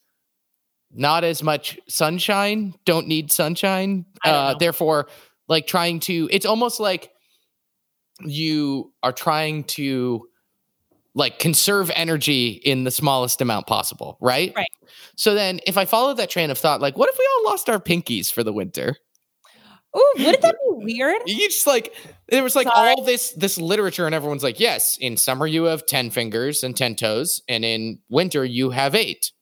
not 0.90 1.24
as 1.24 1.42
much 1.42 1.78
sunshine. 1.86 2.72
Don't 2.86 3.06
need 3.06 3.30
sunshine. 3.30 4.06
Uh, 4.24 4.54
therefore, 4.54 5.08
like 5.48 5.66
trying 5.66 6.00
to. 6.00 6.26
It's 6.32 6.46
almost 6.46 6.80
like 6.80 7.10
you 8.20 8.94
are 9.02 9.12
trying 9.12 9.64
to 9.64 10.26
like 11.14 11.38
conserve 11.38 11.90
energy 11.94 12.50
in 12.50 12.84
the 12.84 12.90
smallest 12.90 13.42
amount 13.42 13.66
possible, 13.66 14.16
right? 14.20 14.52
Right. 14.56 14.68
So 15.16 15.34
then 15.34 15.60
if 15.66 15.76
I 15.76 15.84
follow 15.84 16.14
that 16.14 16.30
train 16.30 16.50
of 16.50 16.56
thought, 16.56 16.80
like 16.80 16.96
what 16.96 17.10
if 17.10 17.18
we 17.18 17.28
all 17.36 17.50
lost 17.50 17.68
our 17.68 17.78
pinkies 17.78 18.32
for 18.32 18.42
the 18.42 18.52
winter? 18.52 18.96
Ooh, 19.96 20.12
wouldn't 20.16 20.42
that 20.42 20.54
be 20.78 20.94
weird? 20.94 21.22
You 21.26 21.48
just 21.48 21.66
like 21.66 21.94
there 22.30 22.42
was 22.42 22.54
like 22.54 22.66
Sorry. 22.66 22.90
all 22.90 23.04
this 23.04 23.32
this 23.32 23.58
literature 23.58 24.06
and 24.06 24.14
everyone's 24.14 24.42
like, 24.42 24.60
yes, 24.60 24.98
in 25.00 25.16
summer 25.16 25.46
you 25.46 25.64
have 25.64 25.86
10 25.86 26.10
fingers 26.10 26.62
and 26.62 26.76
10 26.76 26.96
toes, 26.96 27.42
and 27.48 27.64
in 27.64 28.00
winter 28.08 28.44
you 28.44 28.70
have 28.70 28.94
eight. 28.94 29.32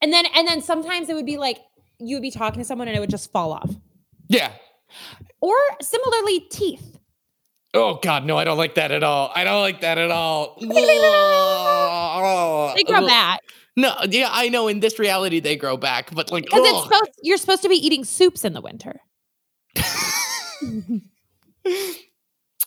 And 0.00 0.12
then 0.12 0.24
and 0.34 0.48
then 0.48 0.62
sometimes 0.62 1.08
it 1.08 1.14
would 1.14 1.26
be 1.26 1.38
like 1.38 1.58
you 1.98 2.16
would 2.16 2.22
be 2.22 2.30
talking 2.30 2.60
to 2.60 2.64
someone 2.64 2.88
and 2.88 2.96
it 2.96 3.00
would 3.00 3.10
just 3.10 3.30
fall 3.30 3.52
off. 3.52 3.70
Yeah. 4.28 4.52
Or 5.40 5.54
similarly, 5.80 6.40
teeth. 6.50 6.98
Oh 7.74 7.98
god, 8.02 8.24
no, 8.24 8.36
I 8.36 8.44
don't 8.44 8.58
like 8.58 8.74
that 8.74 8.90
at 8.90 9.02
all. 9.02 9.30
I 9.34 9.44
don't 9.44 9.60
like 9.60 9.80
that 9.80 9.98
at 9.98 10.10
all. 10.10 10.58
They 12.74 12.84
grow 12.84 13.06
back. 13.06 13.40
No, 13.76 13.94
yeah, 14.08 14.28
I 14.30 14.48
know 14.48 14.68
in 14.68 14.80
this 14.80 14.98
reality 14.98 15.40
they 15.40 15.56
grow 15.56 15.76
back, 15.76 16.14
but 16.14 16.30
like 16.30 16.44
Because 16.44 16.60
it's 16.64 16.82
supposed 16.84 17.10
you're 17.22 17.38
supposed 17.38 17.62
to 17.62 17.68
be 17.68 17.76
eating 17.76 18.04
soups 18.04 18.44
in 18.44 18.52
the 18.52 18.60
winter. 18.60 19.00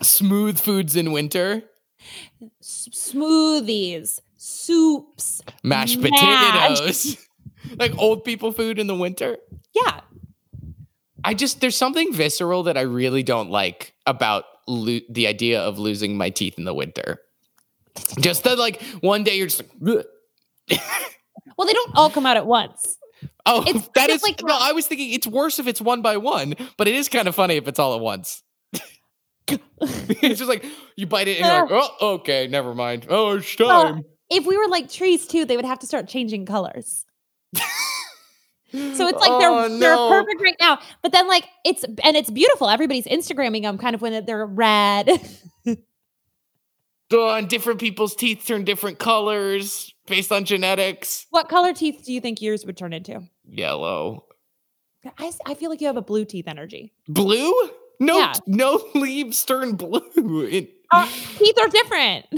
Smooth 0.02 0.60
foods 0.60 0.96
in 0.96 1.12
winter, 1.12 1.64
S- 2.62 2.90
smoothies, 2.94 4.20
soups. 4.38 5.42
mashed 5.64 6.00
Mash. 6.00 6.12
potatoes. 6.12 7.18
like 7.80 7.98
old 7.98 8.24
people 8.24 8.52
food 8.52 8.80
in 8.80 8.88
the 8.88 8.96
winter. 8.96 9.38
Yeah. 9.74 10.02
I 11.24 11.34
just 11.34 11.60
there's 11.62 11.76
something 11.78 12.14
visceral 12.14 12.64
that 12.64 12.78
I 12.78 12.82
really 12.82 13.24
don't 13.24 13.50
like 13.50 13.94
about 14.06 14.44
lo- 14.68 15.00
the 15.10 15.28
idea 15.28 15.62
of 15.62 15.80
losing 15.80 16.18
my 16.18 16.30
teeth 16.30 16.58
in 16.58 16.66
the 16.66 16.74
winter. 16.74 17.20
Just 18.20 18.44
that, 18.44 18.60
like 18.60 18.82
one 19.02 19.24
day 19.24 19.38
you're 19.38 19.48
just 19.48 19.64
like. 19.64 20.06
Well, 21.58 21.66
they 21.66 21.72
don't 21.74 21.96
all 21.96 22.10
come 22.10 22.26
out 22.26 22.36
at 22.36 22.46
once. 22.46 22.98
oh, 23.46 23.64
It's 23.68 23.88
that 23.96 24.10
is 24.10 24.24
like 24.24 24.42
no. 24.44 24.58
I 24.60 24.72
was 24.72 24.88
thinking 24.88 25.12
it's 25.12 25.28
worse 25.28 25.60
if 25.60 25.68
it's 25.68 25.82
one 25.82 26.02
by 26.02 26.18
one, 26.18 26.56
but 26.78 26.88
it 26.88 26.96
is 26.96 27.10
kind 27.10 27.28
of 27.28 27.36
funny 27.36 27.56
if 27.56 27.68
it's 27.68 27.80
all 27.80 27.96
at 27.96 28.02
once. 28.02 28.44
it's 29.48 30.40
just 30.40 30.50
like 30.50 30.66
you 30.96 31.06
bite 31.06 31.28
it 31.28 31.40
and 31.40 31.46
you're 31.46 31.80
like, 31.80 31.90
oh, 32.02 32.16
okay, 32.16 32.48
never 32.48 32.74
mind. 32.74 33.06
Oh, 33.10 33.38
it's 33.38 33.56
time. 33.56 34.04
If 34.30 34.46
we 34.46 34.58
were 34.58 34.68
like 34.68 34.90
trees 34.90 35.28
too, 35.28 35.46
they 35.46 35.56
would 35.56 35.66
have 35.66 35.80
to 35.80 35.88
start 35.88 36.08
changing 36.08 36.46
colors. 36.46 37.06
So 38.76 39.08
it's 39.08 39.20
like 39.20 39.32
Oh, 39.32 39.70
they're 39.70 39.80
they're 39.80 39.96
perfect 39.96 40.42
right 40.42 40.56
now. 40.60 40.80
But 41.02 41.12
then 41.12 41.28
like 41.28 41.48
it's 41.64 41.84
and 41.84 42.18
it's 42.18 42.30
beautiful. 42.30 42.68
Everybody's 42.70 43.06
Instagramming 43.06 43.62
them 43.62 43.78
kind 43.78 43.96
of 43.96 44.02
when 44.02 44.26
they're 44.26 44.46
red. 44.46 45.10
Oh, 47.18 47.30
and 47.36 47.48
different 47.48 47.80
people's 47.80 48.16
teeth 48.16 48.44
turn 48.46 48.64
different 48.66 49.00
colors 49.00 49.94
based 50.08 50.32
on 50.32 50.44
genetics. 50.46 51.26
what 51.30 51.48
color 51.50 51.74
teeth 51.74 52.04
do 52.06 52.12
you 52.14 52.20
think 52.22 52.42
yours 52.42 52.66
would 52.66 52.78
turn 52.78 52.94
into? 52.94 53.22
Yellow, 53.48 54.26
I, 55.18 55.32
I 55.46 55.54
feel 55.54 55.70
like 55.70 55.82
you 55.82 55.88
have 55.88 55.98
a 55.98 56.02
blue 56.02 56.26
teeth 56.26 56.48
energy. 56.48 56.94
blue. 57.08 57.54
No, 58.00 58.18
Yeah. 58.20 58.34
no 58.48 58.84
leaves 58.96 59.44
turn 59.46 59.76
blue. 59.76 60.02
It- 60.52 60.72
Our 60.92 61.08
teeth 61.38 61.56
are 61.60 61.70
different. 61.70 62.26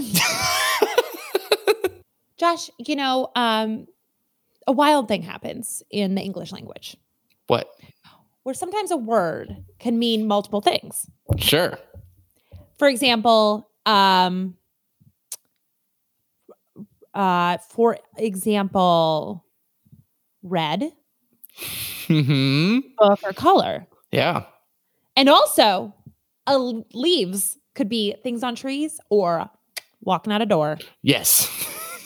Josh, 2.38 2.70
you 2.78 2.94
know, 2.94 3.30
um, 3.34 3.88
a 4.66 4.72
wild 4.72 5.08
thing 5.08 5.22
happens 5.22 5.82
in 5.90 6.14
the 6.14 6.20
English 6.22 6.52
language 6.52 6.96
what? 7.48 7.68
where 8.44 8.54
sometimes 8.54 8.90
a 8.92 8.96
word 8.96 9.56
can 9.80 9.98
mean 9.98 10.26
multiple 10.28 10.60
things. 10.60 11.06
Sure. 11.38 11.76
For 12.78 12.86
example, 12.86 13.68
um, 13.86 14.54
uh, 17.18 17.58
for 17.58 17.98
example, 18.16 19.44
red, 20.42 20.90
Hmm. 22.06 22.78
book, 22.96 23.20
or 23.24 23.32
color. 23.34 23.86
Yeah. 24.12 24.44
And 25.16 25.28
also, 25.28 25.92
uh, 26.46 26.72
leaves 26.94 27.58
could 27.74 27.88
be 27.90 28.14
things 28.22 28.42
on 28.42 28.54
trees 28.54 28.98
or 29.10 29.50
walking 30.00 30.32
out 30.32 30.40
a 30.40 30.46
door. 30.46 30.78
Yes. 31.02 31.48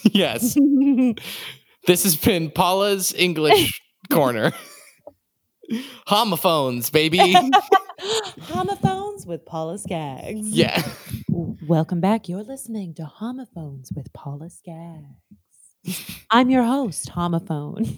yes. 0.05 0.57
This 1.87 2.05
has 2.05 2.15
been 2.15 2.49
Paula's 2.53 3.13
English 3.13 3.83
corner. 4.11 4.53
Homophones, 6.07 6.91
baby. 6.91 7.35
Homophones 8.43 9.27
with 9.27 9.45
Paula 9.45 9.79
Skaggs. 9.79 10.49
yeah. 10.49 10.81
Welcome 11.35 12.03
back. 12.03 12.28
You're 12.28 12.43
listening 12.43 12.93
to 12.97 13.07
Homophones 13.07 13.91
with 13.97 14.12
Paula 14.12 14.51
Skaggs. 14.51 16.05
I'm 16.30 16.51
your 16.51 16.62
host, 16.62 17.09
Homophone. 17.11 17.89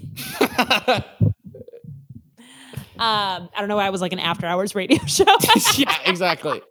Um, 2.96 3.48
I 3.52 3.58
don't 3.58 3.66
know 3.66 3.74
why 3.74 3.86
I 3.86 3.90
was 3.90 4.00
like 4.00 4.12
an 4.12 4.20
after 4.20 4.46
hours 4.46 4.76
radio 4.76 4.98
show. 5.06 5.24
yeah, 5.76 5.96
exactly. 6.06 6.62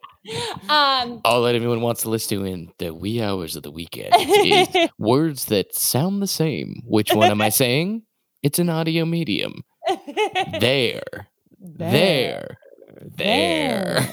um, 0.69 1.19
All 1.25 1.41
that 1.43 1.53
anyone 1.53 1.81
wants 1.81 2.03
to 2.03 2.09
listen 2.09 2.37
to 2.39 2.45
in 2.45 2.71
the 2.77 2.93
wee 2.93 3.21
hours 3.21 3.57
of 3.57 3.63
the 3.63 3.71
weekend 3.71 4.13
is 4.17 4.89
words 4.97 5.45
that 5.45 5.75
sound 5.75 6.21
the 6.21 6.27
same. 6.27 6.81
Which 6.85 7.13
one 7.13 7.29
am 7.29 7.41
I 7.41 7.49
saying? 7.49 8.03
It's 8.41 8.57
an 8.57 8.69
audio 8.69 9.03
medium. 9.03 9.63
There. 10.61 11.03
There. 11.59 12.57
There. 13.17 14.07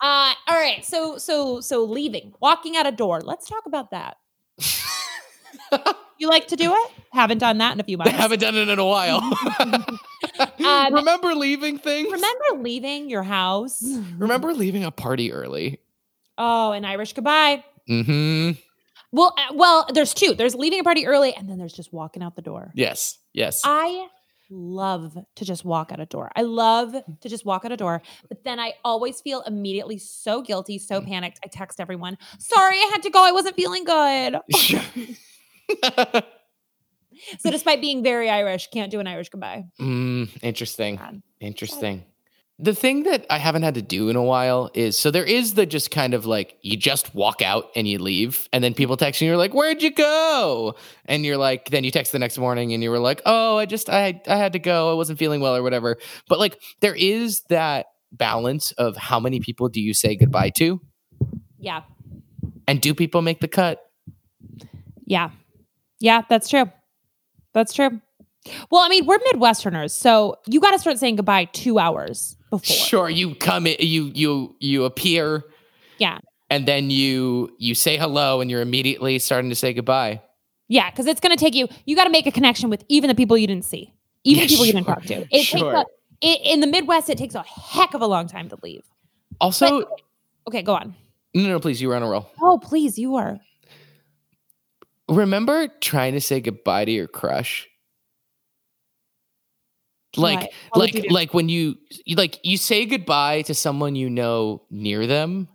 Uh, 0.00 0.32
all 0.48 0.58
right. 0.58 0.84
So, 0.84 1.18
so, 1.18 1.60
so 1.60 1.84
leaving, 1.84 2.34
walking 2.40 2.76
out 2.76 2.86
a 2.86 2.92
door. 2.92 3.20
Let's 3.20 3.48
talk 3.48 3.66
about 3.66 3.90
that. 3.92 4.16
You 6.18 6.28
like 6.28 6.48
to 6.48 6.56
do 6.56 6.72
it? 6.72 6.90
Haven't 7.12 7.38
done 7.38 7.58
that 7.58 7.74
in 7.74 7.80
a 7.80 7.84
few 7.84 7.98
months. 7.98 8.12
I 8.14 8.16
haven't 8.16 8.40
done 8.40 8.54
it 8.54 8.68
in 8.68 8.78
a 8.78 8.86
while. 8.86 9.20
Um, 10.58 10.92
Remember 10.94 11.34
leaving 11.34 11.78
things? 11.78 12.10
Remember 12.10 12.44
leaving 12.62 13.08
your 13.08 13.22
house? 13.22 13.82
Remember 14.18 14.52
leaving 14.52 14.84
a 14.84 14.90
party 14.90 15.32
early? 15.32 15.80
Oh, 16.36 16.72
an 16.72 16.84
Irish 16.84 17.12
goodbye. 17.12 17.64
Mm-hmm. 17.88 18.58
Well, 19.12 19.34
uh, 19.38 19.54
well, 19.54 19.86
there's 19.94 20.12
two. 20.12 20.34
There's 20.34 20.54
leaving 20.54 20.80
a 20.80 20.82
party 20.82 21.06
early, 21.06 21.34
and 21.34 21.48
then 21.48 21.56
there's 21.58 21.72
just 21.72 21.92
walking 21.92 22.22
out 22.22 22.34
the 22.36 22.42
door. 22.42 22.72
Yes. 22.74 23.18
Yes. 23.32 23.62
I 23.64 24.08
love 24.50 25.16
to 25.36 25.44
just 25.44 25.64
walk 25.64 25.90
out 25.92 26.00
a 26.00 26.06
door. 26.06 26.30
I 26.36 26.42
love 26.42 26.94
to 27.20 27.28
just 27.28 27.44
walk 27.44 27.64
out 27.64 27.72
a 27.72 27.76
door, 27.76 28.02
but 28.28 28.44
then 28.44 28.58
I 28.60 28.74
always 28.84 29.20
feel 29.20 29.42
immediately 29.42 29.98
so 29.98 30.42
guilty, 30.42 30.78
so 30.78 31.00
Mm. 31.00 31.06
panicked. 31.06 31.40
I 31.44 31.48
text 31.48 31.80
everyone, 31.80 32.16
"Sorry, 32.38 32.76
I 32.78 32.90
had 32.92 33.02
to 33.02 33.10
go. 33.10 33.22
I 33.24 33.32
wasn't 33.32 33.56
feeling 33.56 33.84
good." 33.84 34.36
So, 37.38 37.50
despite 37.50 37.80
being 37.80 38.02
very 38.02 38.28
Irish, 38.28 38.68
can't 38.70 38.90
do 38.90 39.00
an 39.00 39.06
Irish 39.06 39.30
goodbye. 39.30 39.64
mm, 39.80 40.28
interesting. 40.42 40.96
God. 40.96 41.22
Interesting. 41.40 42.04
The 42.58 42.74
thing 42.74 43.02
that 43.02 43.26
I 43.28 43.36
haven't 43.36 43.64
had 43.64 43.74
to 43.74 43.82
do 43.82 44.08
in 44.08 44.16
a 44.16 44.22
while 44.22 44.70
is 44.72 44.96
so 44.96 45.10
there 45.10 45.24
is 45.24 45.52
the 45.54 45.66
just 45.66 45.90
kind 45.90 46.14
of 46.14 46.24
like 46.24 46.56
you 46.62 46.74
just 46.78 47.14
walk 47.14 47.42
out 47.42 47.66
and 47.76 47.86
you 47.86 47.98
leave, 47.98 48.48
and 48.50 48.64
then 48.64 48.72
people 48.72 48.96
text 48.96 49.20
you, 49.20 49.28
you're 49.28 49.36
like, 49.36 49.52
"Where'd 49.52 49.82
you 49.82 49.90
go?" 49.92 50.74
And 51.04 51.22
you're 51.26 51.36
like, 51.36 51.68
then 51.68 51.84
you 51.84 51.90
text 51.90 52.12
the 52.12 52.18
next 52.18 52.38
morning 52.38 52.72
and 52.72 52.82
you 52.82 52.90
were 52.90 52.98
like, 52.98 53.20
"Oh, 53.26 53.58
I 53.58 53.66
just 53.66 53.90
I 53.90 54.22
I 54.26 54.36
had 54.36 54.54
to 54.54 54.58
go. 54.58 54.90
I 54.90 54.94
wasn't 54.94 55.18
feeling 55.18 55.42
well 55.42 55.54
or 55.54 55.62
whatever." 55.62 55.98
But 56.30 56.38
like 56.38 56.58
there 56.80 56.94
is 56.94 57.42
that 57.50 57.88
balance 58.12 58.72
of 58.72 58.96
how 58.96 59.20
many 59.20 59.38
people 59.38 59.68
do 59.68 59.82
you 59.82 59.92
say 59.92 60.16
goodbye 60.16 60.48
to, 60.56 60.80
Yeah, 61.58 61.82
and 62.66 62.80
do 62.80 62.94
people 62.94 63.20
make 63.20 63.40
the 63.40 63.48
cut? 63.48 63.82
yeah, 65.04 65.28
yeah. 66.00 66.22
That's 66.30 66.48
true. 66.48 66.70
That's 67.52 67.74
true. 67.74 68.00
Well, 68.70 68.80
I 68.80 68.88
mean, 68.88 69.04
we're 69.06 69.18
Midwesterners, 69.18 69.90
so 69.90 70.36
you 70.46 70.60
got 70.60 70.70
to 70.70 70.78
start 70.78 70.98
saying 70.98 71.16
goodbye 71.16 71.46
two 71.46 71.78
hours 71.78 72.36
before. 72.58 72.76
Sure, 72.76 73.10
you 73.10 73.34
come 73.34 73.66
in, 73.66 73.76
you 73.80 74.10
you 74.14 74.56
you 74.60 74.84
appear, 74.84 75.44
Yeah, 75.98 76.18
and 76.50 76.66
then 76.66 76.90
you 76.90 77.54
you 77.58 77.74
say 77.74 77.96
hello, 77.96 78.40
and 78.40 78.50
you're 78.50 78.62
immediately 78.62 79.18
starting 79.18 79.50
to 79.50 79.56
say 79.56 79.72
goodbye. 79.72 80.20
yeah, 80.68 80.90
because 80.90 81.06
it's 81.06 81.20
going 81.20 81.36
to 81.36 81.42
take 81.42 81.54
you. 81.54 81.68
You 81.84 81.94
got 81.96 82.04
to 82.04 82.10
make 82.10 82.26
a 82.26 82.32
connection 82.32 82.70
with 82.70 82.84
even 82.88 83.08
the 83.08 83.14
people 83.14 83.36
you 83.38 83.46
didn't 83.46 83.64
see, 83.64 83.92
even 84.24 84.42
Yeah, 84.42 84.48
people 84.48 84.66
you 84.66 84.72
didn't 84.72 84.86
talk 84.86 85.02
to. 85.04 85.26
It 85.30 85.44
sure. 85.44 85.72
takes 85.72 85.88
a, 86.22 86.26
it, 86.26 86.40
in 86.44 86.60
the 86.60 86.66
Midwest. 86.66 87.08
It 87.10 87.18
takes 87.18 87.34
a 87.34 87.42
heck 87.42 87.94
of 87.94 88.00
a 88.02 88.06
long 88.06 88.26
time 88.26 88.48
to 88.48 88.58
leave. 88.62 88.82
Also, 89.40 89.84
Okay, 90.48 90.62
go 90.62 90.74
on. 90.74 90.94
no, 91.34 91.42
no, 91.48 91.60
please, 91.60 91.80
you 91.82 91.88
were 91.88 91.96
on 91.96 92.02
a 92.02 92.08
roll. 92.08 92.30
Oh, 92.40 92.58
please, 92.58 92.98
you 92.98 93.16
are. 93.16 93.38
Remember 95.08 95.68
trying 95.80 96.14
to 96.14 96.20
say 96.20 96.40
goodbye 96.40 96.84
to 96.84 96.90
your 96.90 97.06
crush? 97.06 97.68
Like? 100.16 100.52
What 100.72 100.94
like, 100.94 101.10
like 101.10 101.34
when 101.34 101.48
you, 101.48 101.76
you 102.04 102.16
like 102.16 102.38
you 102.42 102.56
say 102.56 102.86
goodbye 102.86 103.42
to 103.42 103.54
someone 103.54 103.94
you 103.96 104.08
know 104.10 104.62
near 104.70 105.06
them, 105.06 105.48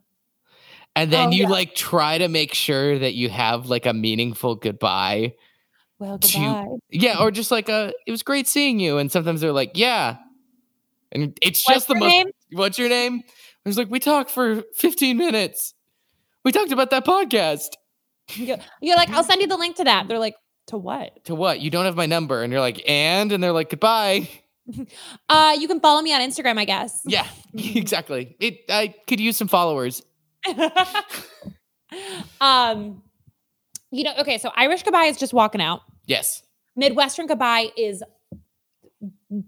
and 0.95 1.11
then 1.11 1.29
Oh, 1.29 1.31
you 1.31 1.43
yeah. 1.43 1.49
like 1.49 1.75
try 1.75 2.17
to 2.17 2.27
make 2.27 2.53
sure 2.53 2.97
that 2.99 3.13
you 3.13 3.29
have 3.29 3.67
like 3.67 3.85
a 3.85 3.93
meaningful 3.93 4.55
goodbye. 4.55 5.33
Well, 5.99 6.17
to- 6.19 6.37
goodbye. 6.37 6.67
Yeah, 6.89 7.19
or 7.19 7.31
just 7.31 7.51
like 7.51 7.69
a, 7.69 7.93
it 8.07 8.11
was 8.11 8.23
great 8.23 8.47
seeing 8.47 8.79
you, 8.79 8.97
and 8.97 9.11
sometimes 9.11 9.41
they're 9.41 9.51
like, 9.51 9.71
yeah, 9.75 10.17
and 11.11 11.37
it's 11.41 11.63
What's 11.67 11.75
just 11.77 11.87
the 11.87 11.95
most. 11.95 12.07
name? 12.09 12.27
What's 12.53 12.79
your 12.79 12.89
name? 12.89 13.21
I 13.65 13.69
was 13.69 13.77
like, 13.77 13.89
we 13.91 13.99
talked 13.99 14.31
for 14.31 14.63
15 14.75 15.17
minutes. 15.17 15.73
We 16.43 16.51
talked 16.51 16.71
about 16.71 16.89
that 16.89 17.05
podcast. 17.05 17.67
You- 18.33 18.57
You're 18.81 18.95
like, 18.95 19.09
I'll 19.11 19.23
send 19.25 19.41
you 19.41 19.47
the 19.47 19.57
link 19.57 19.75
to 19.75 19.83
that. 19.83 20.07
They're 20.07 20.17
like, 20.19 20.35
to 20.67 20.77
what? 20.77 21.23
To 21.25 21.35
what? 21.35 21.59
You 21.59 21.69
don't 21.69 21.85
have 21.85 21.95
my 21.95 22.05
number. 22.07 22.41
And 22.41 22.51
you're 22.51 22.61
like, 22.61 22.81
and? 22.89 23.31
And 23.31 23.43
they're 23.43 23.51
like, 23.51 23.69
goodbye. 23.69 24.27
Uh, 25.29 25.55
you 25.57 25.67
can 25.67 25.79
follow 25.79 26.01
me 26.01 26.13
on 26.13 26.21
Instagram, 26.21 26.57
I 26.57 26.65
guess. 26.65 27.01
Yeah, 27.05 27.27
exactly. 27.53 28.35
It 28.39 28.59
I 28.69 28.93
could 29.07 29.19
use 29.19 29.37
some 29.37 29.47
followers. 29.47 30.01
um, 32.41 33.01
you 33.91 34.03
know, 34.03 34.13
okay, 34.19 34.37
so 34.37 34.51
Irish 34.55 34.83
goodbye 34.83 35.05
is 35.05 35.17
just 35.17 35.33
walking 35.33 35.61
out. 35.61 35.81
Yes. 36.05 36.43
Midwestern 36.75 37.27
goodbye 37.27 37.69
is 37.77 38.03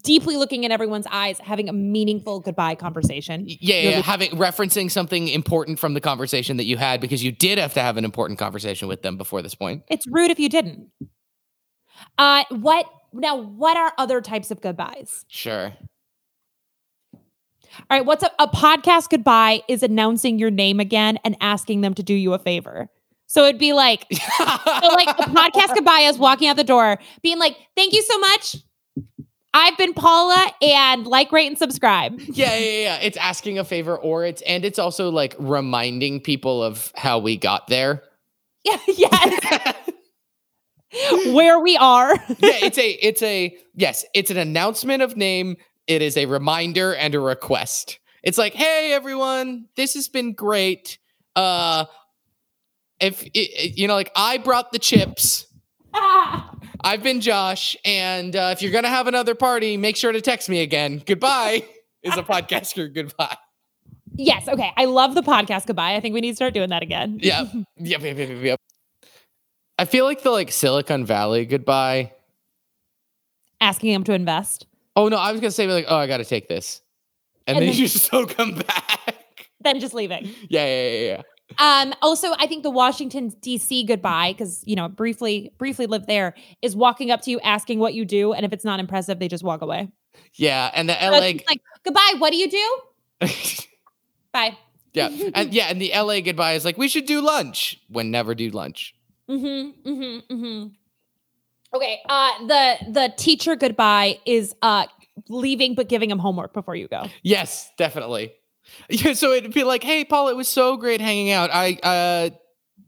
deeply 0.03 0.37
looking 0.37 0.63
in 0.63 0.71
everyone's 0.71 1.07
eyes, 1.11 1.39
having 1.39 1.69
a 1.69 1.73
meaningful 1.73 2.39
goodbye 2.39 2.75
conversation. 2.75 3.43
Yeah, 3.47 3.55
yeah, 3.59 3.89
yeah. 3.89 4.01
having 4.01 4.31
referencing 4.31 4.89
something 4.89 5.27
important 5.27 5.79
from 5.79 5.93
the 5.93 6.01
conversation 6.01 6.57
that 6.57 6.65
you 6.65 6.77
had 6.77 7.01
because 7.01 7.23
you 7.23 7.31
did 7.31 7.57
have 7.57 7.73
to 7.73 7.81
have 7.81 7.97
an 7.97 8.05
important 8.05 8.39
conversation 8.39 8.87
with 8.87 9.01
them 9.01 9.17
before 9.17 9.41
this 9.41 9.55
point. 9.55 9.83
It's 9.89 10.07
rude 10.07 10.31
if 10.31 10.39
you 10.39 10.49
didn't. 10.49 10.89
Uh, 12.17 12.43
what 12.49 12.85
now? 13.13 13.35
What 13.35 13.77
are 13.77 13.93
other 13.97 14.21
types 14.21 14.51
of 14.51 14.61
goodbyes? 14.61 15.25
Sure. 15.27 15.73
All 17.89 17.97
right, 17.97 18.05
what's 18.05 18.23
a, 18.23 18.31
a 18.39 18.47
podcast 18.47 19.09
goodbye 19.09 19.61
is 19.67 19.83
announcing 19.83 20.37
your 20.37 20.51
name 20.51 20.79
again 20.79 21.17
and 21.23 21.35
asking 21.41 21.81
them 21.81 21.93
to 21.95 22.03
do 22.03 22.13
you 22.13 22.33
a 22.33 22.39
favor. 22.39 22.89
So 23.27 23.45
it'd 23.45 23.59
be 23.59 23.73
like, 23.73 24.05
so 24.11 24.87
like 24.89 25.09
a 25.09 25.23
podcast 25.23 25.73
goodbye 25.73 26.01
is 26.01 26.17
walking 26.19 26.47
out 26.49 26.55
the 26.55 26.63
door, 26.63 26.99
being 27.23 27.39
like, 27.39 27.57
"Thank 27.75 27.93
you 27.93 28.03
so 28.03 28.19
much. 28.19 28.57
I've 29.55 29.77
been 29.77 29.93
Paula, 29.93 30.51
and 30.61 31.07
like, 31.07 31.31
rate, 31.31 31.47
and 31.47 31.57
subscribe." 31.57 32.19
yeah, 32.27 32.55
yeah, 32.55 32.81
yeah. 32.81 32.99
It's 33.01 33.17
asking 33.17 33.57
a 33.57 33.63
favor 33.63 33.97
or 33.97 34.23
it's 34.23 34.43
and 34.43 34.63
it's 34.63 34.77
also 34.77 35.09
like 35.09 35.35
reminding 35.39 36.21
people 36.21 36.61
of 36.61 36.91
how 36.95 37.17
we 37.17 37.35
got 37.37 37.67
there. 37.67 38.03
Yeah, 38.63 38.77
yes. 38.87 39.75
Where 41.33 41.59
we 41.59 41.77
are. 41.77 42.15
yeah, 42.27 42.59
it's 42.61 42.77
a 42.77 42.89
it's 43.05 43.21
a 43.21 43.57
yes, 43.75 44.05
it's 44.13 44.31
an 44.31 44.37
announcement 44.37 45.01
of 45.01 45.17
name. 45.17 45.57
It 45.87 46.01
is 46.01 46.17
a 46.17 46.25
reminder 46.25 46.93
and 46.95 47.13
a 47.15 47.19
request. 47.19 47.99
It's 48.21 48.37
like, 48.37 48.53
hey 48.53 48.93
everyone, 48.93 49.65
this 49.75 49.95
has 49.95 50.07
been 50.07 50.33
great. 50.33 50.97
Uh 51.35 51.85
if 52.99 53.23
it, 53.33 53.77
you 53.77 53.87
know 53.87 53.95
like 53.95 54.11
I 54.15 54.37
brought 54.37 54.71
the 54.71 54.79
chips. 54.79 55.47
I've 56.85 57.01
been 57.03 57.21
Josh 57.21 57.77
and 57.85 58.35
uh, 58.35 58.49
if 58.51 58.61
you're 58.61 58.71
going 58.71 58.83
to 58.83 58.89
have 58.89 59.07
another 59.07 59.35
party, 59.35 59.77
make 59.77 59.95
sure 59.95 60.11
to 60.11 60.19
text 60.19 60.49
me 60.49 60.61
again. 60.61 61.01
Goodbye. 61.05 61.63
Is 62.01 62.17
a 62.17 62.23
podcaster 62.23 62.93
goodbye. 62.93 63.37
yes, 64.15 64.49
okay. 64.49 64.71
I 64.75 64.85
love 64.85 65.15
the 65.15 65.21
podcast 65.21 65.65
goodbye. 65.67 65.95
I 65.95 66.01
think 66.01 66.13
we 66.13 66.19
need 66.19 66.31
to 66.31 66.35
start 66.35 66.53
doing 66.53 66.69
that 66.71 66.83
again. 66.83 67.19
Yeah. 67.21 67.43
Yep, 67.77 68.01
yep, 68.01 68.01
yep, 68.01 68.17
yep, 68.17 68.43
yep. 68.43 68.59
I 69.83 69.85
feel 69.85 70.05
like 70.05 70.23
the 70.23 70.31
like 70.31 70.49
Silicon 70.49 71.05
Valley 71.05 71.45
goodbye. 71.45 72.13
Asking 73.59 73.91
him 73.91 74.05
to 74.05 74.13
invest. 74.13 74.65
Oh 74.95 75.09
no, 75.09 75.17
I 75.17 75.33
was 75.33 75.41
gonna 75.41 75.51
say 75.51 75.67
like, 75.67 75.83
oh, 75.89 75.97
I 75.97 76.07
gotta 76.07 76.23
take 76.23 76.47
this, 76.47 76.79
and, 77.45 77.57
And 77.57 77.63
then, 77.63 77.71
then- 77.73 77.81
you 77.81 77.87
just 77.89 78.09
don't 78.09 78.29
come 78.29 78.55
back. 78.55 79.15
Then 79.59 79.81
just 79.81 79.93
leaving. 79.93 80.27
Yeah, 80.47 80.65
yeah, 80.65 80.89
yeah, 80.89 81.17
yeah. 81.17 81.21
Um, 81.81 81.93
also, 82.01 82.33
I 82.39 82.47
think 82.47 82.63
the 82.63 82.69
Washington 82.69 83.33
D.C. 83.41 83.83
goodbye, 83.83 84.31
because 84.31 84.63
you 84.65 84.77
know, 84.77 84.87
briefly, 84.87 85.51
briefly 85.57 85.85
lived 85.85 86.07
there, 86.07 86.33
is 86.61 86.77
walking 86.77 87.11
up 87.11 87.19
to 87.23 87.31
you 87.31 87.41
asking 87.41 87.79
what 87.79 87.93
you 87.93 88.05
do, 88.05 88.31
and 88.31 88.45
if 88.45 88.53
it's 88.53 88.63
not 88.63 88.79
impressive, 88.79 89.19
they 89.19 89.27
just 89.27 89.43
walk 89.43 89.61
away. 89.61 89.89
Yeah, 90.35 90.71
and 90.73 90.87
the 90.87 90.93
LA, 90.93 91.09
like, 91.19 91.45
goodbye. 91.83 92.13
What 92.19 92.31
do 92.31 92.37
you 92.37 92.49
do? 92.49 93.27
Bye. 94.31 94.57
yeah, 94.93 95.09
and 95.35 95.53
yeah, 95.53 95.65
and 95.65 95.81
the 95.81 95.91
LA 95.93 96.21
goodbye 96.21 96.53
is 96.53 96.63
like, 96.63 96.77
we 96.77 96.87
should 96.87 97.05
do 97.05 97.19
lunch. 97.19 97.81
When 97.89 98.11
never 98.11 98.33
do 98.33 98.49
lunch. 98.49 98.95
Mm-hmm. 99.29 99.89
Mm-hmm. 99.89 100.33
Mm-hmm. 100.33 100.67
Okay. 101.75 102.01
Uh, 102.07 102.47
the 102.47 102.77
the 102.91 103.13
teacher 103.17 103.55
goodbye 103.55 104.19
is 104.25 104.53
uh 104.61 104.85
leaving, 105.29 105.75
but 105.75 105.89
giving 105.89 106.09
him 106.09 106.19
homework 106.19 106.53
before 106.53 106.75
you 106.75 106.87
go. 106.87 107.05
Yes, 107.21 107.71
definitely. 107.77 108.33
Yeah, 108.89 109.11
so 109.11 109.33
it'd 109.33 109.53
be 109.53 109.65
like, 109.65 109.83
hey, 109.83 110.05
Paul, 110.05 110.29
it 110.29 110.37
was 110.37 110.47
so 110.47 110.77
great 110.77 111.01
hanging 111.01 111.31
out. 111.31 111.49
I 111.51 111.77
uh 111.83 112.29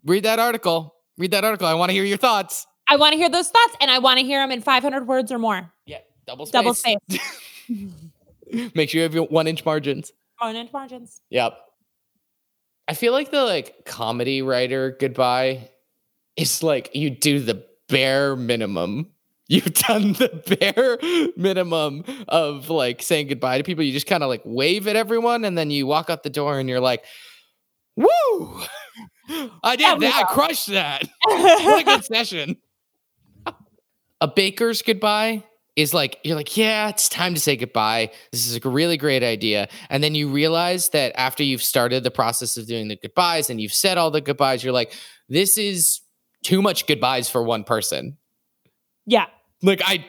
read 0.05 0.23
that 0.23 0.39
article. 0.39 0.95
Read 1.17 1.31
that 1.31 1.43
article. 1.43 1.67
I 1.67 1.73
want 1.73 1.89
to 1.89 1.93
hear 1.93 2.05
your 2.05 2.17
thoughts. 2.17 2.65
I 2.87 2.95
want 2.95 3.11
to 3.11 3.17
hear 3.17 3.29
those 3.29 3.49
thoughts, 3.49 3.75
and 3.81 3.91
I 3.91 3.99
want 3.99 4.19
to 4.19 4.25
hear 4.25 4.39
them 4.41 4.51
in 4.51 4.61
500 4.61 5.05
words 5.05 5.33
or 5.33 5.37
more. 5.37 5.69
Yeah, 5.85 5.97
double 6.25 6.45
space. 6.45 6.53
Double 6.53 6.73
space. 6.73 6.99
Make 8.73 8.89
sure 8.89 8.99
you 8.99 9.03
have 9.03 9.13
your 9.13 9.25
one 9.25 9.47
inch 9.47 9.65
margins. 9.65 10.13
On 10.39 10.55
inch 10.55 10.71
margins. 10.71 11.19
Yep. 11.29 11.57
I 12.87 12.93
feel 12.93 13.11
like 13.11 13.31
the 13.31 13.43
like 13.43 13.83
comedy 13.85 14.41
writer 14.41 14.95
goodbye 14.97 15.69
is 16.37 16.63
like 16.63 16.89
you 16.93 17.09
do 17.09 17.39
the 17.39 17.65
bare 17.87 18.35
minimum. 18.35 19.11
You've 19.47 19.73
done 19.75 20.13
the 20.13 20.57
bare 20.59 20.97
minimum 21.37 22.03
of 22.27 22.71
like 22.71 23.03
saying 23.03 23.27
goodbye 23.27 23.59
to 23.59 23.63
people. 23.63 23.83
You 23.83 23.93
just 23.93 24.07
kind 24.07 24.23
of 24.23 24.29
like 24.29 24.41
wave 24.43 24.87
at 24.87 24.95
everyone 24.95 25.45
and 25.45 25.55
then 25.55 25.69
you 25.69 25.85
walk 25.85 26.09
out 26.09 26.23
the 26.23 26.31
door 26.31 26.57
and 26.57 26.67
you're 26.67 26.79
like, 26.79 27.05
woo! 27.95 28.05
I 29.63 29.75
did 29.75 29.99
that. 29.99 30.15
I 30.15 30.33
crushed 30.33 30.67
that. 30.67 31.03
What 31.25 31.81
a 31.81 31.83
good 31.83 32.05
session. 32.05 32.57
A 34.19 34.27
baker's 34.27 34.81
goodbye 34.81 35.43
is 35.75 35.93
like, 35.93 36.17
you're 36.23 36.35
like, 36.35 36.55
yeah, 36.55 36.89
it's 36.89 37.09
time 37.09 37.33
to 37.33 37.39
say 37.39 37.55
goodbye. 37.55 38.11
This 38.31 38.47
is 38.47 38.55
a 38.63 38.69
really 38.69 38.97
great 38.97 39.23
idea. 39.23 39.67
And 39.89 40.03
then 40.03 40.15
you 40.15 40.29
realize 40.29 40.89
that 40.89 41.11
after 41.15 41.43
you've 41.43 41.61
started 41.61 42.03
the 42.03 42.11
process 42.11 42.57
of 42.57 42.65
doing 42.65 42.87
the 42.87 42.95
goodbyes 42.95 43.49
and 43.49 43.59
you've 43.59 43.73
said 43.73 43.97
all 43.97 44.09
the 44.09 44.21
goodbyes, 44.21 44.63
you're 44.63 44.73
like, 44.73 44.93
this 45.27 45.57
is 45.57 46.01
too 46.45 46.61
much 46.61 46.85
goodbyes 46.87 47.29
for 47.29 47.43
one 47.43 47.63
person. 47.63 48.17
yeah. 49.05 49.25
Like, 49.61 49.81
I. 49.85 50.05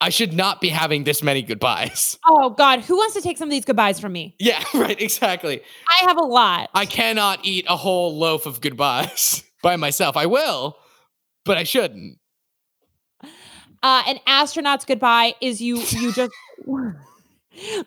I 0.00 0.10
should 0.10 0.32
not 0.32 0.60
be 0.60 0.68
having 0.68 1.02
this 1.02 1.24
many 1.24 1.42
goodbyes. 1.42 2.16
Oh 2.28 2.50
God, 2.50 2.78
who 2.82 2.94
wants 2.96 3.14
to 3.14 3.20
take 3.20 3.36
some 3.36 3.48
of 3.48 3.50
these 3.50 3.64
goodbyes 3.64 3.98
from 3.98 4.12
me? 4.12 4.36
Yeah, 4.38 4.62
right, 4.74 5.00
exactly. 5.00 5.60
I 5.88 6.04
have 6.06 6.16
a 6.16 6.22
lot. 6.24 6.70
I 6.72 6.86
cannot 6.86 7.40
eat 7.42 7.64
a 7.68 7.76
whole 7.76 8.16
loaf 8.16 8.46
of 8.46 8.60
goodbyes 8.60 9.42
by 9.62 9.74
myself. 9.74 10.16
I 10.16 10.26
will, 10.26 10.76
but 11.44 11.56
I 11.58 11.64
shouldn't. 11.64 12.18
uh, 13.82 14.02
an 14.06 14.20
astronaut's 14.28 14.84
goodbye 14.84 15.34
is 15.40 15.60
you 15.60 15.78
you 15.90 16.12
just 16.12 16.32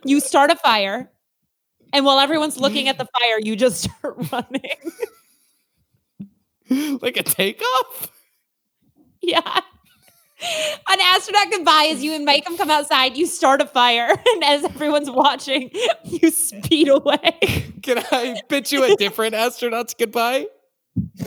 you 0.03 0.19
start 0.19 0.51
a 0.51 0.57
fire, 0.57 1.09
and 1.93 2.03
while 2.03 2.19
everyone's 2.19 2.57
looking 2.57 2.89
at 2.89 2.97
the 2.97 3.07
fire, 3.19 3.39
you 3.39 3.55
just 3.55 3.83
start 3.89 4.15
running. 4.33 4.91
like 7.01 7.17
a 7.17 7.23
takeoff? 7.23 8.11
yeah. 9.21 9.61
An 10.89 10.99
astronaut 10.99 11.51
goodbye 11.51 11.83
is 11.89 12.03
you 12.03 12.19
make 12.19 12.45
them 12.45 12.57
come 12.57 12.71
outside, 12.71 13.15
you 13.15 13.27
start 13.27 13.61
a 13.61 13.67
fire, 13.67 14.09
and 14.33 14.43
as 14.43 14.63
everyone's 14.63 15.11
watching, 15.11 15.69
you 16.03 16.31
speed 16.31 16.87
away. 16.87 17.37
Can 17.83 17.99
I 18.11 18.41
pitch 18.49 18.71
you 18.71 18.83
a 18.83 18.95
different 18.95 19.35
astronaut's 19.35 19.93
goodbye? 19.93 20.47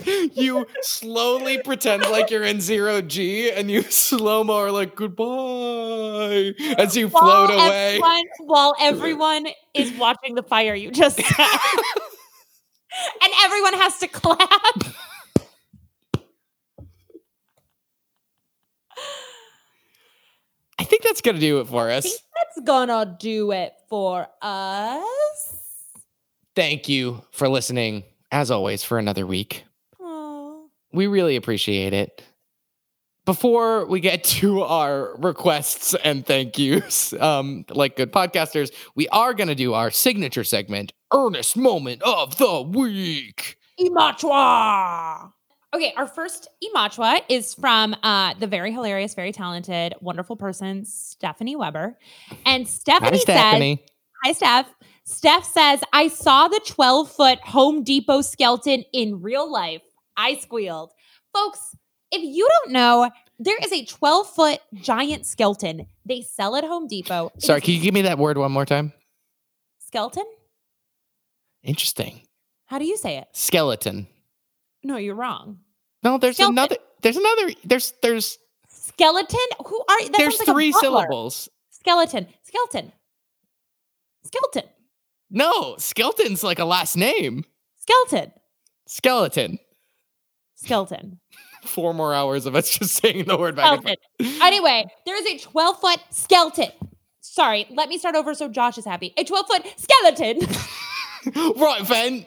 You 0.05 0.67
slowly 0.81 1.57
pretend 1.57 2.03
like 2.03 2.29
you're 2.29 2.43
in 2.43 2.61
zero 2.61 3.01
G 3.01 3.49
and 3.51 3.71
you 3.71 3.81
slow 3.83 4.43
mo 4.43 4.57
are 4.57 4.71
like 4.71 4.95
goodbye 4.95 6.53
as 6.77 6.95
you 6.95 7.09
float 7.09 7.49
away. 7.49 7.95
Everyone, 7.95 8.23
while 8.41 8.75
everyone 8.79 9.47
is 9.73 9.91
watching 9.93 10.35
the 10.35 10.43
fire 10.43 10.75
you 10.75 10.91
just 10.91 11.15
set. 11.15 11.59
and 13.23 13.33
everyone 13.43 13.73
has 13.73 13.97
to 13.99 14.07
clap. 14.07 14.49
Think 20.95 21.03
that's 21.03 21.21
gonna 21.21 21.39
do 21.39 21.59
it 21.59 21.67
for 21.67 21.89
I 21.89 21.95
us. 21.95 22.03
think 22.03 22.21
that's 22.35 22.65
gonna 22.65 23.17
do 23.19 23.51
it 23.51 23.73
for 23.89 24.27
us. 24.41 25.03
Thank 26.55 26.87
you 26.87 27.21
for 27.31 27.49
listening, 27.49 28.03
as 28.31 28.49
always, 28.49 28.81
for 28.81 28.97
another 28.97 29.27
week. 29.27 29.65
Aw. 29.99 30.63
We 30.93 31.07
really 31.07 31.35
appreciate 31.35 31.93
it. 31.93 32.23
Before 33.25 33.85
we 33.87 33.99
get 33.99 34.23
to 34.39 34.61
our 34.61 35.17
requests 35.17 35.95
and 35.95 36.25
thank 36.25 36.57
yous, 36.57 37.11
um, 37.13 37.65
like 37.69 37.97
good 37.97 38.13
podcasters, 38.13 38.71
we 38.95 39.09
are 39.09 39.33
going 39.33 39.49
to 39.49 39.55
do 39.55 39.73
our 39.73 39.91
signature 39.91 40.45
segment, 40.45 40.93
Earnest 41.13 41.57
Moment 41.57 42.01
of 42.03 42.37
the 42.37 42.61
Week. 42.61 43.57
Imachwa. 43.77 45.33
Okay, 45.73 45.93
our 45.97 46.07
first 46.07 46.47
Imachwa 46.63 47.21
is 47.27 47.53
from 47.53 47.95
uh, 48.01 48.33
the 48.35 48.47
very 48.47 48.71
hilarious, 48.71 49.13
very 49.13 49.31
talented, 49.31 49.93
wonderful 49.99 50.35
person, 50.37 50.85
Stephanie 50.85 51.55
Weber. 51.55 51.97
And 52.45 52.67
Stephanie, 52.67 53.19
Hi, 53.27 53.51
says, 53.51 53.79
Hi, 54.23 54.31
Steph. 54.31 54.69
Steph 55.03 55.43
says, 55.45 55.81
I 55.91 56.07
saw 56.07 56.47
the 56.47 56.61
12 56.65 57.11
foot 57.11 57.39
Home 57.39 57.83
Depot 57.83 58.21
skeleton 58.21 58.83
in 58.93 59.21
real 59.21 59.51
life. 59.51 59.81
I 60.15 60.35
squealed. 60.35 60.91
Folks, 61.33 61.75
if 62.11 62.23
you 62.23 62.47
don't 62.47 62.71
know, 62.71 63.11
there 63.37 63.57
is 63.61 63.71
a 63.73 63.83
12 63.83 64.29
foot 64.29 64.59
giant 64.75 65.25
skeleton 65.25 65.87
they 66.05 66.21
sell 66.21 66.55
at 66.55 66.63
Home 66.63 66.87
Depot. 66.87 67.31
It 67.35 67.43
Sorry, 67.43 67.59
is 67.59 67.65
can 67.65 67.73
you 67.73 67.81
give 67.81 67.93
me 67.93 68.03
that 68.03 68.17
word 68.17 68.37
one 68.37 68.51
more 68.51 68.65
time? 68.65 68.93
skeleton? 69.79 70.25
Interesting. 71.63 72.21
How 72.65 72.79
do 72.79 72.85
you 72.85 72.97
say 72.97 73.17
it? 73.17 73.27
Skeleton. 73.31 74.07
No, 74.85 74.97
you're 74.97 75.15
wrong. 75.15 75.57
No, 76.03 76.19
there's 76.19 76.35
Skeleton. 76.35 76.53
another. 76.53 76.77
There's 77.01 77.17
another. 77.17 77.51
There's 77.63 77.93
there's 78.03 78.37
Skeleton? 78.69 79.39
Who 79.65 79.83
are 79.89 80.03
that 80.03 80.13
there's 80.15 80.37
like 80.37 80.47
three 80.47 80.71
syllables. 80.73 81.49
Skeleton. 81.71 82.27
Skeleton. 82.43 82.91
Skeleton. 84.23 84.69
No, 85.31 85.75
skeleton's 85.79 86.43
like 86.43 86.59
a 86.59 86.65
last 86.65 86.95
name. 86.95 87.45
Skeleton. 87.79 88.31
Skeleton. 88.85 89.57
Skeleton. 90.53 91.19
Four 91.63 91.95
more 91.95 92.13
hours 92.13 92.45
of 92.45 92.55
us 92.55 92.77
just 92.77 92.93
saying 93.01 93.25
the 93.25 93.37
word 93.37 93.55
back 93.55 93.71
and 93.71 93.81
Skeleton. 93.81 94.41
Anyway, 94.43 94.85
there 95.07 95.15
is 95.15 95.25
a 95.25 95.43
12 95.43 95.81
foot 95.81 95.99
skeleton. 96.11 96.69
Sorry, 97.21 97.65
let 97.71 97.89
me 97.89 97.97
start 97.97 98.15
over 98.15 98.35
so 98.35 98.47
Josh 98.47 98.77
is 98.77 98.85
happy. 98.85 99.15
A 99.17 99.23
12 99.23 99.47
foot 99.47 99.65
skeleton. 99.77 100.47
right, 101.59 101.81
Ven. 101.81 102.25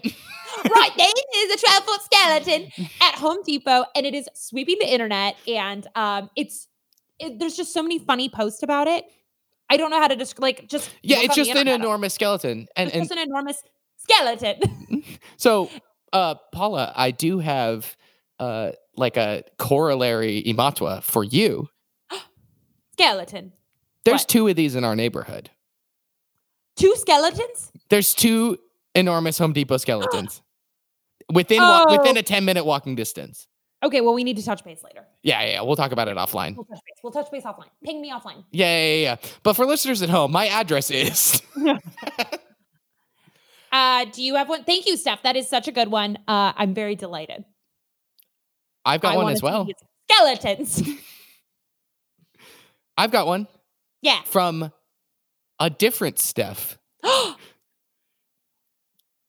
right, 0.74 0.90
there 0.96 1.06
is 1.36 1.54
a 1.54 1.66
12 1.66 1.84
foot 1.84 2.00
skeleton 2.02 2.72
at 3.00 3.14
Home 3.16 3.38
Depot, 3.44 3.84
and 3.94 4.06
it 4.06 4.14
is 4.14 4.28
sweeping 4.34 4.76
the 4.80 4.92
internet. 4.92 5.36
And 5.46 5.86
um, 5.94 6.30
it's 6.36 6.68
it, 7.18 7.38
there's 7.38 7.56
just 7.56 7.72
so 7.72 7.82
many 7.82 7.98
funny 7.98 8.28
posts 8.28 8.62
about 8.62 8.88
it. 8.88 9.04
I 9.70 9.76
don't 9.76 9.90
know 9.90 10.00
how 10.00 10.08
to 10.08 10.16
describe. 10.16 10.42
Like, 10.42 10.68
just 10.68 10.90
Yeah, 11.02 11.18
it's 11.20 11.34
just 11.34 11.50
an 11.50 11.68
enormous 11.68 12.14
skeleton. 12.14 12.68
And 12.76 12.88
It's 12.88 12.96
and 12.96 13.08
just 13.08 13.12
an 13.12 13.18
enormous 13.18 13.62
skeleton. 13.96 15.04
so 15.36 15.70
uh 16.12 16.36
Paula, 16.52 16.92
I 16.96 17.10
do 17.10 17.38
have 17.38 17.96
uh 18.38 18.72
like 18.96 19.16
a 19.16 19.44
corollary 19.58 20.42
imatwa 20.44 21.02
for 21.02 21.22
you. 21.24 21.68
skeleton. 22.92 23.52
There's 24.04 24.22
What? 24.22 24.28
two 24.28 24.48
of 24.48 24.56
these 24.56 24.74
in 24.74 24.84
our 24.84 24.96
neighborhood. 24.96 25.50
Two 26.76 26.94
skeletons. 26.96 27.72
There's 27.90 28.14
two 28.14 28.58
enormous 28.94 29.38
Home 29.38 29.52
Depot 29.52 29.76
skeletons. 29.76 30.40
Within 31.32 31.60
Oh. 31.60 31.86
within 31.90 32.16
a 32.16 32.22
10 32.22 32.44
minute 32.44 32.64
walking 32.64 32.94
distance. 32.94 33.46
Okay, 33.82 34.00
well, 34.00 34.14
we 34.14 34.24
need 34.24 34.36
to 34.36 34.42
touch 34.42 34.64
base 34.64 34.82
later. 34.82 35.06
Yeah, 35.22 35.40
yeah, 35.42 35.52
yeah. 35.52 35.60
We'll 35.60 35.76
talk 35.76 35.92
about 35.92 36.08
it 36.08 36.16
offline. 36.16 36.56
We'll 36.56 36.64
touch 36.64 36.80
base. 36.84 36.98
We'll 37.02 37.12
touch 37.12 37.30
base 37.30 37.44
offline. 37.44 37.68
Ping 37.84 38.00
me 38.00 38.10
offline. 38.10 38.44
Yeah, 38.50 38.84
yeah, 38.84 39.02
yeah. 39.02 39.16
But 39.44 39.54
for 39.54 39.66
listeners 39.66 40.02
at 40.02 40.08
home, 40.08 40.32
my 40.32 40.48
address 40.48 40.90
is. 40.90 41.40
Uh, 43.70 44.06
do 44.06 44.22
you 44.22 44.36
have 44.36 44.48
one? 44.48 44.64
Thank 44.64 44.86
you, 44.86 44.96
Steph. 44.96 45.22
That 45.22 45.36
is 45.36 45.48
such 45.48 45.68
a 45.68 45.72
good 45.72 45.88
one. 45.88 46.18
Uh, 46.26 46.52
I'm 46.56 46.74
very 46.74 46.96
delighted. 46.96 47.44
I've 48.84 49.00
got 49.00 49.14
I 49.14 49.16
one 49.18 49.32
as 49.32 49.42
well. 49.42 49.68
Skeletons. 50.10 50.82
I've 52.96 53.10
got 53.10 53.26
one 53.26 53.46
yeah. 54.00 54.22
from 54.24 54.72
a 55.60 55.70
different 55.70 56.18
Steph. 56.18 56.78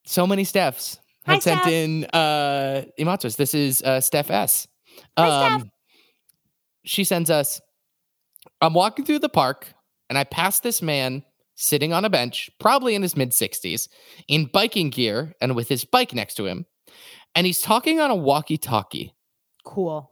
So 0.05 0.25
many 0.25 0.43
Stephs 0.43 0.97
Hi, 1.29 1.39
sent 1.39 1.61
Steph. 1.61 1.71
in 1.71 2.05
uh. 2.05 2.83
This 2.97 3.53
is 3.53 3.81
uh 3.81 4.01
Steph 4.01 4.29
S. 4.29 4.67
Hi, 5.17 5.57
Steph. 5.57 5.69
She 6.85 7.03
sends 7.03 7.29
us 7.29 7.61
I'm 8.61 8.73
walking 8.73 9.05
through 9.05 9.19
the 9.19 9.29
park 9.29 9.73
and 10.09 10.17
I 10.17 10.23
pass 10.23 10.59
this 10.59 10.81
man 10.81 11.23
sitting 11.55 11.93
on 11.93 12.05
a 12.05 12.09
bench, 12.09 12.49
probably 12.59 12.95
in 12.95 13.01
his 13.01 13.15
mid 13.15 13.31
60s, 13.31 13.87
in 14.27 14.45
biking 14.45 14.89
gear 14.89 15.33
and 15.41 15.55
with 15.55 15.69
his 15.69 15.85
bike 15.85 16.13
next 16.13 16.35
to 16.35 16.45
him. 16.45 16.65
And 17.35 17.45
he's 17.45 17.61
talking 17.61 17.99
on 17.99 18.11
a 18.11 18.15
walkie 18.15 18.57
talkie. 18.57 19.13
cool. 19.65 20.11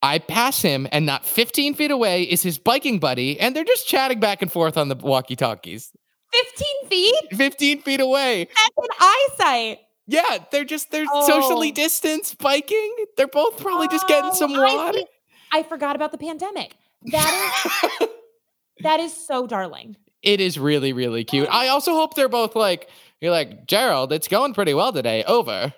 I 0.00 0.20
pass 0.20 0.62
him, 0.62 0.86
and 0.92 1.06
not 1.06 1.26
15 1.26 1.74
feet 1.74 1.90
away 1.90 2.22
is 2.22 2.40
his 2.40 2.56
biking 2.56 3.00
buddy, 3.00 3.38
and 3.40 3.54
they're 3.54 3.64
just 3.64 3.88
chatting 3.88 4.20
back 4.20 4.42
and 4.42 4.52
forth 4.52 4.76
on 4.76 4.88
the 4.88 4.94
walkie 4.94 5.34
talkies. 5.34 5.90
15 6.32 6.88
feet? 6.88 7.14
15 7.32 7.82
feet 7.82 8.00
away. 8.00 8.44
That's 8.44 8.88
an 8.88 8.96
eyesight. 9.00 9.78
Yeah, 10.10 10.38
they're 10.50 10.64
just 10.64 10.90
they're 10.90 11.04
Oh. 11.12 11.26
socially 11.26 11.70
distanced 11.70 12.38
biking. 12.38 12.94
They're 13.16 13.28
both 13.28 13.58
probably 13.60 13.88
just 13.88 14.08
getting 14.08 14.30
Oh, 14.30 14.34
some 14.34 14.52
water. 14.56 14.98
see. 14.98 15.06
I 15.52 15.62
forgot 15.62 15.94
about 15.96 16.12
the 16.12 16.18
pandemic. 16.18 16.74
That 17.12 17.94
is 18.00 18.08
that 18.80 19.00
is 19.00 19.12
so 19.14 19.46
darling. 19.46 19.96
it 20.22 20.40
is 20.40 20.58
really 20.58 20.92
really 20.92 21.24
cute. 21.24 21.48
I 21.50 21.68
also 21.68 21.92
hope 21.92 22.14
they're 22.14 22.28
both 22.28 22.56
like 22.56 22.88
you're 23.20 23.32
like 23.32 23.66
Gerald. 23.66 24.12
It's 24.12 24.28
going 24.28 24.54
pretty 24.54 24.74
well 24.74 24.92
today. 24.92 25.24
Over. 25.24 25.72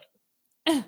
I 0.66 0.82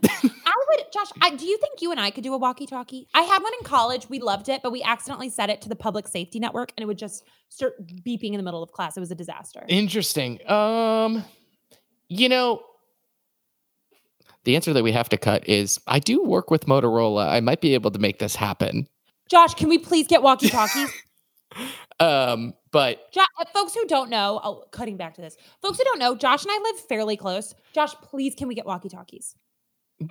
would, 0.69 0.85
Josh. 0.93 1.09
I, 1.21 1.31
do 1.35 1.47
you 1.47 1.57
think 1.59 1.81
you 1.83 1.91
and 1.91 1.99
I 1.99 2.11
could 2.11 2.23
do 2.23 2.35
a 2.35 2.39
walkie-talkie? 2.39 3.09
I 3.15 3.23
had 3.23 3.43
one 3.43 3.53
in 3.59 3.65
college. 3.65 4.09
We 4.09 4.21
loved 4.21 4.49
it, 4.51 4.61
but 4.63 4.71
we 4.71 4.83
accidentally 4.83 5.31
set 5.31 5.49
it 5.51 5.63
to 5.63 5.69
the 5.71 5.75
public 5.75 6.07
safety 6.07 6.39
network, 6.39 6.73
and 6.77 6.83
it 6.83 6.87
would 6.87 6.99
just 6.99 7.25
start 7.49 7.75
beeping 8.07 8.33
in 8.33 8.37
the 8.37 8.43
middle 8.43 8.63
of 8.63 8.71
class. 8.71 8.97
It 8.97 9.01
was 9.01 9.11
a 9.11 9.15
disaster. 9.15 9.65
Interesting. 9.69 10.39
Um, 10.49 11.25
you 12.09 12.29
know. 12.29 12.63
The 14.45 14.57
answer 14.57 14.73
that 14.73 14.83
we 14.83 14.93
have 14.93 15.09
to 15.11 15.17
cut 15.17 15.49
is 15.49 15.79
I 15.87 15.99
do 15.99 16.23
work 16.25 16.51
with 16.51 16.67
Motorola. 16.67 17.29
I 17.29 17.41
might 17.41 17.61
be 17.61 17.75
able 17.75 17.91
to 17.93 17.99
make 17.99 18.19
this 18.19 18.35
happen. 18.35 18.89
Josh, 19.31 19.55
can 19.55 19.69
we 19.69 19.79
please 19.79 20.07
get 20.07 20.23
walkie-talkies? 20.23 20.91
Um, 22.01 22.55
but 22.73 23.13
Jo- 23.13 23.21
uh, 23.39 23.45
folks 23.53 23.75
who 23.75 23.85
don't 23.87 24.09
know, 24.11 24.41
oh, 24.43 24.65
cutting 24.73 24.97
back 24.97 25.15
to 25.15 25.21
this. 25.21 25.37
Folks 25.61 25.79
who 25.79 25.85
don't 25.85 25.99
know, 25.99 26.15
Josh 26.17 26.43
and 26.45 26.51
I 26.51 26.59
live 26.59 26.81
fairly 26.89 27.17
close. 27.17 27.55
Josh, 27.75 27.93
please, 28.03 28.35
can 28.35 28.49
we 28.49 28.55
get 28.55 28.65
walkie-talkies? 28.67 29.37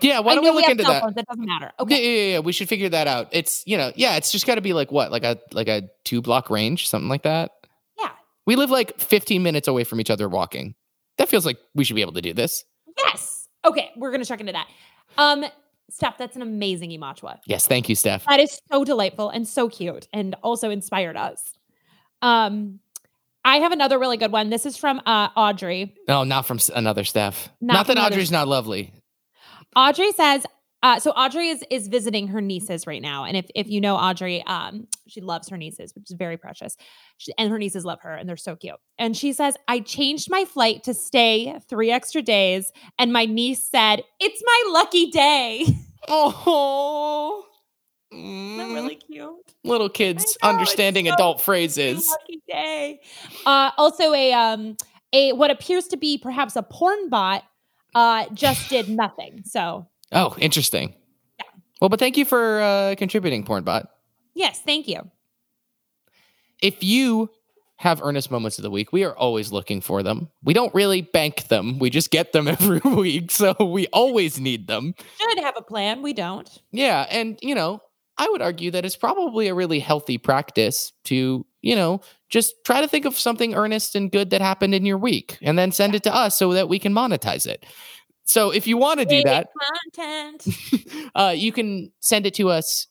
yeah, 0.02 0.20
why 0.20 0.36
don't 0.36 0.44
we 0.44 0.52
look 0.52 0.64
have 0.66 0.72
into 0.74 0.84
that? 0.84 1.02
phones, 1.02 1.18
It 1.18 1.26
doesn't 1.28 1.46
matter. 1.46 1.72
Yeah, 1.78 1.82
Okay. 1.84 1.96
yeah, 2.02 2.24
yeah, 2.28 2.32
yeah. 2.34 2.40
We 2.40 2.52
should 2.54 2.70
figure 2.70 2.88
that 2.90 3.08
out. 3.08 3.28
It's 3.32 3.64
you 3.66 3.76
know, 3.78 3.92
yeah, 3.96 4.16
it's 4.16 4.32
just 4.32 4.46
got 4.48 4.56
to 4.56 4.62
be 4.62 4.72
like 4.74 4.92
what, 4.92 5.12
like 5.12 5.24
a 5.24 5.38
like 5.52 5.68
a 5.68 5.90
two 6.06 6.22
block 6.22 6.50
range, 6.50 6.88
something 6.88 7.10
like 7.10 7.24
that. 7.24 7.52
Yeah. 8.00 8.12
We 8.46 8.56
live 8.56 8.70
like 8.70 9.00
15 9.02 9.44
minutes 9.44 9.68
away 9.68 9.84
from 9.84 10.00
each 10.00 10.12
other 10.12 10.30
walking. 10.30 10.76
That 11.18 11.28
feels 11.28 11.46
like 11.46 11.58
we 11.76 11.84
should 11.84 11.96
be 11.96 12.02
able 12.02 12.14
to 12.14 12.22
do 12.22 12.34
this. 12.34 12.64
Okay, 13.64 13.92
we're 13.96 14.12
gonna 14.12 14.26
check 14.26 14.40
into 14.40 14.54
that. 14.54 14.68
Um, 15.18 15.46
Steph, 15.90 16.18
that's 16.18 16.36
an 16.36 16.42
amazing 16.42 16.92
Imachwa. 16.92 17.40
Yes, 17.46 17.68
thank 17.68 17.90
you, 17.90 17.96
Steph. 17.96 18.26
That 18.26 18.40
is 18.40 18.62
so 18.72 18.86
delightful 18.86 19.30
and 19.30 19.48
so 19.48 19.70
cute, 19.70 20.08
and 20.14 20.36
also 20.42 20.70
inspired 20.70 21.18
us. 21.18 21.54
Um, 22.22 22.80
I 23.44 23.58
have 23.58 23.72
another 23.72 24.00
really 24.00 24.18
good 24.18 24.32
one. 24.32 24.50
This 24.50 24.66
is 24.66 24.78
from 24.78 25.02
uh, 25.06 25.30
Audrey. 25.36 25.96
No, 26.08 26.24
not 26.24 26.46
from 26.46 26.60
another 26.76 27.04
Steph. 27.04 27.50
Not 27.60 27.74
Not, 27.74 27.88
that 27.88 27.98
Audrey's 27.98 28.32
not 28.32 28.48
lovely. 28.48 28.94
Audrey 29.76 30.12
says, 30.12 30.46
uh, 30.84 31.00
so 31.00 31.12
Audrey 31.12 31.50
is 31.50 31.64
is 31.70 31.88
visiting 31.88 32.28
her 32.30 32.42
nieces 32.42 32.88
right 32.88 33.02
now, 33.02 33.24
and 33.24 33.38
if 33.38 33.46
if 33.56 33.68
you 33.68 33.80
know 33.80 33.96
Audrey, 33.96 34.44
um, 34.46 34.88
she 35.08 35.22
loves 35.22 35.50
her 35.50 35.58
nieces, 35.58 35.94
which 35.96 36.10
is 36.10 36.16
very 36.18 36.38
precious, 36.38 36.76
she, 37.18 37.32
and 37.38 37.52
her 37.52 37.60
nieces 37.60 37.86
love 37.86 38.00
her, 38.02 38.14
and 38.14 38.28
they're 38.28 38.38
so 38.38 38.56
cute. 38.56 38.76
And 38.98 39.16
she 39.16 39.34
says, 39.34 39.56
I 39.68 39.82
changed 39.82 40.30
my 40.30 40.46
flight 40.46 40.84
to 40.84 40.94
stay 40.94 41.56
three 41.70 41.92
extra 41.92 42.22
days, 42.22 42.72
and 42.98 43.14
my 43.14 43.26
niece 43.26 43.64
said, 43.64 44.04
"It's 44.20 44.42
my 44.46 44.64
lucky 44.72 45.12
day." 45.12 45.66
Oh, 46.08 47.46
Isn't 48.12 48.58
that 48.58 48.74
really 48.74 48.96
cute? 48.96 49.36
little 49.64 49.88
kids 49.88 50.36
know, 50.42 50.50
understanding 50.50 51.06
so 51.06 51.14
adult 51.14 51.42
phrases. 51.42 52.10
Lucky 52.10 52.42
day. 52.50 53.00
Uh, 53.46 53.70
also, 53.78 54.12
a 54.12 54.34
um, 54.34 54.78
a 55.14 55.34
what 55.34 55.52
appears 55.52 55.88
to 55.90 55.98
be 55.98 56.18
perhaps 56.18 56.56
a 56.56 56.64
porn 56.64 57.10
bot, 57.10 57.44
uh, 57.94 58.26
just 58.34 58.68
did 58.68 58.90
nothing. 58.90 59.44
So 59.46 59.86
Oh, 60.12 60.36
interesting. 60.40 60.96
Yeah. 61.40 61.46
Well, 61.80 61.90
but 61.90 62.00
thank 62.00 62.18
you 62.18 62.26
for 62.26 62.62
uh, 62.62 62.96
contributing, 62.98 63.44
Pornbot. 63.46 63.88
yes, 64.34 64.60
thank 64.66 64.88
you. 64.88 65.10
if 66.62 66.84
you 66.84 67.30
have 67.78 68.02
earnest 68.04 68.30
moments 68.30 68.60
of 68.60 68.64
the 68.64 68.70
week, 68.70 68.94
we 68.94 69.04
are 69.04 69.16
always 69.18 69.52
looking 69.52 69.82
for 69.82 70.04
them. 70.04 70.30
We 70.44 70.54
don't 70.54 70.74
really 70.76 71.02
bank 71.02 71.48
them, 71.48 71.80
we 71.80 71.90
just 71.90 72.12
get 72.12 72.32
them 72.32 72.48
every 72.56 72.80
week. 72.80 73.32
So 73.32 73.56
we 73.60 73.88
always 73.88 74.40
need 74.40 74.68
them. 74.68 74.94
Should 75.20 75.40
have 75.44 75.56
a 75.58 75.64
plan. 75.64 76.02
We 76.04 76.14
don't. 76.14 76.48
Yeah. 76.72 77.08
And, 77.10 77.40
you 77.42 77.56
know, 77.56 77.82
I 78.18 78.30
would 78.30 78.42
argue 78.42 78.70
that 78.72 78.86
it's 78.86 78.96
probably 78.96 79.48
a 79.48 79.56
really 79.56 79.80
healthy 79.80 80.20
practice 80.20 80.92
to, 81.06 81.44
you 81.64 81.76
know, 81.76 82.02
just 82.30 82.54
try 82.66 82.82
to 82.82 82.88
think 82.88 83.06
of 83.06 83.18
something 83.18 83.56
earnest 83.56 83.96
and 83.96 84.12
good 84.12 84.30
that 84.30 84.42
happened 84.42 84.76
in 84.76 84.86
your 84.86 85.00
week 85.00 85.40
and 85.42 85.58
then 85.58 85.72
send 85.72 85.96
it 85.96 86.04
to 86.04 86.14
us 86.16 86.38
so 86.38 86.54
that 86.54 86.70
we 86.70 86.78
can 86.78 86.94
monetize 86.94 87.48
it. 87.48 87.66
So 88.32 88.52
if 88.52 88.66
you 88.66 88.78
want 88.78 89.02
to 89.02 89.06
do 89.06 89.22
that, 89.24 89.50
content. 89.94 90.48
uh, 91.16 91.34
you 91.36 91.52
can 91.52 91.92
send 92.00 92.26
it 92.26 92.34
to 92.36 92.48
us 92.48 92.88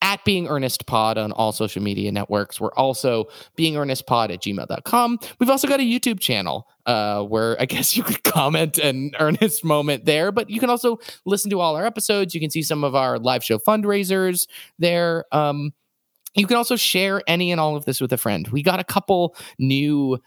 at 0.00 0.24
being 0.24 0.46
earnest 0.46 0.86
pod 0.86 1.18
on 1.18 1.32
all 1.32 1.50
social 1.50 1.82
media 1.82 2.12
networks. 2.12 2.60
We're 2.60 2.72
also 2.74 3.26
being 3.56 3.76
earnest 3.76 4.06
pod 4.06 4.30
at 4.30 4.42
gmail.com 4.42 5.18
we've 5.40 5.50
also 5.50 5.66
got 5.66 5.80
a 5.80 5.82
youtube 5.82 6.20
channel 6.20 6.68
uh, 6.84 7.22
where 7.22 7.60
i 7.60 7.64
guess 7.72 7.96
you 7.96 8.04
could 8.04 8.22
comment 8.22 8.78
an 8.78 9.10
earnest 9.18 9.64
moment 9.64 10.04
there 10.04 10.30
but 10.30 10.48
you 10.48 10.60
can 10.60 10.70
also 10.70 10.98
listen 11.24 11.50
to 11.50 11.58
all 11.58 11.74
our 11.74 11.84
episodes. 11.84 12.32
You 12.32 12.40
can 12.40 12.50
see 12.50 12.62
some 12.62 12.84
of 12.84 12.94
our 12.94 13.18
live 13.18 13.42
show 13.42 13.58
fundraisers 13.58 14.46
there. 14.78 15.24
Um, 15.32 15.72
you 16.36 16.46
can 16.46 16.56
also 16.56 16.76
share 16.76 17.22
any 17.26 17.50
and 17.50 17.60
all 17.60 17.74
of 17.74 17.86
this 17.86 18.00
with 18.00 18.12
a 18.12 18.18
friend. 18.18 18.46
We 18.48 18.62
got 18.62 18.78
a 18.78 18.84
couple 18.84 19.34
new 19.58 20.20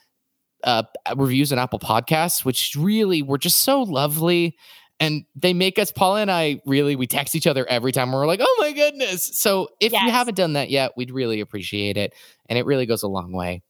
uh, 0.63 0.83
reviews 1.15 1.51
on 1.51 1.59
apple 1.59 1.79
podcasts 1.79 2.43
which 2.45 2.75
really 2.77 3.21
were 3.21 3.37
just 3.37 3.57
so 3.63 3.83
lovely. 3.83 4.55
And 5.01 5.23
they 5.33 5.53
make 5.53 5.79
us 5.79 5.91
paula 5.91 6.19
and 6.21 6.29
i 6.29 6.59
really 6.65 6.95
we 6.97 7.07
text 7.07 7.33
each 7.33 7.47
other 7.47 7.65
every 7.69 7.91
time. 7.93 8.11
We're 8.11 8.27
like 8.27 8.41
oh 8.43 8.57
my 8.59 8.73
goodness. 8.73 9.23
So 9.39 9.69
if 9.79 9.93
you 9.93 10.11
haven't 10.11 10.35
done 10.35 10.53
that 10.53 10.69
yet 10.69 10.91
we'd 10.97 11.11
really 11.11 11.39
appreciate 11.39 11.95
it. 11.97 12.13
And 12.49 12.59
it 12.59 12.65
really 12.65 12.85
goes 12.85 13.03
a 13.03 13.07
long 13.07 13.31
way. 13.31 13.61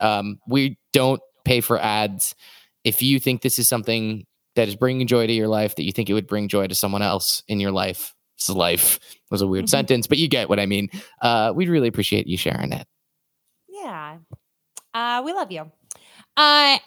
Um, 0.00 0.38
we 0.46 0.78
don't 0.92 1.20
pay 1.44 1.60
for 1.62 1.78
ads. 1.78 2.34
If 2.84 3.02
you 3.02 3.18
think 3.18 3.40
this 3.42 3.58
is 3.58 3.66
something 3.68 4.26
that 4.54 4.68
is 4.68 4.76
bringing 4.76 5.06
joy 5.06 5.26
to 5.26 5.32
your 5.32 5.48
life 5.48 5.74
that 5.76 5.84
you 5.84 5.92
think 5.92 6.10
it 6.10 6.14
would 6.14 6.26
bring 6.26 6.48
joy 6.48 6.66
to 6.66 6.74
someone 6.74 7.00
else 7.02 7.42
in 7.48 7.60
your 7.60 7.72
life 7.72 8.14
this 8.36 8.48
life 8.50 9.00
was 9.30 9.40
a 9.42 9.46
weird 9.46 9.64
Mhm. 9.64 9.68
sentence 9.70 10.06
but 10.06 10.18
you 10.18 10.28
get 10.28 10.48
what 10.48 10.60
i 10.60 10.66
mean. 10.66 10.90
Uh, 11.22 11.52
we'd 11.56 11.68
really 11.68 11.88
appreciate 11.88 12.26
you 12.28 12.36
sharing 12.36 12.72
it. 12.72 12.86
Yeah. 13.68 14.18
Uh, 14.94 15.22
we 15.24 15.32
love 15.32 15.50
you. 15.50 15.70
Uh, 16.38 16.78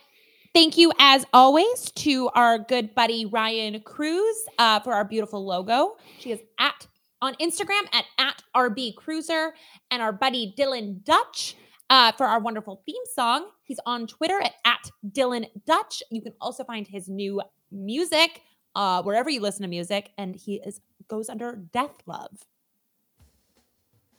thank 0.53 0.77
you, 0.77 0.93
as 0.97 1.25
always, 1.33 1.91
to 1.91 2.29
our 2.29 2.57
good 2.57 2.95
buddy 2.95 3.25
Ryan 3.25 3.81
Cruz 3.81 4.45
uh, 4.57 4.79
for 4.79 4.93
our 4.93 5.03
beautiful 5.03 5.45
logo. 5.45 5.97
She 6.19 6.31
is 6.31 6.39
at 6.57 6.87
on 7.21 7.35
Instagram 7.35 7.81
at, 7.91 8.05
at 8.17 8.41
RB 8.55 8.95
Cruiser, 8.95 9.53
and 9.91 10.01
our 10.01 10.13
buddy 10.13 10.55
Dylan 10.57 11.03
Dutch 11.03 11.57
uh, 11.89 12.13
for 12.13 12.25
our 12.25 12.39
wonderful 12.39 12.81
theme 12.85 13.03
song. 13.13 13.47
He's 13.63 13.79
on 13.85 14.07
Twitter 14.07 14.41
at, 14.41 14.53
at 14.63 14.89
Dylan 15.05 15.47
Dutch. 15.67 16.01
You 16.09 16.21
can 16.21 16.33
also 16.39 16.63
find 16.63 16.87
his 16.87 17.09
new 17.09 17.41
music 17.73 18.41
uh, 18.73 19.03
wherever 19.03 19.29
you 19.29 19.41
listen 19.41 19.63
to 19.63 19.67
music, 19.67 20.11
and 20.17 20.33
he 20.33 20.61
is 20.65 20.79
goes 21.09 21.27
under 21.27 21.57
Death 21.73 21.97
Love. 22.05 22.37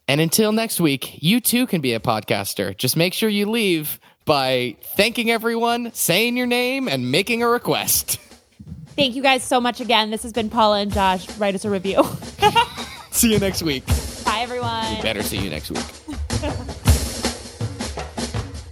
And 0.08 0.20
until 0.20 0.52
next 0.52 0.78
week, 0.78 1.22
you 1.22 1.40
too 1.40 1.66
can 1.66 1.80
be 1.80 1.94
a 1.94 2.00
podcaster. 2.00 2.76
Just 2.76 2.98
make 2.98 3.14
sure 3.14 3.30
you 3.30 3.48
leave 3.48 3.98
by 4.24 4.76
thanking 4.96 5.30
everyone, 5.30 5.92
saying 5.94 6.36
your 6.36 6.46
name, 6.46 6.88
and 6.88 7.10
making 7.10 7.42
a 7.42 7.48
request. 7.48 8.18
Thank 8.96 9.14
you 9.14 9.22
guys 9.22 9.42
so 9.42 9.60
much 9.60 9.80
again. 9.80 10.10
This 10.10 10.22
has 10.22 10.32
been 10.32 10.50
Paula 10.50 10.80
and 10.80 10.92
Josh. 10.92 11.28
Write 11.38 11.54
us 11.54 11.64
a 11.64 11.70
review. 11.70 12.04
See 13.10 13.32
you 13.32 13.38
next 13.38 13.62
week. 13.62 13.86
Bye, 14.24 14.40
everyone. 14.40 14.96
We 14.96 15.02
better 15.02 15.22
see 15.22 15.38
you 15.38 15.50
next 15.50 15.70
week. 15.70 15.84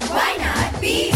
Why 0.09 0.37
not 0.39 0.81
be 0.81 1.11